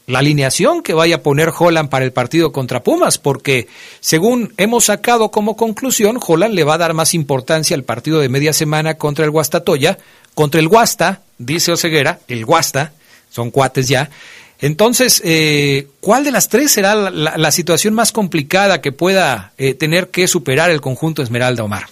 la 0.08 0.20
alineación 0.20 0.84
que 0.84 0.93
vaya 0.93 1.18
a 1.18 1.22
poner 1.22 1.51
Holland 1.58 1.89
para 1.89 2.05
el 2.05 2.14
partido 2.14 2.51
contra 2.53 2.82
Pumas, 2.82 3.18
porque 3.18 3.68
según 3.99 4.53
hemos 4.58 4.86
sacado 4.86 5.32
como 5.32 5.58
conclusión, 5.58 6.18
Holland 6.26 6.53
le 6.55 6.64
va 6.64 6.76
a 6.76 6.78
dar 6.78 6.93
más 6.93 7.14
importancia 7.14 7.76
al 7.76 7.84
partido 7.84 8.20
de 8.20 8.30
media 8.30 8.53
semana 8.53 8.95
contra 8.97 9.26
el 9.26 9.32
Guastatoya, 9.32 9.97
contra 10.34 10.62
el 10.62 10.70
Guasta, 10.70 11.22
dice 11.38 11.74
Oseguera, 11.74 12.20
el 12.30 12.45
Guasta, 12.45 12.93
son 13.30 13.51
cuates 13.51 13.89
ya. 13.89 14.10
Entonces, 14.60 15.22
eh, 15.26 15.88
¿cuál 15.99 16.24
de 16.24 16.32
las 16.32 16.47
tres 16.47 16.72
será 16.72 16.95
la, 16.95 17.10
la- 17.12 17.38
la 17.38 17.51
situación 17.51 17.93
más 17.93 18.12
complicada 18.14 18.80
que 18.82 18.91
pueda 18.93 19.51
eh, 19.58 19.74
tener 19.74 20.08
que 20.08 20.28
superar 20.28 20.72
el 20.72 20.80
conjunto 20.82 21.22
Esmeralda 21.22 21.64
Omar? 21.66 21.84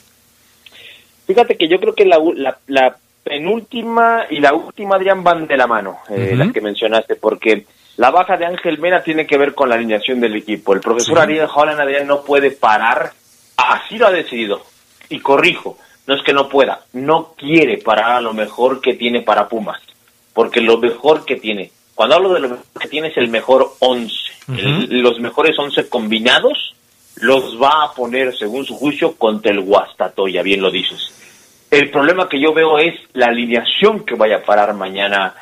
Fíjate 1.27 1.57
que 1.57 1.67
yo 1.67 1.79
creo 1.79 1.93
que 1.93 2.05
la, 2.05 2.17
la, 2.35 2.57
la 2.67 2.97
penúltima 3.23 4.25
y 4.29 4.39
la 4.39 4.53
última, 4.53 4.95
Adrián, 4.95 5.23
van 5.23 5.47
de 5.47 5.57
la 5.57 5.67
mano, 5.67 5.97
eh, 6.09 6.33
las 6.35 6.51
que 6.53 6.61
mencionaste, 6.61 7.15
porque 7.15 7.65
la 7.97 8.11
baja 8.11 8.37
de 8.37 8.45
Ángel 8.45 8.77
Mena 8.79 9.01
tiene 9.03 9.25
que 9.25 9.37
ver 9.37 9.53
con 9.53 9.69
la 9.69 9.75
alineación 9.75 10.19
del 10.19 10.35
equipo. 10.35 10.73
El 10.73 10.81
profesor 10.81 11.15
Sí. 11.17 11.21
Ariel 11.23 11.47
Holland, 11.53 11.79
Adrián, 11.79 12.07
no 12.07 12.21
puede 12.23 12.51
parar, 12.51 13.13
así 13.57 13.97
lo 13.97 14.07
ha 14.07 14.11
decidido. 14.11 14.61
Y 15.09 15.19
corrijo, 15.19 15.77
no 16.07 16.15
es 16.15 16.23
que 16.23 16.33
no 16.33 16.49
pueda, 16.49 16.81
no 16.93 17.33
quiere 17.37 17.77
parar 17.77 18.11
a 18.17 18.21
lo 18.21 18.33
mejor 18.33 18.81
que 18.81 18.93
tiene 18.95 19.21
para 19.21 19.47
Pumas, 19.47 19.81
porque 20.33 20.61
lo 20.61 20.77
mejor 20.77 21.25
que 21.25 21.35
tiene, 21.37 21.71
cuando 21.93 22.15
hablo 22.15 22.33
de 22.33 22.39
lo 22.41 22.49
mejor 22.49 22.65
que 22.79 22.87
tiene 22.89 23.07
es 23.09 23.17
el 23.17 23.29
mejor 23.29 23.73
11, 23.79 24.13
el- 24.49 25.01
los 25.01 25.19
mejores 25.19 25.57
11 25.57 25.87
combinados, 25.89 26.73
los 27.15 27.59
va 27.61 27.85
a 27.85 27.93
poner, 27.93 28.35
según 28.35 28.65
su 28.65 28.75
juicio, 28.75 29.15
contra 29.15 29.51
el 29.51 29.61
Guastatoya, 29.61 30.41
bien 30.43 30.61
lo 30.61 30.69
dices. 30.69 31.11
El 31.71 31.89
problema 31.89 32.27
que 32.27 32.39
yo 32.41 32.53
veo 32.53 32.77
es 32.77 32.93
la 33.13 33.27
alineación 33.27 34.05
que 34.05 34.15
vaya 34.15 34.37
a 34.37 34.43
parar 34.43 34.73
mañana, 34.73 35.33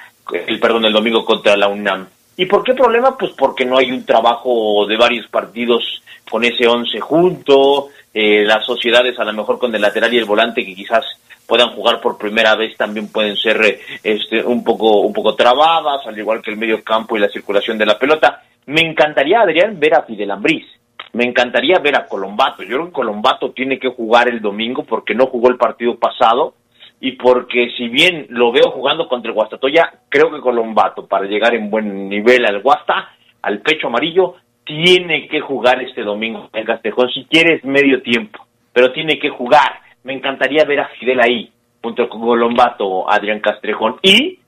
el 0.48 0.60
perdón, 0.60 0.86
el 0.86 0.94
domingo 0.94 1.26
contra 1.26 1.58
la 1.58 1.68
UNAM. 1.68 2.08
¿Y 2.36 2.46
por 2.46 2.64
qué 2.64 2.74
problema? 2.74 3.18
Pues 3.18 3.32
porque 3.34 3.66
no 3.66 3.78
hay 3.78 3.92
un 3.92 4.06
trabajo 4.06 4.86
de 4.88 4.98
varios 4.98 5.28
partidos 5.28 6.02
con 6.30 6.44
ese 6.44 6.68
11 6.68 7.00
junto, 7.00 7.90
eh, 8.14 8.44
las 8.44 8.66
sociedades 8.66 9.20
a 9.20 9.24
lo 9.24 9.34
mejor 9.34 9.60
con 9.60 9.74
el 9.76 9.82
lateral 9.82 10.14
y 10.14 10.18
el 10.18 10.26
volante 10.26 10.66
que 10.66 10.74
quizás 10.74 11.06
puedan 11.46 11.70
jugar 11.76 12.00
por 12.02 12.18
primera 12.18 12.56
vez 12.56 12.76
también 12.78 13.12
pueden 13.12 13.36
ser 13.36 13.62
eh, 13.64 13.80
este, 14.04 14.44
un 14.44 14.64
poco 14.64 15.02
un 15.02 15.14
poco 15.14 15.36
trabadas, 15.36 16.06
al 16.08 16.18
igual 16.18 16.42
que 16.42 16.52
el 16.52 16.58
medio 16.58 16.84
campo 16.84 17.16
y 17.16 17.20
la 17.20 17.30
circulación 17.30 17.78
de 17.78 17.86
la 17.86 18.00
pelota. 18.00 18.42
Me 18.66 18.82
encantaría, 18.82 19.42
Adrián, 19.42 19.80
ver 19.80 19.96
a 19.96 20.04
Fidel 20.04 20.32
Ambriz. 20.32 20.66
Me 21.12 21.26
encantaría 21.26 21.78
ver 21.78 21.96
a 21.96 22.08
Colombato. 22.08 22.64
Yo 22.64 22.78
creo 22.78 22.86
que 22.88 22.94
Colombato 22.94 23.52
tiene 23.52 23.78
que 23.78 23.90
jugar 23.90 24.30
el 24.30 24.42
domingo 24.42 24.84
porque 24.84 25.14
no 25.14 25.28
jugó 25.28 25.50
el 25.50 25.58
partido 25.58 25.96
pasado 25.98 26.56
y 27.04 27.12
porque 27.18 27.70
si 27.76 27.90
bien 27.90 28.28
lo 28.30 28.54
veo 28.54 28.72
jugando 28.72 29.10
contra 29.10 29.28
el 29.28 29.36
Guastatoya, 29.36 29.92
creo 30.08 30.32
que 30.32 30.40
Colombato, 30.40 31.06
para 31.06 31.26
llegar 31.26 31.54
en 31.54 31.70
buen 31.70 32.08
nivel 32.08 32.46
al 32.46 32.62
Guasta, 32.62 33.10
al 33.42 33.60
pecho 33.60 33.88
amarillo, 33.88 34.36
tiene 34.64 35.28
que 35.28 35.42
jugar 35.42 35.84
este 35.84 36.02
domingo 36.02 36.50
en 36.54 36.64
Castejón, 36.64 37.10
si 37.10 37.26
quieres 37.26 37.62
medio 37.66 38.02
tiempo, 38.02 38.48
pero 38.72 38.94
tiene 38.94 39.20
que 39.20 39.30
jugar. 39.30 39.82
Me 40.06 40.14
encantaría 40.14 40.64
ver 40.64 40.80
a 40.80 40.88
Fidel 40.98 41.20
ahí, 41.20 41.52
junto 41.82 42.08
con 42.08 42.22
Colombato, 42.22 43.12
Adrián 43.12 43.42
Castrejón, 43.42 43.98
y 44.02 44.40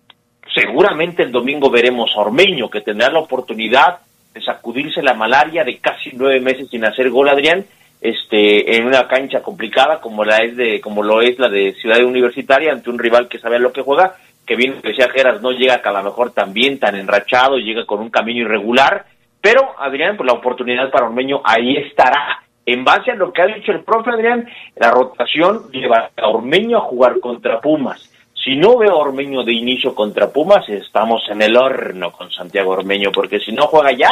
seguramente 0.53 1.23
el 1.23 1.33
domingo 1.33 1.69
veremos 1.69 2.15
a 2.15 2.21
Ormeño, 2.21 2.69
que 2.69 2.79
tendrá 2.79 3.11
la 3.11 3.19
oportunidad 3.19 3.97
de 4.33 4.41
sacudirse 4.41 5.03
la 5.03 5.13
malaria 5.13 5.65
de 5.65 5.79
casi 5.79 6.11
nueve 6.13 6.39
meses 6.39 6.69
sin 6.69 6.85
hacer 6.85 7.09
gol, 7.09 7.27
Adrián, 7.27 7.65
este, 8.09 8.77
en 8.77 8.85
una 8.85 9.07
cancha 9.07 9.41
complicada 9.41 9.99
como 9.99 10.23
la 10.23 10.37
es 10.37 10.55
de, 10.55 10.79
como 10.79 11.01
lo 11.01 11.21
es 11.21 11.39
la 11.39 11.49
de 11.49 11.73
Ciudad 11.73 12.03
Universitaria, 12.03 12.71
ante 12.71 12.89
un 12.89 12.99
rival 12.99 13.27
que 13.27 13.39
sabe 13.39 13.55
a 13.55 13.59
lo 13.59 13.73
que 13.73 13.81
juega, 13.81 14.15
que 14.45 14.55
bien 14.55 14.75
decía 14.83 15.09
Geras, 15.09 15.41
no 15.41 15.51
llega 15.51 15.81
que 15.81 15.89
a 15.89 15.93
lo 15.93 16.03
mejor 16.03 16.31
tan 16.31 16.53
bien, 16.53 16.79
tan 16.79 16.95
enrachado, 16.95 17.57
llega 17.57 17.85
con 17.85 17.99
un 17.99 18.11
camino 18.11 18.41
irregular, 18.41 19.05
pero 19.41 19.73
Adrián, 19.79 20.17
pues 20.17 20.27
la 20.27 20.33
oportunidad 20.33 20.91
para 20.91 21.07
Ormeño 21.07 21.41
ahí 21.43 21.77
estará. 21.77 22.43
En 22.67 22.83
base 22.83 23.11
a 23.11 23.15
lo 23.15 23.31
que 23.31 23.41
ha 23.41 23.47
dicho 23.47 23.71
el 23.71 23.83
profe 23.83 24.11
Adrián, 24.11 24.47
la 24.75 24.91
rotación 24.91 25.71
lleva 25.71 26.09
a 26.15 26.27
Ormeño 26.27 26.77
a 26.77 26.81
jugar 26.81 27.19
contra 27.19 27.59
Pumas. 27.59 28.11
Si 28.33 28.55
no 28.55 28.77
veo 28.77 28.91
a 28.91 28.97
Ormeño 28.97 29.43
de 29.43 29.53
inicio 29.53 29.95
contra 29.95 30.31
Pumas, 30.31 30.67
estamos 30.69 31.23
en 31.29 31.41
el 31.41 31.57
horno 31.57 32.11
con 32.11 32.31
Santiago 32.31 32.71
Ormeño, 32.71 33.11
porque 33.11 33.39
si 33.39 33.51
no 33.51 33.67
juega 33.67 33.91
ya, 33.91 34.11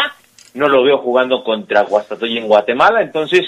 no 0.56 0.68
lo 0.68 0.84
veo 0.84 0.98
jugando 1.00 1.44
contra 1.44 1.84
Guastatoya 1.84 2.40
en 2.40 2.48
Guatemala. 2.48 3.02
Entonces, 3.02 3.46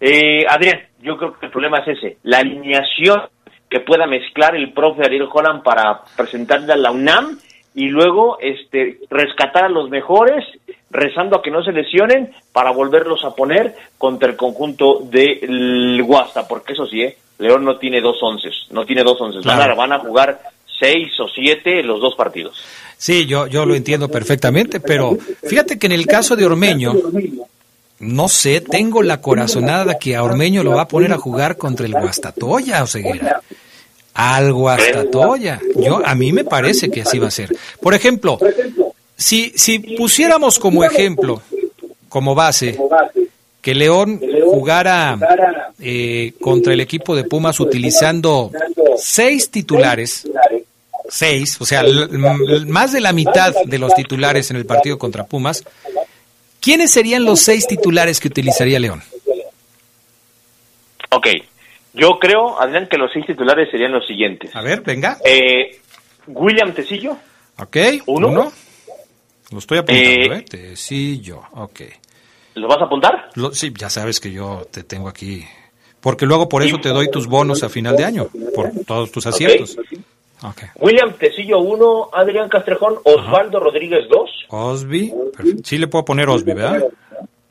eh, 0.00 0.44
Adrián, 0.48 0.80
yo 1.00 1.16
creo 1.16 1.38
que 1.38 1.46
el 1.46 1.52
problema 1.52 1.78
es 1.78 1.98
ese, 1.98 2.18
la 2.22 2.38
alineación 2.38 3.22
que 3.68 3.80
pueda 3.80 4.06
mezclar 4.06 4.54
el 4.54 4.72
profe 4.72 5.04
Ariel 5.04 5.28
Holland 5.32 5.62
para 5.62 6.02
presentarle 6.16 6.72
a 6.72 6.76
la 6.76 6.90
UNAM 6.90 7.38
y 7.74 7.88
luego 7.88 8.38
este 8.40 9.00
rescatar 9.10 9.64
a 9.64 9.68
los 9.68 9.90
mejores, 9.90 10.44
rezando 10.90 11.36
a 11.36 11.42
que 11.42 11.50
no 11.50 11.62
se 11.62 11.72
lesionen 11.72 12.32
para 12.52 12.70
volverlos 12.70 13.24
a 13.24 13.34
poner 13.34 13.74
contra 13.98 14.30
el 14.30 14.36
conjunto 14.36 15.00
del 15.02 16.02
Guasta, 16.02 16.48
porque 16.48 16.72
eso 16.72 16.86
sí, 16.86 17.02
¿eh? 17.02 17.16
León 17.38 17.64
no 17.64 17.76
tiene 17.76 18.00
dos 18.00 18.16
onces, 18.22 18.54
no 18.70 18.86
tiene 18.86 19.02
dos 19.02 19.20
onces, 19.20 19.44
van, 19.44 19.60
a, 19.60 19.74
van 19.74 19.92
a 19.92 19.98
jugar 19.98 20.40
seis 20.78 21.08
o 21.20 21.28
siete 21.28 21.82
los 21.82 22.00
dos 22.00 22.14
partidos. 22.14 22.64
Sí, 22.96 23.26
yo, 23.26 23.46
yo 23.46 23.66
lo 23.66 23.74
entiendo 23.74 24.08
perfectamente, 24.08 24.80
pero 24.80 25.16
fíjate 25.46 25.78
que 25.78 25.86
en 25.86 25.92
el 25.92 26.06
caso 26.06 26.34
de 26.34 26.46
Ormeño, 26.46 26.94
no 27.98 28.28
sé, 28.28 28.60
tengo 28.60 29.02
la 29.02 29.20
corazonada 29.20 29.98
que 29.98 30.16
a 30.16 30.22
Ormeño 30.22 30.62
lo 30.62 30.72
va 30.72 30.82
a 30.82 30.88
poner 30.88 31.12
a 31.12 31.18
jugar 31.18 31.56
contra 31.56 31.86
el 31.86 31.92
Guastatoya, 31.92 32.82
Oseguera. 32.82 33.40
Al 34.14 34.52
Guastatoya. 34.52 35.60
Yo, 35.76 36.00
a 36.04 36.14
mí 36.14 36.32
me 36.32 36.44
parece 36.44 36.90
que 36.90 37.02
así 37.02 37.18
va 37.18 37.28
a 37.28 37.30
ser. 37.30 37.54
Por 37.80 37.94
ejemplo, 37.94 38.38
si, 39.16 39.52
si 39.56 39.78
pusiéramos 39.78 40.58
como 40.58 40.84
ejemplo, 40.84 41.40
como 42.08 42.34
base, 42.34 42.78
que 43.62 43.74
León 43.74 44.20
jugara 44.44 45.18
eh, 45.80 46.34
contra 46.40 46.72
el 46.72 46.80
equipo 46.80 47.16
de 47.16 47.24
Pumas 47.24 47.58
utilizando 47.60 48.52
seis 48.96 49.50
titulares, 49.50 50.28
seis, 51.08 51.56
o 51.60 51.66
sea, 51.66 51.82
más 52.66 52.92
de 52.92 53.00
la 53.00 53.12
mitad 53.12 53.54
de 53.64 53.78
los 53.78 53.94
titulares 53.94 54.50
en 54.50 54.56
el 54.56 54.66
partido 54.66 54.98
contra 54.98 55.24
Pumas, 55.24 55.64
¿quiénes 56.66 56.90
serían 56.90 57.24
los 57.24 57.40
seis 57.40 57.64
titulares 57.68 58.18
que 58.18 58.26
utilizaría 58.26 58.80
León? 58.80 59.00
Ok, 61.12 61.28
yo 61.94 62.18
creo, 62.18 62.60
Adrián, 62.60 62.88
que 62.88 62.98
los 62.98 63.12
seis 63.12 63.24
titulares 63.24 63.70
serían 63.70 63.92
los 63.92 64.04
siguientes. 64.04 64.54
A 64.54 64.60
ver, 64.62 64.80
venga. 64.80 65.18
Eh, 65.24 65.80
William 66.26 66.74
Tecillo, 66.74 67.16
Ok, 67.58 67.76
¿Uno? 68.06 68.28
uno. 68.28 68.52
Lo 69.52 69.58
estoy 69.60 69.78
apuntando, 69.78 70.10
Eh, 70.34 70.38
¿eh? 70.38 70.42
Te- 70.42 70.76
sí, 70.76 71.20
yo, 71.20 71.40
ok. 71.52 71.80
¿lo 72.56 72.66
vas 72.68 72.80
a 72.82 72.84
apuntar? 72.86 73.30
Lo- 73.34 73.52
sí, 73.54 73.72
ya 73.78 73.88
sabes 73.88 74.18
que 74.18 74.32
yo 74.32 74.66
te 74.70 74.82
tengo 74.82 75.08
aquí. 75.08 75.44
Porque 76.00 76.26
luego 76.26 76.48
por 76.48 76.62
eso 76.64 76.78
te 76.78 76.88
doy 76.90 77.10
tus 77.10 77.26
bonos 77.28 77.62
a 77.62 77.68
final 77.68 77.96
de 77.96 78.04
año, 78.04 78.28
por 78.54 78.72
todos 78.84 79.10
tus 79.12 79.24
aciertos. 79.26 79.76
Ok. 80.42 80.62
William 80.76 81.12
Tecillo 81.14 81.58
1, 81.60 82.10
Adrián 82.12 82.48
Castrejón, 82.48 82.96
Osvaldo 83.04 83.58
Rodríguez 83.60 84.06
2. 84.08 84.30
Osby, 84.48 85.12
perfecto. 85.34 85.62
sí 85.64 85.78
le 85.78 85.88
puedo 85.88 86.04
poner 86.04 86.28
Osby, 86.28 86.52
¿verdad? 86.52 86.84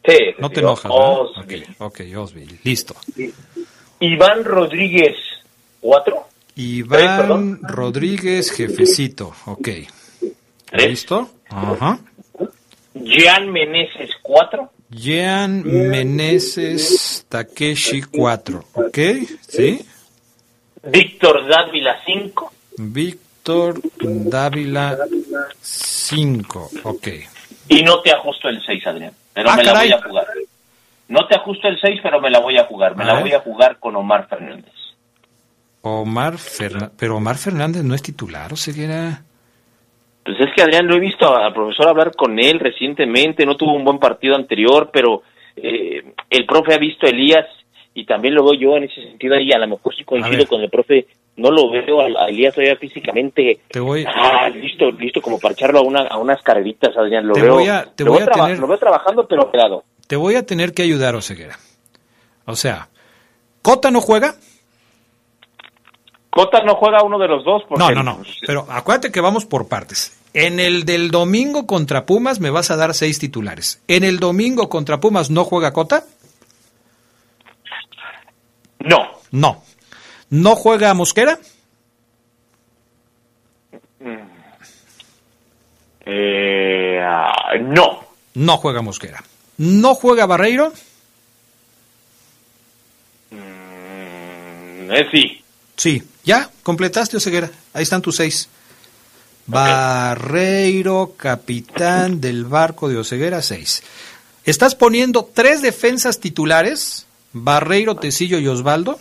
Sí, 0.08 0.18
No 0.38 0.50
te 0.50 0.60
enojas, 0.60 0.92
¿verdad? 0.92 1.20
Osby. 1.20 1.64
Ok, 1.80 2.02
Osby, 2.16 2.60
listo. 2.64 2.96
Iván 4.00 4.44
Rodríguez 4.44 5.16
4. 5.82 6.28
Iván 6.58 7.60
Rodríguez, 7.64 8.52
jefecito, 8.52 9.34
ok. 9.46 9.70
¿Listo? 10.74 11.30
Ajá. 11.50 12.00
Jean 12.94 13.52
Meneses 13.52 14.12
4. 14.22 14.72
Jean 14.90 15.64
Meneses 15.90 17.26
Takeshi 17.28 18.04
4, 18.04 18.64
ok, 18.74 18.98
¿sí? 19.48 19.86
Víctor 20.84 21.48
Dávila 21.48 22.00
5. 22.06 22.52
Víctor 22.78 23.80
Dávila 24.00 24.98
5, 25.62 26.70
ok. 26.84 27.08
Y 27.70 27.82
no 27.84 28.02
te 28.02 28.12
ajusto 28.12 28.50
el 28.50 28.62
6, 28.66 28.88
Adrián. 28.88 29.12
Pero 29.34 29.50
Ah, 29.50 29.56
me 29.56 29.64
la 29.64 29.74
caray. 29.74 29.90
voy 29.92 30.00
a 30.00 30.04
jugar. 30.04 30.26
No 31.08 31.28
te 31.28 31.36
ajusto 31.36 31.68
el 31.68 31.80
6, 31.80 32.00
pero 32.02 32.20
me 32.22 32.30
la 32.30 32.40
voy 32.40 32.58
a 32.58 32.66
jugar. 32.66 32.96
Me 32.96 33.04
A 33.04 33.08
la 33.08 33.14
ver. 33.16 33.24
voy 33.24 33.32
a 33.34 33.40
jugar 33.40 33.78
con 33.80 33.96
Omar 33.96 34.28
Fernández. 34.28 34.74
Omar 35.82 36.38
Fernández, 36.38 36.92
pero 36.98 37.18
Omar 37.18 37.38
Fernández 37.38 37.84
no 37.84 37.94
es 37.94 38.02
titular, 38.02 38.52
o 38.52 38.56
Ceguera. 38.56 39.22
Pues 40.24 40.38
es 40.40 40.48
que 40.56 40.64
Adrián, 40.64 40.88
lo 40.88 40.96
he 40.96 41.00
visto 41.00 41.36
al 41.36 41.54
profesor 41.54 41.88
hablar 41.90 42.16
con 42.16 42.40
él 42.40 42.60
recientemente, 42.60 43.46
no 43.46 43.56
tuvo 43.56 43.74
un 43.74 43.84
buen 43.84 44.00
partido 44.00 44.36
anterior, 44.36 44.90
pero 44.92 45.22
eh, 45.56 46.04
el 46.32 46.46
profe 46.48 46.74
ha 46.74 46.80
visto 46.80 47.06
a 47.06 47.10
Elías 47.10 47.46
y 47.94 48.06
también 48.06 48.34
lo 48.34 48.44
veo 48.44 48.60
yo 48.60 48.76
en 48.78 48.86
ese 48.86 49.04
sentido 49.04 49.36
ahí, 49.36 49.52
a 49.52 49.60
lo 49.60 49.68
mejor 49.68 49.96
sí 49.96 50.04
coincido 50.04 50.48
con 50.48 50.62
el 50.62 50.72
profe, 50.72 51.06
no 51.38 51.52
lo 51.52 51.70
veo 51.72 52.02
a, 52.02 52.26
a 52.26 52.28
Elías 52.30 52.54
todavía 52.56 52.76
físicamente 52.78 53.60
Te 53.70 53.80
voy, 53.80 54.06
ah, 54.08 54.48
listo, 54.50 54.92
listo 54.92 55.22
como 55.22 55.38
para 55.40 55.54
echarlo 55.54 55.80
a, 55.80 55.82
una, 55.84 56.02
a 56.08 56.18
unas 56.18 56.42
carreritas, 56.42 56.96
Adrián, 56.98 57.28
lo 57.28 57.34
Te 57.34 57.42
veo, 57.42 57.54
voy 57.56 57.68
a- 57.68 57.86
te 57.94 58.04
lo, 58.04 58.12
voy 58.12 58.20
veo 58.20 58.28
a 58.28 58.32
traba- 58.32 58.46
tener- 58.48 58.60
lo 58.62 58.68
veo 58.68 58.78
trabajando 58.78 59.28
pero 59.28 59.52
quedado. 59.52 59.84
te 60.08 60.16
voy 60.16 60.36
a 60.36 60.46
tener 60.46 60.74
que 60.74 60.84
ayudar, 60.84 61.16
Oseguera. 61.16 61.58
O 62.46 62.56
sea, 62.56 62.90
¿Cota 63.62 63.90
no 63.92 64.00
juega? 64.02 64.36
Cota 66.30 66.62
no 66.64 66.76
juega 66.76 67.02
uno 67.04 67.18
de 67.18 67.28
los 67.28 67.44
dos. 67.44 67.64
Porque, 67.68 67.84
No, 67.84 67.92
no, 67.92 68.04
no. 68.04 68.22
Pero 68.46 68.68
acuérdate 68.70 69.12
que 69.12 69.22
vamos 69.22 69.46
por 69.46 69.68
partes. 69.68 70.20
En 70.34 70.60
el 70.60 70.84
del 70.86 71.10
domingo 71.12 71.66
contra 71.66 72.06
Pumas 72.06 72.40
me 72.42 72.50
vas 72.50 72.70
a 72.70 72.76
dar 72.76 72.94
seis 72.94 73.18
titulares. 73.20 73.82
En 73.88 74.04
el 74.04 74.20
domingo 74.20 74.68
contra 74.70 75.00
Pumas 75.00 75.30
no 75.32 75.46
juega 75.46 75.72
Cota. 75.74 76.04
No. 78.80 78.98
No. 79.32 79.64
¿No 80.30 80.56
juega 80.56 80.94
Mosquera? 80.94 81.40
Eh, 86.06 87.00
ah, 87.02 87.54
no. 87.62 88.06
No 88.36 88.58
juega 88.58 88.82
Mosquera. 88.82 89.24
¿No 89.58 89.96
juega 89.96 90.26
Barreiro? 90.26 90.72
Mm, 93.32 94.92
eh, 94.92 95.08
sí. 95.12 95.44
Sí. 95.78 96.04
¿Ya? 96.24 96.50
¿Completaste, 96.64 97.18
Oseguera? 97.18 97.50
Ahí 97.74 97.84
están 97.84 98.02
tus 98.02 98.18
seis. 98.18 98.50
Barreiro, 99.48 101.14
capitán 101.18 102.20
del 102.20 102.46
barco 102.46 102.90
de 102.90 102.98
Oseguera, 102.98 103.42
seis. 103.42 103.84
Estás 104.44 104.76
poniendo 104.76 105.30
tres 105.32 105.62
defensas 105.62 106.20
titulares, 106.20 107.06
Barreiro, 107.34 107.96
Tecillo 107.96 108.40
y 108.40 108.48
Osvaldo. 108.48 109.00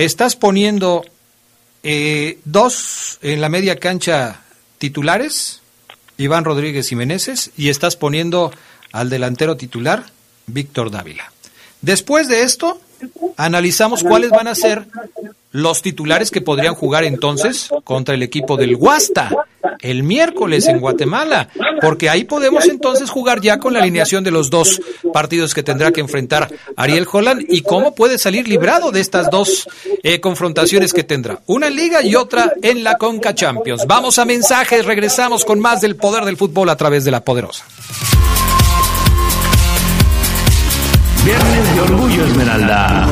Estás 0.00 0.34
poniendo 0.34 1.04
eh, 1.82 2.38
dos 2.46 3.18
en 3.20 3.42
la 3.42 3.50
media 3.50 3.78
cancha 3.78 4.40
titulares, 4.78 5.60
Iván 6.16 6.46
Rodríguez 6.46 6.90
y 6.90 6.96
Meneses, 6.96 7.50
y 7.54 7.68
estás 7.68 7.96
poniendo 7.96 8.50
al 8.92 9.10
delantero 9.10 9.58
titular, 9.58 10.06
Víctor 10.46 10.90
Dávila. 10.90 11.30
Después 11.82 12.28
de 12.28 12.44
esto, 12.44 12.80
analizamos 13.36 14.02
cuáles 14.02 14.30
van 14.30 14.48
a 14.48 14.54
ser 14.54 14.86
los 15.52 15.82
titulares 15.82 16.30
que 16.30 16.40
podrían 16.40 16.74
jugar 16.74 17.04
entonces 17.04 17.70
contra 17.84 18.14
el 18.14 18.22
equipo 18.22 18.56
del 18.56 18.76
Huasta 18.76 19.30
el 19.80 20.02
miércoles 20.02 20.66
en 20.68 20.80
Guatemala, 20.80 21.48
porque 21.80 22.10
ahí 22.10 22.24
podemos 22.24 22.66
entonces 22.66 23.10
jugar 23.10 23.40
ya 23.40 23.58
con 23.58 23.72
la 23.72 23.80
alineación 23.80 24.24
de 24.24 24.30
los 24.30 24.50
dos 24.50 24.80
partidos 25.12 25.54
que 25.54 25.62
tendrá 25.62 25.92
que 25.92 26.00
enfrentar 26.00 26.52
Ariel 26.76 27.06
Holland 27.10 27.44
y 27.48 27.62
cómo 27.62 27.94
puede 27.94 28.18
salir 28.18 28.48
librado 28.48 28.90
de 28.90 29.00
estas 29.00 29.30
dos 29.30 29.68
eh, 30.02 30.20
confrontaciones 30.20 30.92
que 30.92 31.04
tendrá, 31.04 31.40
una 31.46 31.68
en 31.68 31.76
liga 31.76 32.02
y 32.02 32.14
otra 32.14 32.52
en 32.62 32.84
la 32.84 32.96
Conca 32.96 33.34
Champions. 33.34 33.86
Vamos 33.86 34.18
a 34.18 34.24
mensajes, 34.24 34.84
regresamos 34.84 35.44
con 35.44 35.60
más 35.60 35.80
del 35.80 35.96
poder 35.96 36.24
del 36.24 36.36
fútbol 36.36 36.68
a 36.68 36.76
través 36.76 37.04
de 37.04 37.10
la 37.10 37.24
poderosa. 37.24 37.64
Viernes 41.24 41.74
de 41.74 41.80
Orgullo 41.82 42.24
Esmeralda. 42.24 43.08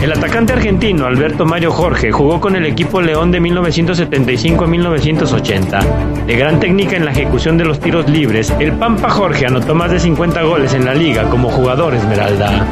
El 0.00 0.12
atacante 0.12 0.52
argentino 0.52 1.06
Alberto 1.06 1.46
Mario 1.46 1.72
Jorge 1.72 2.12
jugó 2.12 2.40
con 2.40 2.54
el 2.54 2.66
equipo 2.66 3.00
León 3.00 3.30
de 3.30 3.40
1975 3.40 4.64
a 4.64 4.66
1980. 4.66 5.80
De 6.26 6.36
gran 6.36 6.60
técnica 6.60 6.96
en 6.96 7.04
la 7.04 7.12
ejecución 7.12 7.56
de 7.56 7.64
los 7.64 7.80
tiros 7.80 8.08
libres, 8.08 8.52
el 8.60 8.72
Pampa 8.72 9.08
Jorge 9.10 9.46
anotó 9.46 9.74
más 9.74 9.90
de 9.90 9.98
50 9.98 10.42
goles 10.42 10.74
en 10.74 10.84
la 10.84 10.94
liga 10.94 11.28
como 11.30 11.48
jugador 11.50 11.94
Esmeralda. 11.94 12.66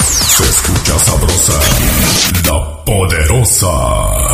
Se 0.00 0.42
escucha 0.42 0.98
sabrosa, 0.98 1.60
la 2.48 2.84
poderosa. 2.84 4.33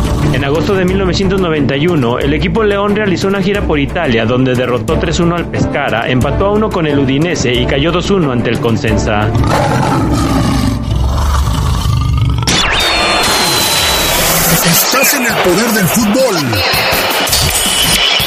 En 0.33 0.45
agosto 0.45 0.73
de 0.73 0.85
1991, 0.85 2.19
el 2.19 2.33
equipo 2.33 2.63
León 2.63 2.95
realizó 2.95 3.27
una 3.27 3.41
gira 3.41 3.61
por 3.61 3.79
Italia 3.79 4.25
donde 4.25 4.55
derrotó 4.55 4.99
3-1 4.99 5.35
al 5.35 5.45
Pescara, 5.47 6.09
empató 6.09 6.47
a 6.47 6.51
1 6.51 6.69
con 6.69 6.87
el 6.87 6.99
Udinese 6.99 7.53
y 7.53 7.65
cayó 7.65 7.91
2-1 7.91 8.31
ante 8.31 8.49
el 8.49 8.59
Consensa. 8.59 9.29
Estás 14.71 15.13
en 15.15 15.25
el 15.25 15.33
poder 15.33 15.71
del 15.71 15.87
fútbol. 15.87 16.35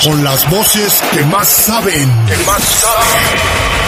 Con 0.05 0.23
las 0.23 0.49
voces 0.51 1.03
que 1.13 1.23
más 1.25 1.49
saben. 1.49 2.11
Que 2.27 2.37
más 2.45 2.63
saben. 2.63 3.84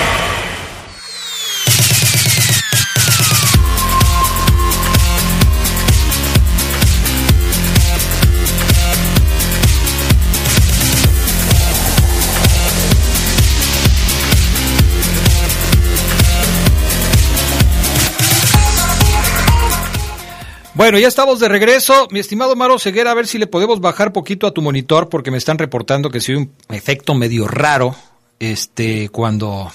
Bueno, 20.76 20.98
ya 20.98 21.08
estamos 21.08 21.40
de 21.40 21.48
regreso. 21.48 22.06
Mi 22.10 22.20
estimado 22.20 22.54
Maro 22.54 22.78
Ceguera, 22.78 23.10
a 23.10 23.14
ver 23.14 23.26
si 23.26 23.38
le 23.38 23.46
podemos 23.46 23.80
bajar 23.80 24.12
poquito 24.12 24.46
a 24.46 24.50
tu 24.52 24.60
monitor 24.60 25.08
porque 25.08 25.30
me 25.30 25.38
están 25.38 25.56
reportando 25.56 26.10
que 26.10 26.20
sí 26.20 26.32
hay 26.32 26.38
un 26.38 26.52
efecto 26.68 27.14
medio 27.14 27.48
raro 27.48 27.96
este 28.38 29.08
cuando 29.08 29.72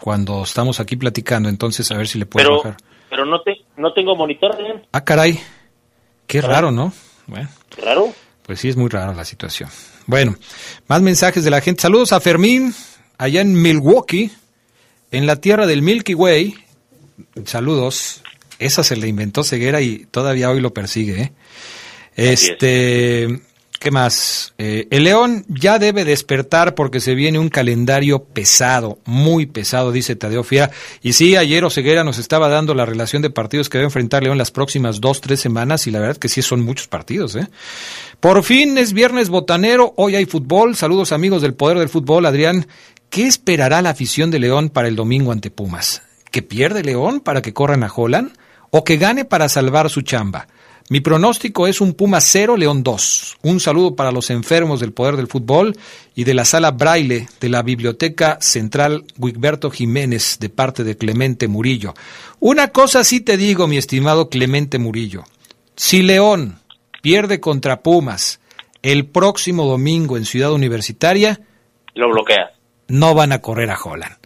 cuando 0.00 0.44
estamos 0.44 0.78
aquí 0.78 0.94
platicando, 0.96 1.48
entonces 1.48 1.90
a 1.90 1.96
ver 1.96 2.06
si 2.08 2.18
le 2.20 2.26
puedo 2.26 2.44
Pero, 2.46 2.56
bajar. 2.58 2.76
pero 3.10 3.24
no, 3.26 3.40
te, 3.42 3.56
no 3.76 3.92
tengo 3.92 4.14
monitor, 4.16 4.52
Adrián. 4.52 4.82
Ah, 4.92 5.02
caray. 5.04 5.40
Qué 6.28 6.40
raro, 6.40 6.70
¿no? 6.70 6.92
Bueno, 7.26 7.48
Claro. 7.70 8.12
pues 8.44 8.60
sí 8.60 8.68
es 8.68 8.76
muy 8.76 8.88
rara 8.88 9.14
la 9.14 9.24
situación. 9.24 9.68
Bueno, 10.06 10.36
más 10.86 11.02
mensajes 11.02 11.42
de 11.44 11.50
la 11.50 11.60
gente. 11.60 11.82
Saludos 11.82 12.12
a 12.12 12.20
Fermín 12.20 12.72
allá 13.18 13.40
en 13.40 13.60
Milwaukee, 13.60 14.30
en 15.10 15.26
la 15.26 15.36
tierra 15.36 15.66
del 15.66 15.82
Milky 15.82 16.14
Way. 16.14 16.54
Saludos. 17.44 18.22
Esa 18.58 18.82
se 18.82 18.96
le 18.96 19.08
inventó 19.08 19.44
Ceguera 19.44 19.80
y 19.80 20.06
todavía 20.10 20.50
hoy 20.50 20.60
lo 20.60 20.72
persigue. 20.72 21.20
¿eh? 21.20 21.32
Este, 22.16 23.40
¿qué 23.78 23.90
más? 23.90 24.54
Eh, 24.56 24.88
el 24.90 25.04
León 25.04 25.44
ya 25.48 25.78
debe 25.78 26.06
despertar 26.06 26.74
porque 26.74 27.00
se 27.00 27.14
viene 27.14 27.38
un 27.38 27.50
calendario 27.50 28.24
pesado, 28.24 28.98
muy 29.04 29.44
pesado, 29.44 29.92
dice 29.92 30.16
Tadeo 30.16 30.42
Fiera. 30.42 30.70
Y 31.02 31.12
sí, 31.12 31.36
ayer 31.36 31.62
Oseguera 31.64 32.02
nos 32.02 32.18
estaba 32.18 32.48
dando 32.48 32.74
la 32.74 32.86
relación 32.86 33.20
de 33.20 33.28
partidos 33.28 33.68
que 33.68 33.76
debe 33.76 33.86
enfrentar 33.86 34.22
León 34.22 34.38
las 34.38 34.50
próximas 34.50 35.02
dos, 35.02 35.20
tres 35.20 35.40
semanas 35.40 35.86
y 35.86 35.90
la 35.90 36.00
verdad 36.00 36.16
que 36.16 36.30
sí 36.30 36.40
son 36.40 36.62
muchos 36.62 36.88
partidos. 36.88 37.36
¿eh? 37.36 37.46
Por 38.20 38.42
fin 38.42 38.78
es 38.78 38.94
viernes 38.94 39.28
botanero, 39.28 39.92
hoy 39.96 40.16
hay 40.16 40.24
fútbol. 40.24 40.76
Saludos 40.76 41.12
amigos 41.12 41.42
del 41.42 41.54
Poder 41.54 41.78
del 41.78 41.90
Fútbol. 41.90 42.24
Adrián, 42.24 42.66
¿qué 43.10 43.26
esperará 43.26 43.82
la 43.82 43.90
afición 43.90 44.30
de 44.30 44.38
León 44.38 44.70
para 44.70 44.88
el 44.88 44.96
domingo 44.96 45.32
ante 45.32 45.50
Pumas? 45.50 46.02
¿Que 46.30 46.40
pierde 46.40 46.82
León 46.82 47.20
para 47.20 47.42
que 47.42 47.52
corran 47.52 47.84
a 47.84 47.92
Holland? 47.94 48.32
¿O 48.78 48.84
que 48.84 48.98
gane 48.98 49.24
para 49.24 49.48
salvar 49.48 49.88
su 49.88 50.02
chamba? 50.02 50.48
Mi 50.90 51.00
pronóstico 51.00 51.66
es 51.66 51.80
un 51.80 51.94
Puma 51.94 52.20
0, 52.20 52.58
León 52.58 52.82
2. 52.82 53.38
Un 53.40 53.58
saludo 53.58 53.96
para 53.96 54.12
los 54.12 54.28
enfermos 54.28 54.80
del 54.80 54.92
poder 54.92 55.16
del 55.16 55.28
fútbol 55.28 55.74
y 56.14 56.24
de 56.24 56.34
la 56.34 56.44
sala 56.44 56.72
Braille 56.72 57.26
de 57.40 57.48
la 57.48 57.62
Biblioteca 57.62 58.36
Central 58.42 59.06
Wigberto 59.16 59.70
Jiménez 59.70 60.36
de 60.40 60.50
parte 60.50 60.84
de 60.84 60.94
Clemente 60.94 61.48
Murillo. 61.48 61.94
Una 62.38 62.68
cosa 62.68 63.02
sí 63.02 63.22
te 63.22 63.38
digo, 63.38 63.66
mi 63.66 63.78
estimado 63.78 64.28
Clemente 64.28 64.78
Murillo. 64.78 65.24
Si 65.74 66.02
León 66.02 66.58
pierde 67.00 67.40
contra 67.40 67.80
Pumas 67.80 68.40
el 68.82 69.06
próximo 69.06 69.64
domingo 69.64 70.18
en 70.18 70.26
Ciudad 70.26 70.52
Universitaria, 70.52 71.40
Lo 71.94 72.10
bloquea. 72.10 72.50
no 72.88 73.14
van 73.14 73.32
a 73.32 73.40
correr 73.40 73.70
a 73.70 73.78
Holland. 73.82 74.16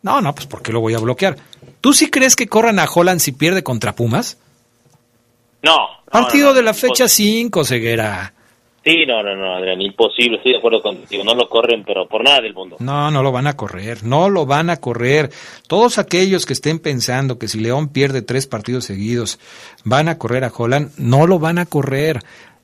No, 0.00 0.22
no, 0.22 0.34
pues 0.34 0.46
¿por 0.46 0.62
qué 0.62 0.72
lo 0.72 0.80
voy 0.80 0.94
a 0.94 0.98
bloquear? 0.98 1.36
¿Tú 1.80 1.92
sí 1.92 2.10
crees 2.10 2.36
que 2.36 2.48
corran 2.48 2.78
a 2.78 2.88
Holland 2.92 3.20
si 3.20 3.32
pierde 3.32 3.62
contra 3.62 3.94
Pumas? 3.94 4.38
No. 5.62 5.88
Partido 6.10 6.48
no, 6.48 6.50
no, 6.50 6.56
de 6.56 6.62
la 6.62 6.74
fecha 6.74 7.08
5, 7.08 7.64
Ceguera. 7.64 8.32
Sí, 8.84 9.04
no, 9.06 9.22
no, 9.22 9.36
no, 9.36 9.54
Adrián, 9.54 9.82
imposible, 9.82 10.36
estoy 10.38 10.52
de 10.52 10.58
acuerdo 10.58 10.80
contigo, 10.80 11.22
no 11.22 11.34
lo 11.34 11.48
corren, 11.48 11.84
pero 11.84 12.08
por 12.08 12.24
nada 12.24 12.40
del 12.40 12.54
mundo. 12.54 12.76
No, 12.78 13.10
no 13.10 13.22
lo 13.22 13.32
van 13.32 13.46
a 13.46 13.54
correr, 13.54 14.02
no 14.02 14.30
lo 14.30 14.46
van 14.46 14.70
a 14.70 14.78
correr. 14.78 15.30
Todos 15.66 15.98
aquellos 15.98 16.46
que 16.46 16.54
estén 16.54 16.78
pensando 16.78 17.38
que 17.38 17.48
si 17.48 17.60
León 17.60 17.88
pierde 17.88 18.22
tres 18.22 18.46
partidos 18.46 18.84
seguidos 18.84 19.38
van 19.84 20.08
a 20.08 20.16
correr 20.16 20.44
a 20.44 20.52
Holland, 20.56 20.92
no 20.96 21.26
lo 21.26 21.38
van 21.38 21.58
a 21.58 21.66
correr. 21.66 22.20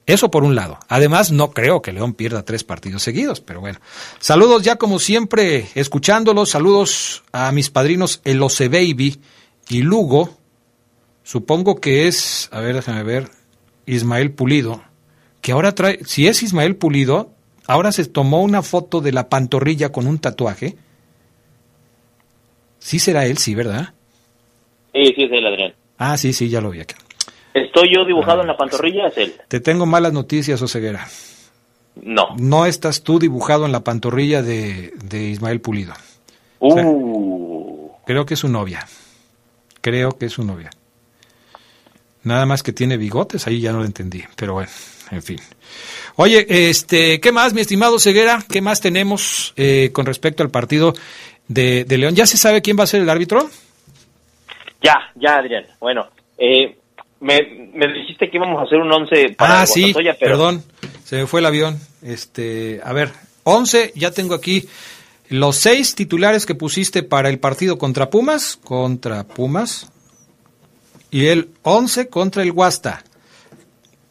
Eso 0.07 0.31
por 0.31 0.45
un 0.45 0.55
lado. 0.55 0.79
Además, 0.89 1.33
no 1.33 1.53
creo 1.53 1.81
que 1.81 1.93
León 1.93 2.13
pierda 2.13 2.45
tres 2.45 2.63
partidos 2.63 3.03
seguidos, 3.03 3.41
pero 3.41 3.61
bueno. 3.61 3.79
Saludos 4.19 4.63
ya 4.63 4.77
como 4.77 4.99
siempre, 4.99 5.69
escuchándolos. 5.75 6.51
Saludos 6.51 7.25
a 7.33 7.51
mis 7.53 7.71
padrinos 7.71 8.21
El 8.25 8.43
Oce 8.43 8.69
Baby 8.69 9.21
y 9.69 9.83
Lugo. 9.83 10.37
Supongo 11.23 11.77
que 11.77 12.07
es, 12.07 12.51
a 12.53 12.61
ver, 12.61 12.75
déjame 12.75 13.03
ver, 13.03 13.31
Ismael 13.87 14.33
Pulido. 14.33 14.83
Que 15.41 15.53
ahora 15.53 15.75
trae, 15.75 16.01
si 16.05 16.27
es 16.27 16.43
Ismael 16.43 16.77
Pulido, 16.77 17.33
ahora 17.67 17.91
se 17.91 18.05
tomó 18.05 18.43
una 18.43 18.63
foto 18.63 19.01
de 19.01 19.13
la 19.13 19.31
pantorrilla 19.31 19.91
con 19.91 20.07
un 20.07 20.19
tatuaje. 20.19 20.77
Sí 22.79 22.99
será 22.99 23.25
él, 23.25 23.39
sí, 23.39 23.55
¿verdad? 23.55 23.95
Sí, 24.93 25.15
sí, 25.17 25.23
es 25.25 25.33
él, 25.33 25.47
Adrián. 25.47 25.75
Ah, 25.97 26.19
sí, 26.19 26.35
sí, 26.35 26.51
ya 26.51 26.61
lo 26.61 26.71
vi 26.71 26.81
aquí. 26.81 26.95
¿Estoy 27.55 27.95
yo 27.95 28.05
dibujado 28.05 28.41
en 28.41 28.49
la 28.49 28.57
pantorrilla? 28.57 29.07
Es 29.07 29.17
él. 29.17 29.35
Te 29.49 29.61
tengo 29.61 29.87
malas 29.87 30.13
noticias, 30.13 30.61
Oseguera. 30.61 31.07
No. 32.03 32.35
No 32.37 32.67
estás 32.67 33.03
tú 33.03 33.21
dibujado 33.21 33.65
en 33.65 33.73
la 33.73 33.85
pantorrilla 33.85 34.43
de, 34.43 34.93
de 35.05 35.23
Ismael 35.23 35.61
Pulido. 35.61 35.95
Uh. 36.59 37.91
Creo 38.05 38.27
que 38.27 38.35
es 38.35 38.41
su 38.41 38.49
novia. 38.49 38.87
Creo 39.81 40.19
que 40.19 40.27
es 40.27 40.33
su 40.33 40.45
novia. 40.45 40.71
Nada 42.25 42.47
más 42.47 42.63
que 42.63 42.73
tiene 42.73 42.97
bigotes, 42.97 43.47
ahí 43.47 43.61
ya 43.61 43.71
no 43.71 43.81
lo 43.81 43.85
entendí, 43.85 44.25
pero 44.35 44.55
bueno, 44.55 44.71
en 45.11 45.23
fin. 45.23 45.39
Oye, 46.17 46.47
este, 46.71 47.21
¿qué 47.21 47.33
más, 47.33 47.53
mi 47.53 47.61
estimado 47.61 47.99
Ceguera? 47.99 48.43
¿Qué 48.51 48.63
más 48.63 48.81
tenemos 48.81 49.53
eh, 49.57 49.91
con 49.93 50.07
respecto 50.07 50.43
al 50.43 50.51
partido 50.51 50.95
de, 51.49 51.85
de 51.85 51.99
León? 51.99 52.15
¿Ya 52.15 52.25
se 52.27 52.39
sabe 52.39 52.63
quién 52.63 52.79
va 52.79 52.85
a 52.85 52.89
ser 52.89 53.03
el 53.03 53.11
árbitro? 53.11 53.51
Ya, 54.83 55.13
ya, 55.17 55.37
Adrián. 55.37 55.67
Bueno, 55.79 56.09
eh, 56.39 56.79
me, 57.25 57.71
me 57.73 57.89
dijiste 57.91 58.29
que 58.31 58.37
íbamos 58.37 58.61
a 58.61 58.65
hacer 58.65 58.79
un 58.79 58.93
11 58.93 59.31
para 59.31 59.63
ah, 59.63 59.67
sí, 59.67 59.95
pero 59.95 60.15
perdón, 60.19 60.63
se 61.05 61.17
me 61.17 61.27
fue 61.27 61.41
el 61.41 61.47
avión. 61.47 61.81
Este, 62.03 62.83
a 62.85 62.93
ver, 62.93 63.13
11, 63.45 63.93
ya 63.95 64.11
tengo 64.11 64.35
aquí 64.35 64.69
los 65.31 65.57
seis 65.57 65.95
titulares 65.95 66.45
que 66.45 66.55
pusiste 66.55 67.03
para 67.03 67.31
el 67.31 67.39
partido 67.39 67.79
contra 67.79 68.11
Pumas, 68.11 68.59
contra 68.63 69.25
Pumas, 69.25 69.91
y 71.11 71.29
el 71.29 71.49
11 71.63 72.11
contra 72.11 72.43
el 72.43 72.53
Guasta. 72.53 73.03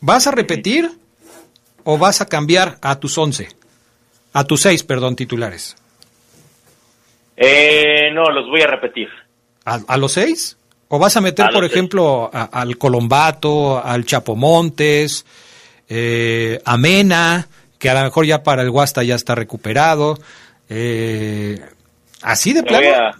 ¿Vas 0.01 0.25
a 0.25 0.31
repetir 0.31 0.89
o 1.83 1.99
vas 1.99 2.19
a 2.19 2.25
cambiar 2.27 2.79
a 2.81 2.99
tus 2.99 3.15
11? 3.15 3.47
A 4.33 4.43
tus 4.45 4.61
seis, 4.61 4.83
perdón, 4.83 5.15
titulares. 5.15 5.75
eh, 7.37 8.09
no, 8.11 8.31
los 8.31 8.47
voy 8.49 8.61
a 8.61 8.67
repetir. 8.67 9.07
¿A, 9.65 9.79
a 9.87 9.97
los 9.97 10.13
seis? 10.13 10.57
¿O 10.95 10.99
vas 10.99 11.17
a 11.17 11.21
meter, 11.21 11.45
A 11.45 11.47
los 11.47 11.55
por 11.55 11.65
ejemplo, 11.65 12.29
a- 12.31 12.43
al 12.61 12.77
Colombato, 12.77 13.83
al 13.83 14.05
Chapomontes, 14.05 15.25
eh, 15.89 16.59
a 16.63 16.77
Mena, 16.77 17.47
que 17.79 17.89
a 17.89 17.95
lo 17.95 18.01
mejor 18.03 18.27
ya 18.27 18.43
para 18.43 18.61
el 18.61 18.69
Guasta 18.69 19.01
ya 19.01 19.15
está 19.15 19.33
recuperado? 19.33 20.19
eh, 20.69 21.59
¿Así 22.21 22.53
de 22.53 22.61
Te 22.61 22.73
voy, 22.75 22.83
plano? 22.85 23.07
a, 23.07 23.11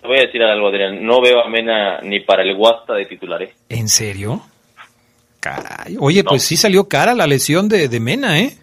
te 0.00 0.06
voy 0.08 0.18
a 0.18 0.22
decir 0.22 0.42
algo, 0.42 0.66
Adrián. 0.66 1.06
No 1.06 1.20
veo 1.22 1.44
a 1.44 1.48
Mena 1.48 2.00
ni 2.02 2.18
para 2.20 2.42
el 2.42 2.56
Guasta 2.56 2.94
de 2.94 3.06
titular. 3.06 3.40
¿eh? 3.42 3.54
¿En 3.68 3.88
serio? 3.88 4.42
Caray. 5.38 5.96
Oye, 6.00 6.24
pues 6.24 6.42
sí 6.42 6.56
salió 6.56 6.88
cara 6.88 7.14
la 7.14 7.28
lesión 7.28 7.68
de, 7.68 7.88
de 7.88 8.00
Mena, 8.00 8.40
¿eh? 8.40 8.56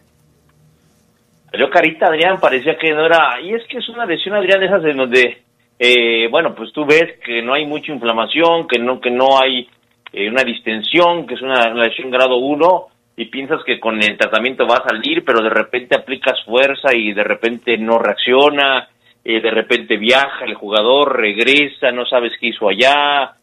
Salió 1.49 1.70
carita, 1.70 2.07
Adrián, 2.07 2.39
parecía 2.41 2.78
que 2.78 2.91
no 2.91 3.05
era... 3.05 3.39
Y 3.41 3.53
es 3.53 3.64
que 3.70 3.78
es 3.78 3.88
una 3.88 4.05
lesión, 4.05 4.36
Adrián, 4.36 4.60
de 4.60 4.66
esas 4.66 4.84
en 4.84 4.97
donde, 4.97 5.43
eh, 5.80 6.27
bueno, 6.30 6.53
pues 6.53 6.73
tú 6.73 6.86
ves 6.86 7.17
que 7.25 7.41
no 7.41 7.53
hay 7.53 7.65
mucha 7.65 7.93
inflamación, 7.93 8.67
que 8.67 8.77
no 8.77 8.99
que 8.99 9.09
no 9.09 9.39
hay 9.41 9.69
eh, 10.11 10.30
una 10.30 10.43
distensión, 10.43 11.25
que 11.25 11.36
es 11.36 11.41
una, 11.41 11.71
una 11.71 11.86
lesión 11.86 12.11
grado 12.11 12.36
1, 12.38 12.88
y 13.15 13.25
piensas 13.25 13.61
que 13.65 13.80
con 13.80 14.01
el 14.01 14.17
tratamiento 14.17 14.67
va 14.67 14.77
a 14.77 14.89
salir, 14.89 15.23
pero 15.25 15.41
de 15.41 15.49
repente 15.49 15.95
aplicas 15.95 16.39
fuerza 16.45 16.93
y 16.93 17.13
de 17.13 17.23
repente 17.23 17.77
no 17.77 17.97
reacciona, 17.97 18.89
eh, 19.23 19.41
de 19.41 19.51
repente 19.51 19.97
viaja 19.97 20.45
el 20.45 20.55
jugador, 20.55 21.17
regresa, 21.17 21.91
no 21.91 22.05
sabes 22.05 22.34
qué 22.39 22.47
hizo 22.47 22.69
allá. 22.69 23.36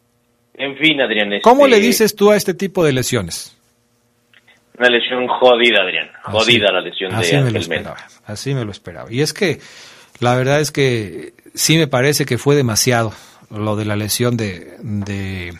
En 0.53 0.77
fin, 0.77 1.01
Adrián. 1.01 1.31
¿Cómo 1.41 1.65
este, 1.65 1.79
le 1.79 1.85
dices 1.85 2.15
tú 2.15 2.31
a 2.31 2.35
este 2.35 2.53
tipo 2.53 2.83
de 2.83 2.93
lesiones? 2.93 3.55
Una 4.77 4.89
lesión 4.89 5.27
jodida, 5.27 5.81
Adrián. 5.81 6.09
Jodida 6.23 6.71
la 6.71 6.81
lesión 6.81 7.13
Así 7.13 7.35
de 7.35 7.43
me 7.43 7.51
lo 7.51 7.59
esperaba, 7.59 7.97
así 8.25 8.53
me 8.53 8.65
lo 8.65 8.71
esperaba. 8.71 9.11
Y 9.11 9.21
es 9.21 9.33
que 9.33 9.59
la 10.19 10.35
verdad 10.35 10.59
es 10.59 10.71
que 10.71 11.33
sí 11.57 11.77
me 11.77 11.87
parece 11.87 12.25
que 12.25 12.37
fue 12.37 12.55
demasiado 12.55 13.13
lo 13.49 13.75
de 13.75 13.85
la 13.85 13.95
lesión 13.95 14.37
de, 14.37 14.75
de, 14.79 15.53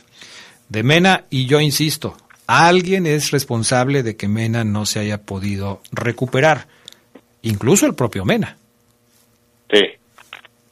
de 0.70 0.84
Mena 0.84 1.26
y 1.30 1.46
yo 1.48 1.60
insisto, 1.60 2.16
alguien 2.48 3.06
es 3.08 3.32
responsable 3.32 4.04
de 4.04 4.16
que 4.16 4.28
Mena 4.28 4.64
no 4.64 4.86
se 4.86 5.00
haya 5.00 5.22
podido 5.24 5.82
recuperar, 5.92 6.68
incluso 7.42 7.86
el 7.86 7.96
propio 7.96 8.26
Mena. 8.26 8.58
Sí. 9.72 9.82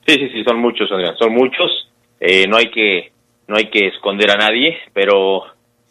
Sí, 0.08 0.14
sí, 0.14 0.30
sí, 0.34 0.44
son 0.44 0.60
muchos, 0.60 0.92
Adrián, 0.92 1.16
son 1.18 1.34
muchos. 1.34 1.90
Eh, 2.20 2.48
no 2.48 2.58
hay 2.58 2.70
que 2.70 3.12
no 3.48 3.58
hay 3.58 3.70
que 3.70 3.88
esconder 3.88 4.32
a 4.32 4.36
nadie, 4.38 4.78
pero 4.94 5.44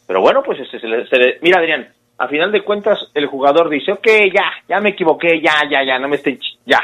pero 0.07 0.21
bueno, 0.21 0.43
pues 0.45 0.61
este, 0.61 0.79
se 0.81 0.87
se 1.09 1.17
le- 1.17 1.39
mira, 1.43 1.59
Adrián, 1.59 1.89
a 2.19 2.29
final 2.29 2.53
de 2.53 2.63
cuentas 2.63 2.99
el 3.15 3.27
jugador 3.27 3.69
dice, 3.69 3.91
ok, 3.93 4.07
ya, 4.33 4.45
ya 4.69 4.79
me 4.81 4.91
equivoqué, 4.91 5.41
ya, 5.43 5.55
ya, 5.71 5.85
ya, 5.85 5.99
no 5.99 6.09
me 6.09 6.17
estén, 6.17 6.39
ya, 6.65 6.81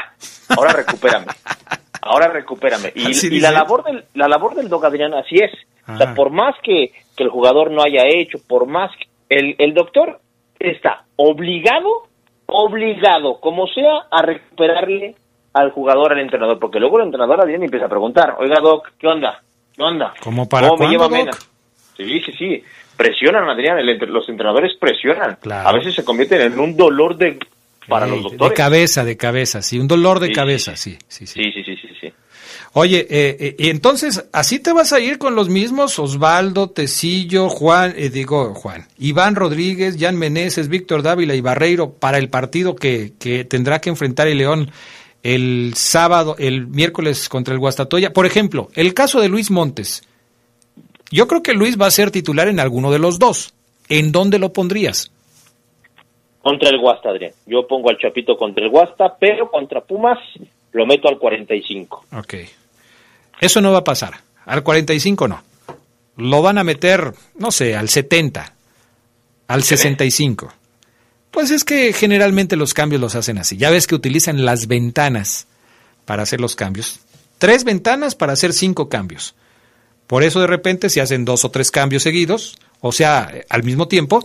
ahora 0.49 0.73
recupérame, 0.73 1.27
ahora 2.01 2.27
recupérame. 2.27 2.91
Y, 2.95 3.39
la 3.39 3.51
labor 3.51 3.83
del 3.83 4.05
la 4.13 4.27
labor 4.27 4.55
del 4.55 4.69
dog, 4.69 4.85
Adrián, 4.85 5.13
así 5.13 5.35
es. 5.35 5.51
O 5.87 5.97
sea, 5.97 6.11
Ah. 6.11 6.13
por 6.15 6.29
más 6.31 6.55
que, 6.63 6.91
que 7.15 7.23
el 7.23 7.29
jugador 7.29 7.71
no 7.71 7.81
haya 7.81 8.03
hecho, 8.07 8.37
por 8.47 8.67
más 8.67 8.91
que 8.97 9.05
el, 9.29 9.55
el 9.57 9.73
doctor 9.73 10.19
está 10.59 11.05
obligado, 11.15 12.07
obligado, 12.45 13.39
como 13.39 13.67
sea, 13.67 14.03
a 14.11 14.21
recuperarle 14.21 15.15
al 15.53 15.71
jugador, 15.71 16.13
al 16.13 16.19
entrenador, 16.19 16.59
porque 16.59 16.79
luego 16.79 16.99
el 16.99 17.05
entrenador 17.05 17.41
Adrián 17.41 17.63
empieza 17.63 17.85
a 17.85 17.89
preguntar, 17.89 18.35
oiga 18.39 18.59
Doc, 18.61 18.91
¿qué 18.97 19.07
onda? 19.07 19.41
¿Qué 19.75 19.83
onda? 19.83 20.13
¿Cómo 20.21 20.47
para 20.47 20.69
¿Cómo 20.69 20.83
me 20.83 20.89
lleva 20.89 21.05
Doc? 21.05 21.13
Mena? 21.13 21.31
Sí, 21.97 22.21
sí, 22.25 22.31
sí. 22.37 22.63
Presionan, 22.95 23.49
Adrián, 23.49 23.79
el 23.79 23.97
los 24.11 24.27
entrenadores 24.29 24.73
presionan. 24.79 25.37
Claro. 25.41 25.67
A 25.67 25.73
veces 25.73 25.95
se 25.95 26.05
convierten 26.05 26.41
en 26.41 26.59
un 26.59 26.77
dolor 26.77 27.17
de 27.17 27.39
para 27.87 28.07
los 28.07 28.31
de 28.31 28.53
cabeza, 28.53 29.03
de 29.03 29.17
cabeza, 29.17 29.61
sí, 29.61 29.79
un 29.79 29.87
dolor 29.87 30.19
de 30.19 30.31
cabeza, 30.31 30.75
sí, 30.75 30.97
sí, 31.07 31.25
sí. 31.25 31.43
Sí, 31.43 31.51
sí, 31.51 31.63
sí, 31.63 31.75
sí, 31.81 31.87
sí. 31.99 32.13
Oye, 32.73 33.05
eh, 33.09 33.37
eh, 33.39 33.55
y 33.57 33.69
entonces, 33.69 34.23
¿así 34.31 34.59
te 34.59 34.71
vas 34.71 34.93
a 34.93 34.99
ir 34.99 35.17
con 35.17 35.35
los 35.35 35.49
mismos? 35.49 35.99
Osvaldo, 35.99 36.69
Tecillo, 36.69 37.49
Juan, 37.49 37.93
eh, 37.97 38.09
digo 38.09 38.53
Juan, 38.53 38.87
Iván 38.97 39.35
Rodríguez, 39.35 39.97
Jan 39.99 40.15
Meneses, 40.15 40.69
Víctor 40.69 41.03
Dávila 41.03 41.35
y 41.35 41.41
Barreiro 41.41 41.91
para 41.91 42.17
el 42.17 42.29
partido 42.29 42.75
que, 42.75 43.13
que 43.19 43.43
tendrá 43.43 43.79
que 43.79 43.89
enfrentar 43.89 44.27
el 44.27 44.37
León 44.37 44.71
el 45.23 45.73
sábado, 45.75 46.35
el 46.39 46.67
miércoles 46.67 47.29
contra 47.29 47.53
el 47.53 47.59
Guastatoya. 47.59 48.13
Por 48.13 48.25
ejemplo, 48.25 48.69
el 48.73 48.93
caso 48.93 49.19
de 49.19 49.29
Luis 49.29 49.51
Montes. 49.51 50.03
Yo 51.11 51.27
creo 51.27 51.43
que 51.43 51.53
Luis 51.53 51.79
va 51.79 51.87
a 51.87 51.91
ser 51.91 52.09
titular 52.09 52.47
en 52.47 52.59
alguno 52.59 52.91
de 52.91 52.99
los 52.99 53.19
dos. 53.19 53.53
¿En 53.89 54.11
dónde 54.13 54.39
lo 54.39 54.53
pondrías? 54.53 55.11
Contra 56.41 56.69
el 56.69 56.79
Guasta, 56.79 57.09
Adrián. 57.09 57.33
Yo 57.45 57.67
pongo 57.67 57.89
al 57.89 57.97
Chapito 57.97 58.35
contra 58.35 58.63
el 58.63 58.71
Guasta, 58.71 59.15
pero 59.19 59.49
contra 59.49 59.81
Pumas 59.81 60.19
lo 60.71 60.85
meto 60.85 61.07
al 61.07 61.17
45. 61.17 62.05
Ok. 62.17 62.33
Eso 63.39 63.61
no 63.61 63.71
va 63.71 63.79
a 63.79 63.83
pasar. 63.83 64.13
Al 64.45 64.63
45 64.63 65.27
no. 65.27 65.43
Lo 66.17 66.41
van 66.41 66.57
a 66.57 66.63
meter, 66.63 67.13
no 67.37 67.51
sé, 67.51 67.75
al 67.75 67.89
70, 67.89 68.53
al 69.47 69.63
65. 69.63 70.53
Pues 71.31 71.51
es 71.51 71.63
que 71.63 71.93
generalmente 71.93 72.55
los 72.55 72.73
cambios 72.73 73.01
los 73.01 73.15
hacen 73.15 73.37
así. 73.37 73.57
Ya 73.57 73.69
ves 73.69 73.87
que 73.87 73.95
utilizan 73.95 74.43
las 74.43 74.67
ventanas 74.67 75.47
para 76.05 76.23
hacer 76.23 76.41
los 76.41 76.55
cambios. 76.55 76.99
Tres 77.37 77.63
ventanas 77.63 78.15
para 78.15 78.33
hacer 78.33 78.53
cinco 78.53 78.89
cambios. 78.89 79.35
Por 80.07 80.23
eso 80.23 80.41
de 80.41 80.47
repente 80.47 80.89
se 80.89 80.99
hacen 80.99 81.23
dos 81.23 81.45
o 81.45 81.51
tres 81.51 81.71
cambios 81.71 82.03
seguidos, 82.03 82.57
o 82.81 82.91
sea, 82.91 83.31
al 83.49 83.63
mismo 83.63 83.87
tiempo, 83.87 84.21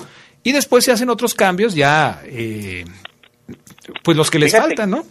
y 0.48 0.52
después 0.52 0.84
se 0.84 0.92
hacen 0.92 1.10
otros 1.10 1.34
cambios 1.34 1.74
ya, 1.74 2.20
eh, 2.24 2.84
pues 4.04 4.16
los 4.16 4.30
que 4.30 4.38
les 4.38 4.52
Fíjate. 4.52 4.68
faltan, 4.76 4.90
¿no? 4.90 5.02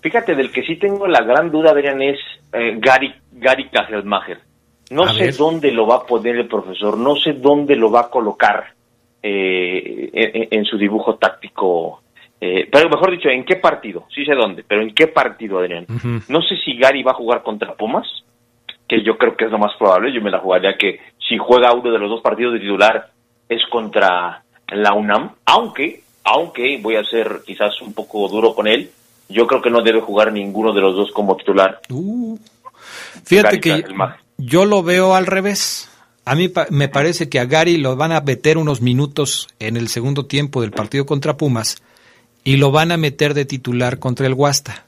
Fíjate, 0.00 0.34
del 0.34 0.50
que 0.50 0.62
sí 0.62 0.76
tengo 0.76 1.06
la 1.06 1.20
gran 1.22 1.50
duda, 1.50 1.72
Adrián, 1.72 2.00
es 2.00 2.18
eh, 2.52 2.76
Gary, 2.78 3.12
Gary 3.32 3.68
Kajelmacher. 3.68 4.40
No 4.90 5.04
A 5.04 5.12
sé 5.14 5.24
ver. 5.26 5.36
dónde 5.36 5.70
lo 5.70 5.86
va 5.86 5.96
a 5.96 6.06
poner 6.06 6.36
el 6.36 6.48
profesor, 6.48 6.96
no 6.96 7.16
sé 7.16 7.34
dónde 7.34 7.76
lo 7.76 7.90
va 7.90 8.00
a 8.00 8.10
colocar 8.10 8.72
eh, 9.22 10.10
en, 10.12 10.48
en 10.58 10.64
su 10.64 10.78
dibujo 10.78 11.16
táctico. 11.16 12.02
eh, 12.40 12.66
pero 12.72 12.88
mejor 12.88 13.10
dicho, 13.10 13.28
¿en 13.28 13.44
qué 13.44 13.56
partido? 13.56 14.06
Sí 14.14 14.24
sé 14.24 14.34
dónde, 14.34 14.64
pero 14.66 14.80
¿en 14.82 14.94
qué 14.94 15.06
partido, 15.06 15.58
Adrián? 15.58 15.86
No 16.28 16.40
sé 16.42 16.56
si 16.64 16.76
Gary 16.78 17.02
va 17.02 17.12
a 17.12 17.14
jugar 17.22 17.42
contra 17.42 17.74
Pumas, 17.74 18.06
que 18.88 19.02
yo 19.04 19.16
creo 19.18 19.36
que 19.36 19.44
es 19.44 19.50
lo 19.50 19.58
más 19.58 19.72
probable. 19.78 20.12
Yo 20.12 20.20
me 20.22 20.30
la 20.30 20.38
jugaría 20.40 20.76
que 20.78 20.98
si 21.28 21.36
juega 21.38 21.72
uno 21.74 21.92
de 21.92 21.98
los 21.98 22.08
dos 22.10 22.22
partidos 22.22 22.54
de 22.54 22.60
titular 22.60 23.10
es 23.50 23.60
contra 23.70 24.42
la 24.68 24.94
UNAM, 24.94 25.32
aunque, 25.44 26.02
aunque 26.24 26.78
voy 26.80 26.96
a 26.96 27.04
ser 27.04 27.42
quizás 27.44 27.82
un 27.82 27.92
poco 27.92 28.26
duro 28.28 28.54
con 28.54 28.66
él, 28.66 28.90
yo 29.28 29.46
creo 29.46 29.60
que 29.60 29.70
no 29.70 29.82
debe 29.82 30.00
jugar 30.00 30.32
ninguno 30.32 30.72
de 30.72 30.80
los 30.80 30.94
dos 30.96 31.10
como 31.12 31.36
titular. 31.36 31.80
Fíjate 33.24 33.56
Gary 33.68 33.82
que 33.82 33.88
yo 34.38 34.64
lo 34.64 34.82
veo 34.82 35.14
al 35.14 35.26
revés. 35.26 35.88
A 36.24 36.34
mí 36.34 36.48
pa- 36.48 36.66
me 36.70 36.88
parece 36.88 37.28
que 37.28 37.40
a 37.40 37.44
Gary 37.44 37.76
lo 37.76 37.96
van 37.96 38.12
a 38.12 38.20
meter 38.20 38.58
unos 38.58 38.80
minutos 38.80 39.48
en 39.58 39.76
el 39.76 39.88
segundo 39.88 40.26
tiempo 40.26 40.60
del 40.62 40.70
partido 40.70 41.06
contra 41.06 41.36
Pumas 41.36 41.82
y 42.44 42.56
lo 42.56 42.70
van 42.70 42.92
a 42.92 42.96
meter 42.96 43.34
de 43.34 43.44
titular 43.44 43.98
contra 43.98 44.26
el 44.26 44.34
Guasta. 44.34 44.84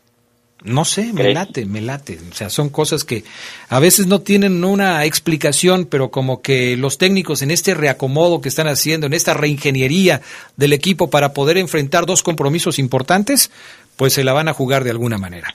No 0.64 0.84
sé, 0.84 1.12
me 1.12 1.34
late, 1.34 1.66
me 1.66 1.80
late. 1.80 2.20
O 2.30 2.34
sea, 2.34 2.48
son 2.48 2.68
cosas 2.68 3.04
que 3.04 3.24
a 3.68 3.80
veces 3.80 4.06
no 4.06 4.20
tienen 4.20 4.62
una 4.64 5.04
explicación, 5.04 5.86
pero 5.86 6.10
como 6.10 6.40
que 6.40 6.76
los 6.76 6.98
técnicos 6.98 7.42
en 7.42 7.50
este 7.50 7.74
reacomodo 7.74 8.40
que 8.40 8.48
están 8.48 8.68
haciendo, 8.68 9.06
en 9.06 9.12
esta 9.12 9.34
reingeniería 9.34 10.22
del 10.56 10.72
equipo 10.72 11.10
para 11.10 11.32
poder 11.32 11.58
enfrentar 11.58 12.06
dos 12.06 12.22
compromisos 12.22 12.78
importantes, 12.78 13.50
pues 13.96 14.12
se 14.12 14.24
la 14.24 14.32
van 14.32 14.48
a 14.48 14.54
jugar 14.54 14.84
de 14.84 14.90
alguna 14.90 15.18
manera. 15.18 15.52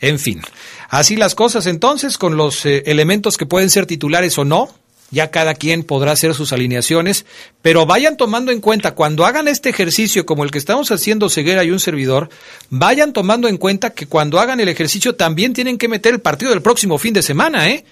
En 0.00 0.18
fin, 0.18 0.42
así 0.88 1.16
las 1.16 1.34
cosas 1.34 1.66
entonces 1.66 2.18
con 2.18 2.36
los 2.36 2.64
eh, 2.66 2.82
elementos 2.86 3.36
que 3.36 3.46
pueden 3.46 3.70
ser 3.70 3.86
titulares 3.86 4.36
o 4.38 4.44
no. 4.44 4.74
Ya 5.10 5.30
cada 5.30 5.54
quien 5.54 5.82
podrá 5.82 6.12
hacer 6.12 6.34
sus 6.34 6.52
alineaciones, 6.52 7.26
pero 7.62 7.86
vayan 7.86 8.16
tomando 8.16 8.52
en 8.52 8.60
cuenta 8.60 8.92
cuando 8.92 9.26
hagan 9.26 9.48
este 9.48 9.68
ejercicio 9.68 10.24
como 10.24 10.44
el 10.44 10.50
que 10.50 10.58
estamos 10.58 10.90
haciendo 10.92 11.28
Ceguera 11.28 11.64
y 11.64 11.70
un 11.70 11.80
servidor, 11.80 12.28
vayan 12.68 13.12
tomando 13.12 13.48
en 13.48 13.56
cuenta 13.56 13.90
que 13.90 14.06
cuando 14.06 14.38
hagan 14.38 14.60
el 14.60 14.68
ejercicio 14.68 15.16
también 15.16 15.52
tienen 15.52 15.78
que 15.78 15.88
meter 15.88 16.14
el 16.14 16.20
partido 16.20 16.52
del 16.52 16.62
próximo 16.62 16.98
fin 16.98 17.14
de 17.14 17.22
semana, 17.22 17.68
¿eh? 17.68 17.84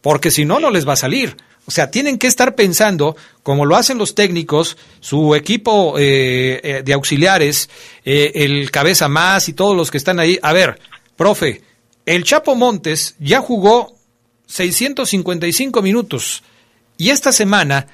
Porque 0.00 0.30
si 0.30 0.44
no, 0.44 0.60
no 0.60 0.70
les 0.70 0.88
va 0.88 0.94
a 0.94 0.96
salir. 0.96 1.36
O 1.66 1.70
sea, 1.70 1.90
tienen 1.90 2.18
que 2.18 2.26
estar 2.26 2.54
pensando, 2.54 3.16
como 3.42 3.66
lo 3.66 3.76
hacen 3.76 3.98
los 3.98 4.14
técnicos, 4.14 4.76
su 5.00 5.34
equipo 5.34 5.98
eh, 5.98 6.60
eh, 6.62 6.82
de 6.84 6.92
auxiliares, 6.92 7.68
eh, 8.04 8.32
el 8.34 8.70
cabeza 8.70 9.08
más 9.08 9.48
y 9.48 9.52
todos 9.52 9.76
los 9.76 9.90
que 9.90 9.98
están 9.98 10.18
ahí. 10.18 10.38
A 10.42 10.52
ver, 10.52 10.80
profe, 11.16 11.62
el 12.06 12.24
Chapo 12.24 12.56
Montes 12.56 13.14
ya 13.18 13.40
jugó 13.40 13.94
655 14.46 15.82
minutos 15.82 16.42
y 17.00 17.08
esta 17.08 17.32
semana 17.32 17.86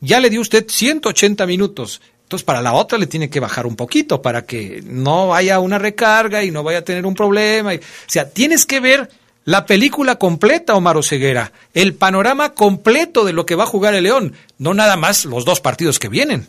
ya 0.00 0.20
le 0.20 0.30
dio 0.30 0.40
usted 0.40 0.66
180 0.68 1.46
minutos. 1.46 2.00
Entonces, 2.22 2.44
para 2.44 2.62
la 2.62 2.74
otra 2.74 2.96
le 2.96 3.08
tiene 3.08 3.28
que 3.28 3.40
bajar 3.40 3.66
un 3.66 3.74
poquito 3.74 4.22
para 4.22 4.46
que 4.46 4.80
no 4.84 5.34
haya 5.34 5.58
una 5.58 5.80
recarga 5.80 6.44
y 6.44 6.52
no 6.52 6.62
vaya 6.62 6.78
a 6.78 6.84
tener 6.84 7.04
un 7.04 7.16
problema. 7.16 7.72
O 7.74 7.78
sea, 8.06 8.30
tienes 8.30 8.64
que 8.64 8.78
ver 8.78 9.08
la 9.44 9.66
película 9.66 10.14
completa, 10.14 10.76
Omar 10.76 11.02
Ceguera, 11.02 11.50
el 11.74 11.94
panorama 11.94 12.54
completo 12.54 13.24
de 13.24 13.32
lo 13.32 13.44
que 13.46 13.56
va 13.56 13.64
a 13.64 13.66
jugar 13.66 13.94
el 13.94 14.04
León, 14.04 14.34
no 14.58 14.74
nada 14.74 14.96
más 14.96 15.24
los 15.24 15.44
dos 15.44 15.60
partidos 15.60 15.98
que 15.98 16.08
vienen. 16.08 16.46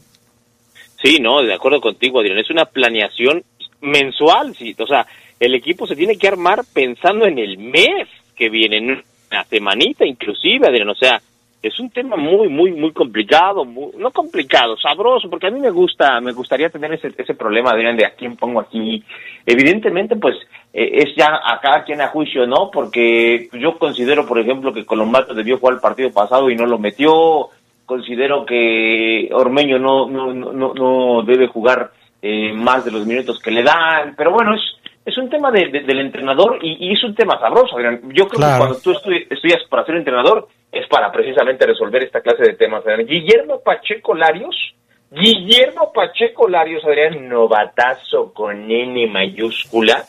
Sí, 1.01 1.17
no, 1.19 1.41
de 1.41 1.55
acuerdo 1.55 1.81
contigo, 1.81 2.19
Adrián. 2.19 2.37
Es 2.37 2.51
una 2.51 2.65
planeación 2.65 3.43
mensual, 3.81 4.55
sí. 4.55 4.75
O 4.77 4.85
sea, 4.85 5.07
el 5.39 5.55
equipo 5.55 5.87
se 5.87 5.95
tiene 5.95 6.15
que 6.19 6.27
armar 6.27 6.63
pensando 6.71 7.25
en 7.25 7.39
el 7.39 7.57
mes 7.57 8.07
que 8.35 8.49
viene, 8.49 8.77
en 8.77 9.03
una 9.31 9.43
semanita 9.45 10.05
inclusive, 10.05 10.67
Adrián. 10.67 10.89
O 10.89 10.95
sea, 10.95 11.19
es 11.63 11.79
un 11.79 11.89
tema 11.89 12.17
muy, 12.17 12.49
muy, 12.49 12.71
muy 12.73 12.91
complicado, 12.91 13.63
muy- 13.63 13.93
no 13.97 14.11
complicado, 14.11 14.75
sabroso, 14.77 15.29
porque 15.29 15.47
a 15.47 15.49
mí 15.49 15.59
me 15.61 15.69
gusta, 15.71 16.19
me 16.19 16.33
gustaría 16.33 16.69
tener 16.69 16.93
ese, 16.93 17.13
ese 17.17 17.33
problema, 17.33 17.71
Adrián, 17.71 17.95
de 17.97 18.05
a 18.05 18.11
quién 18.15 18.35
pongo 18.35 18.59
aquí. 18.59 19.01
Evidentemente, 19.45 20.15
pues, 20.17 20.35
eh, 20.73 20.89
es 21.03 21.15
ya 21.15 21.39
a 21.43 21.59
cada 21.61 21.83
quien 21.85 22.01
a 22.01 22.09
juicio, 22.09 22.45
¿no? 22.45 22.69
Porque 22.71 23.47
yo 23.53 23.77
considero, 23.77 24.25
por 24.27 24.39
ejemplo, 24.39 24.73
que 24.73 24.85
Colombato 24.85 25.33
debió 25.33 25.57
jugar 25.57 25.75
el 25.75 25.81
partido 25.81 26.11
pasado 26.11 26.49
y 26.49 26.55
no 26.55 26.65
lo 26.65 26.77
metió. 26.77 27.47
Considero 27.85 28.45
que 28.45 29.29
Ormeño 29.33 29.77
no, 29.79 30.07
no, 30.09 30.33
no, 30.33 30.73
no- 30.73 31.21
debe 31.23 31.47
jugar 31.47 31.91
eh, 32.21 32.53
más 32.53 32.85
de 32.85 32.91
los 32.91 33.05
minutos 33.05 33.39
que 33.39 33.51
le 33.51 33.63
dan. 33.63 34.15
Pero 34.17 34.31
bueno, 34.31 34.55
es, 34.55 34.61
es 35.05 35.17
un 35.17 35.29
tema 35.29 35.51
de- 35.51 35.67
de- 35.67 35.81
del 35.81 35.99
entrenador 35.99 36.57
y, 36.61 36.87
y 36.89 36.93
es 36.93 37.03
un 37.03 37.13
tema 37.13 37.37
sabroso, 37.39 37.75
Adrián. 37.75 37.99
Yo 38.13 38.27
creo 38.29 38.39
Claro. 38.39 38.53
que 38.53 38.57
cuando 38.59 38.79
tú 38.81 38.91
estu- 38.93 39.27
estudias 39.29 39.61
para 39.69 39.85
ser 39.85 39.95
entrenador 39.97 40.47
es 40.73 40.87
para 40.87 41.11
precisamente 41.11 41.65
resolver 41.65 42.03
esta 42.03 42.21
clase 42.21 42.43
de 42.43 42.53
temas. 42.53 42.83
Guillermo 43.05 43.61
Pacheco 43.61 44.15
Larios, 44.15 44.73
Guillermo 45.11 45.93
Pacheco 45.93 46.49
Larios, 46.49 46.83
Adrián, 46.83 47.29
novatazo 47.29 48.33
con 48.33 48.69
N 48.69 49.07
mayúscula, 49.07 50.03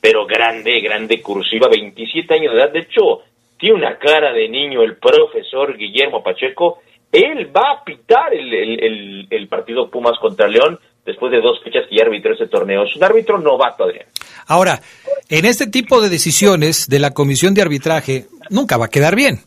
pero 0.00 0.26
grande, 0.26 0.80
grande 0.80 1.20
cursiva, 1.20 1.68
27 1.68 2.34
años 2.34 2.54
de 2.54 2.58
edad. 2.58 2.72
De 2.72 2.80
hecho, 2.80 3.22
tiene 3.58 3.76
una 3.76 3.98
cara 3.98 4.32
de 4.32 4.48
niño 4.48 4.82
el 4.82 4.96
profesor 4.96 5.76
Guillermo 5.76 6.22
Pacheco. 6.22 6.82
Él 7.12 7.54
va 7.54 7.72
a 7.72 7.84
pitar 7.84 8.32
el 8.32 9.48
partido 9.48 9.90
Pumas 9.90 10.18
contra 10.18 10.48
León 10.48 10.78
después 11.06 11.30
de 11.30 11.40
dos 11.40 11.62
fechas 11.62 11.84
que 11.88 11.96
ya 11.96 12.04
arbitró 12.04 12.34
ese 12.34 12.48
torneo. 12.48 12.82
Es 12.84 12.96
un 12.96 13.04
árbitro 13.04 13.38
novato, 13.38 13.84
Adrián. 13.84 14.06
Ahora, 14.48 14.80
en 15.28 15.44
este 15.44 15.66
tipo 15.66 16.00
de 16.00 16.08
decisiones 16.08 16.88
de 16.88 16.98
la 16.98 17.12
comisión 17.12 17.54
de 17.54 17.62
arbitraje, 17.62 18.26
nunca 18.50 18.76
va 18.76 18.86
a 18.86 18.90
quedar 18.90 19.14
bien. 19.14 19.40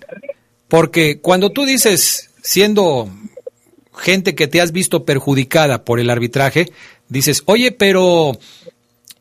Porque 0.70 1.20
cuando 1.20 1.52
tú 1.52 1.66
dices, 1.66 2.30
siendo 2.42 3.10
gente 3.98 4.36
que 4.36 4.48
te 4.48 4.62
has 4.62 4.72
visto 4.72 5.04
perjudicada 5.04 5.84
por 5.84 6.00
el 6.00 6.10
arbitraje, 6.10 6.72
dices, 7.10 7.44
oye, 7.46 7.72
pero 7.72 8.38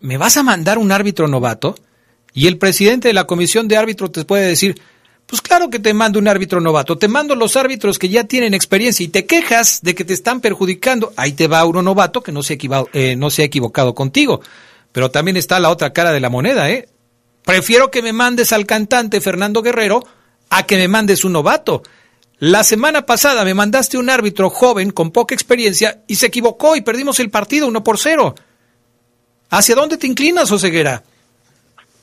¿me 0.00 0.18
vas 0.18 0.36
a 0.36 0.42
mandar 0.42 0.78
un 0.78 0.92
árbitro 0.92 1.26
novato? 1.26 1.74
Y 2.34 2.46
el 2.46 2.58
presidente 2.58 3.08
de 3.08 3.14
la 3.14 3.24
comisión 3.24 3.66
de 3.66 3.78
árbitros 3.78 4.12
te 4.12 4.24
puede 4.26 4.46
decir, 4.46 4.80
pues 5.26 5.40
claro 5.40 5.70
que 5.70 5.78
te 5.78 5.94
mando 5.94 6.18
un 6.18 6.28
árbitro 6.28 6.60
novato, 6.60 6.98
te 6.98 7.08
mando 7.08 7.34
los 7.34 7.56
árbitros 7.56 7.98
que 7.98 8.10
ya 8.10 8.24
tienen 8.24 8.54
experiencia 8.54 9.04
y 9.04 9.08
te 9.08 9.26
quejas 9.26 9.80
de 9.82 9.94
que 9.94 10.04
te 10.04 10.12
están 10.12 10.40
perjudicando, 10.40 11.12
ahí 11.16 11.32
te 11.32 11.48
va 11.48 11.64
uno 11.64 11.82
novato 11.82 12.22
que 12.22 12.30
no 12.30 12.42
se, 12.42 12.58
eh, 12.92 13.16
no 13.16 13.30
se 13.30 13.42
ha 13.42 13.46
equivocado 13.46 13.94
contigo. 13.94 14.42
Pero 14.92 15.10
también 15.10 15.38
está 15.38 15.58
la 15.60 15.70
otra 15.70 15.92
cara 15.92 16.12
de 16.12 16.20
la 16.20 16.28
moneda, 16.28 16.70
¿eh? 16.70 16.88
Prefiero 17.44 17.90
que 17.90 18.02
me 18.02 18.12
mandes 18.12 18.52
al 18.52 18.66
cantante 18.66 19.20
Fernando 19.20 19.62
Guerrero 19.62 20.02
a 20.50 20.64
que 20.64 20.76
me 20.76 20.88
mandes 20.88 21.24
un 21.24 21.32
novato. 21.32 21.82
La 22.40 22.62
semana 22.62 23.02
pasada 23.02 23.44
me 23.44 23.54
mandaste 23.54 23.98
un 23.98 24.10
árbitro 24.10 24.48
joven 24.48 24.90
con 24.90 25.10
poca 25.10 25.34
experiencia 25.34 26.02
y 26.06 26.14
se 26.14 26.26
equivocó 26.26 26.76
y 26.76 26.82
perdimos 26.82 27.18
el 27.18 27.30
partido 27.30 27.66
uno 27.66 27.82
por 27.82 27.98
cero. 27.98 28.34
¿Hacia 29.50 29.74
dónde 29.74 29.96
te 29.96 30.06
inclinas, 30.06 30.52
Oseguera? 30.52 31.02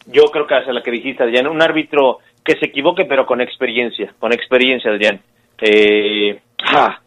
Yo 0.08 0.26
creo 0.32 0.46
que 0.46 0.56
hacia 0.56 0.74
la 0.74 0.84
que 0.84 0.92
dijiste, 0.92 1.24
Adrián, 1.24 1.48
un 1.48 1.62
árbitro 1.62 2.20
que 2.44 2.58
se 2.60 2.66
equivoque, 2.66 3.06
pero 3.06 3.26
con 3.26 3.42
experiencia, 3.42 4.14
con 4.20 4.34
experiencia, 4.34 4.92
Adrián. 4.92 5.22
Eh, 5.62 6.40
ah, 6.66 7.00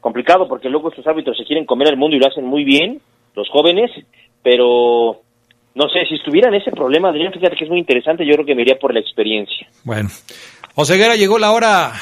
complicado 0.00 0.48
porque 0.48 0.68
luego 0.68 0.90
estos 0.90 1.06
árbitros 1.06 1.36
se 1.36 1.44
quieren 1.44 1.64
comer 1.64 1.88
el 1.88 1.96
mundo 1.96 2.16
y 2.16 2.18
lo 2.18 2.26
hacen 2.26 2.44
muy 2.44 2.64
bien, 2.64 3.00
los 3.34 3.48
jóvenes, 3.48 3.90
pero 4.42 5.20
no 5.74 5.88
sé, 5.88 6.04
si 6.08 6.16
estuvieran 6.16 6.52
ese 6.54 6.70
problema, 6.70 7.08
Adrián, 7.08 7.32
fíjate 7.32 7.56
que 7.56 7.64
es 7.64 7.70
muy 7.70 7.78
interesante, 7.78 8.26
yo 8.26 8.34
creo 8.34 8.44
que 8.44 8.54
me 8.54 8.62
iría 8.62 8.78
por 8.78 8.92
la 8.92 9.00
experiencia. 9.00 9.66
Bueno, 9.84 10.10
Oseguera 10.74 11.16
llegó 11.16 11.38
la 11.38 11.52
hora, 11.52 11.92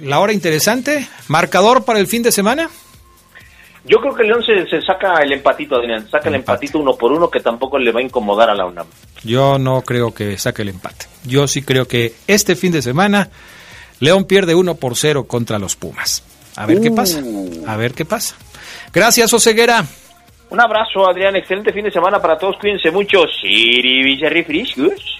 la 0.00 0.20
hora 0.20 0.32
interesante. 0.32 1.08
¿Marcador 1.28 1.84
para 1.84 1.98
el 1.98 2.06
fin 2.06 2.22
de 2.22 2.32
semana? 2.32 2.70
Yo 3.84 3.98
creo 4.00 4.14
que 4.14 4.24
León 4.24 4.42
se, 4.44 4.66
se 4.68 4.84
saca 4.84 5.14
el 5.22 5.32
empatito, 5.32 5.76
Adrián, 5.76 6.08
saca 6.10 6.28
el 6.28 6.34
empatito 6.34 6.78
uno 6.78 6.96
por 6.96 7.12
uno 7.12 7.30
que 7.30 7.38
tampoco 7.38 7.78
le 7.78 7.92
va 7.92 8.00
a 8.00 8.02
incomodar 8.02 8.50
a 8.50 8.54
la 8.54 8.66
UNAM. 8.66 8.86
Yo 9.22 9.58
no 9.58 9.82
creo 9.82 10.12
que 10.12 10.36
saque 10.38 10.62
el 10.62 10.70
empate. 10.70 11.06
Yo 11.24 11.46
sí 11.46 11.62
creo 11.62 11.86
que 11.86 12.14
este 12.26 12.56
fin 12.56 12.72
de 12.72 12.82
semana 12.82 13.30
León 14.00 14.24
pierde 14.24 14.54
uno 14.54 14.74
por 14.74 14.96
cero 14.96 15.24
contra 15.24 15.58
los 15.58 15.76
Pumas. 15.76 16.22
A 16.56 16.66
ver 16.66 16.80
qué 16.80 16.90
pasa. 16.90 17.22
A 17.66 17.76
ver 17.76 17.92
qué 17.92 18.04
pasa. 18.04 18.34
Gracias, 18.92 19.32
Oseguera. 19.32 19.84
Un 20.48 20.60
abrazo, 20.60 21.08
Adrián, 21.08 21.34
excelente 21.34 21.72
fin 21.72 21.84
de 21.84 21.90
semana 21.90 22.20
para 22.20 22.38
todos, 22.38 22.56
cuídense 22.60 22.90
mucho. 22.90 23.24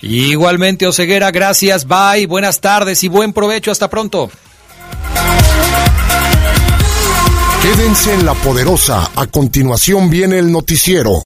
Igualmente, 0.03 0.87
Oseguera, 0.87 1.31
gracias, 1.33 1.87
bye, 1.87 2.27
buenas 2.27 2.61
tardes 2.61 3.03
y 3.03 3.09
buen 3.09 3.33
provecho, 3.33 3.73
hasta 3.73 3.91
pronto. 3.91 4.31
Quédense 7.63 8.15
en 8.15 8.25
la 8.25 8.35
poderosa. 8.35 9.11
A 9.17 9.27
continuación 9.27 10.09
viene 10.09 10.39
el 10.39 10.53
noticiero. 10.53 11.25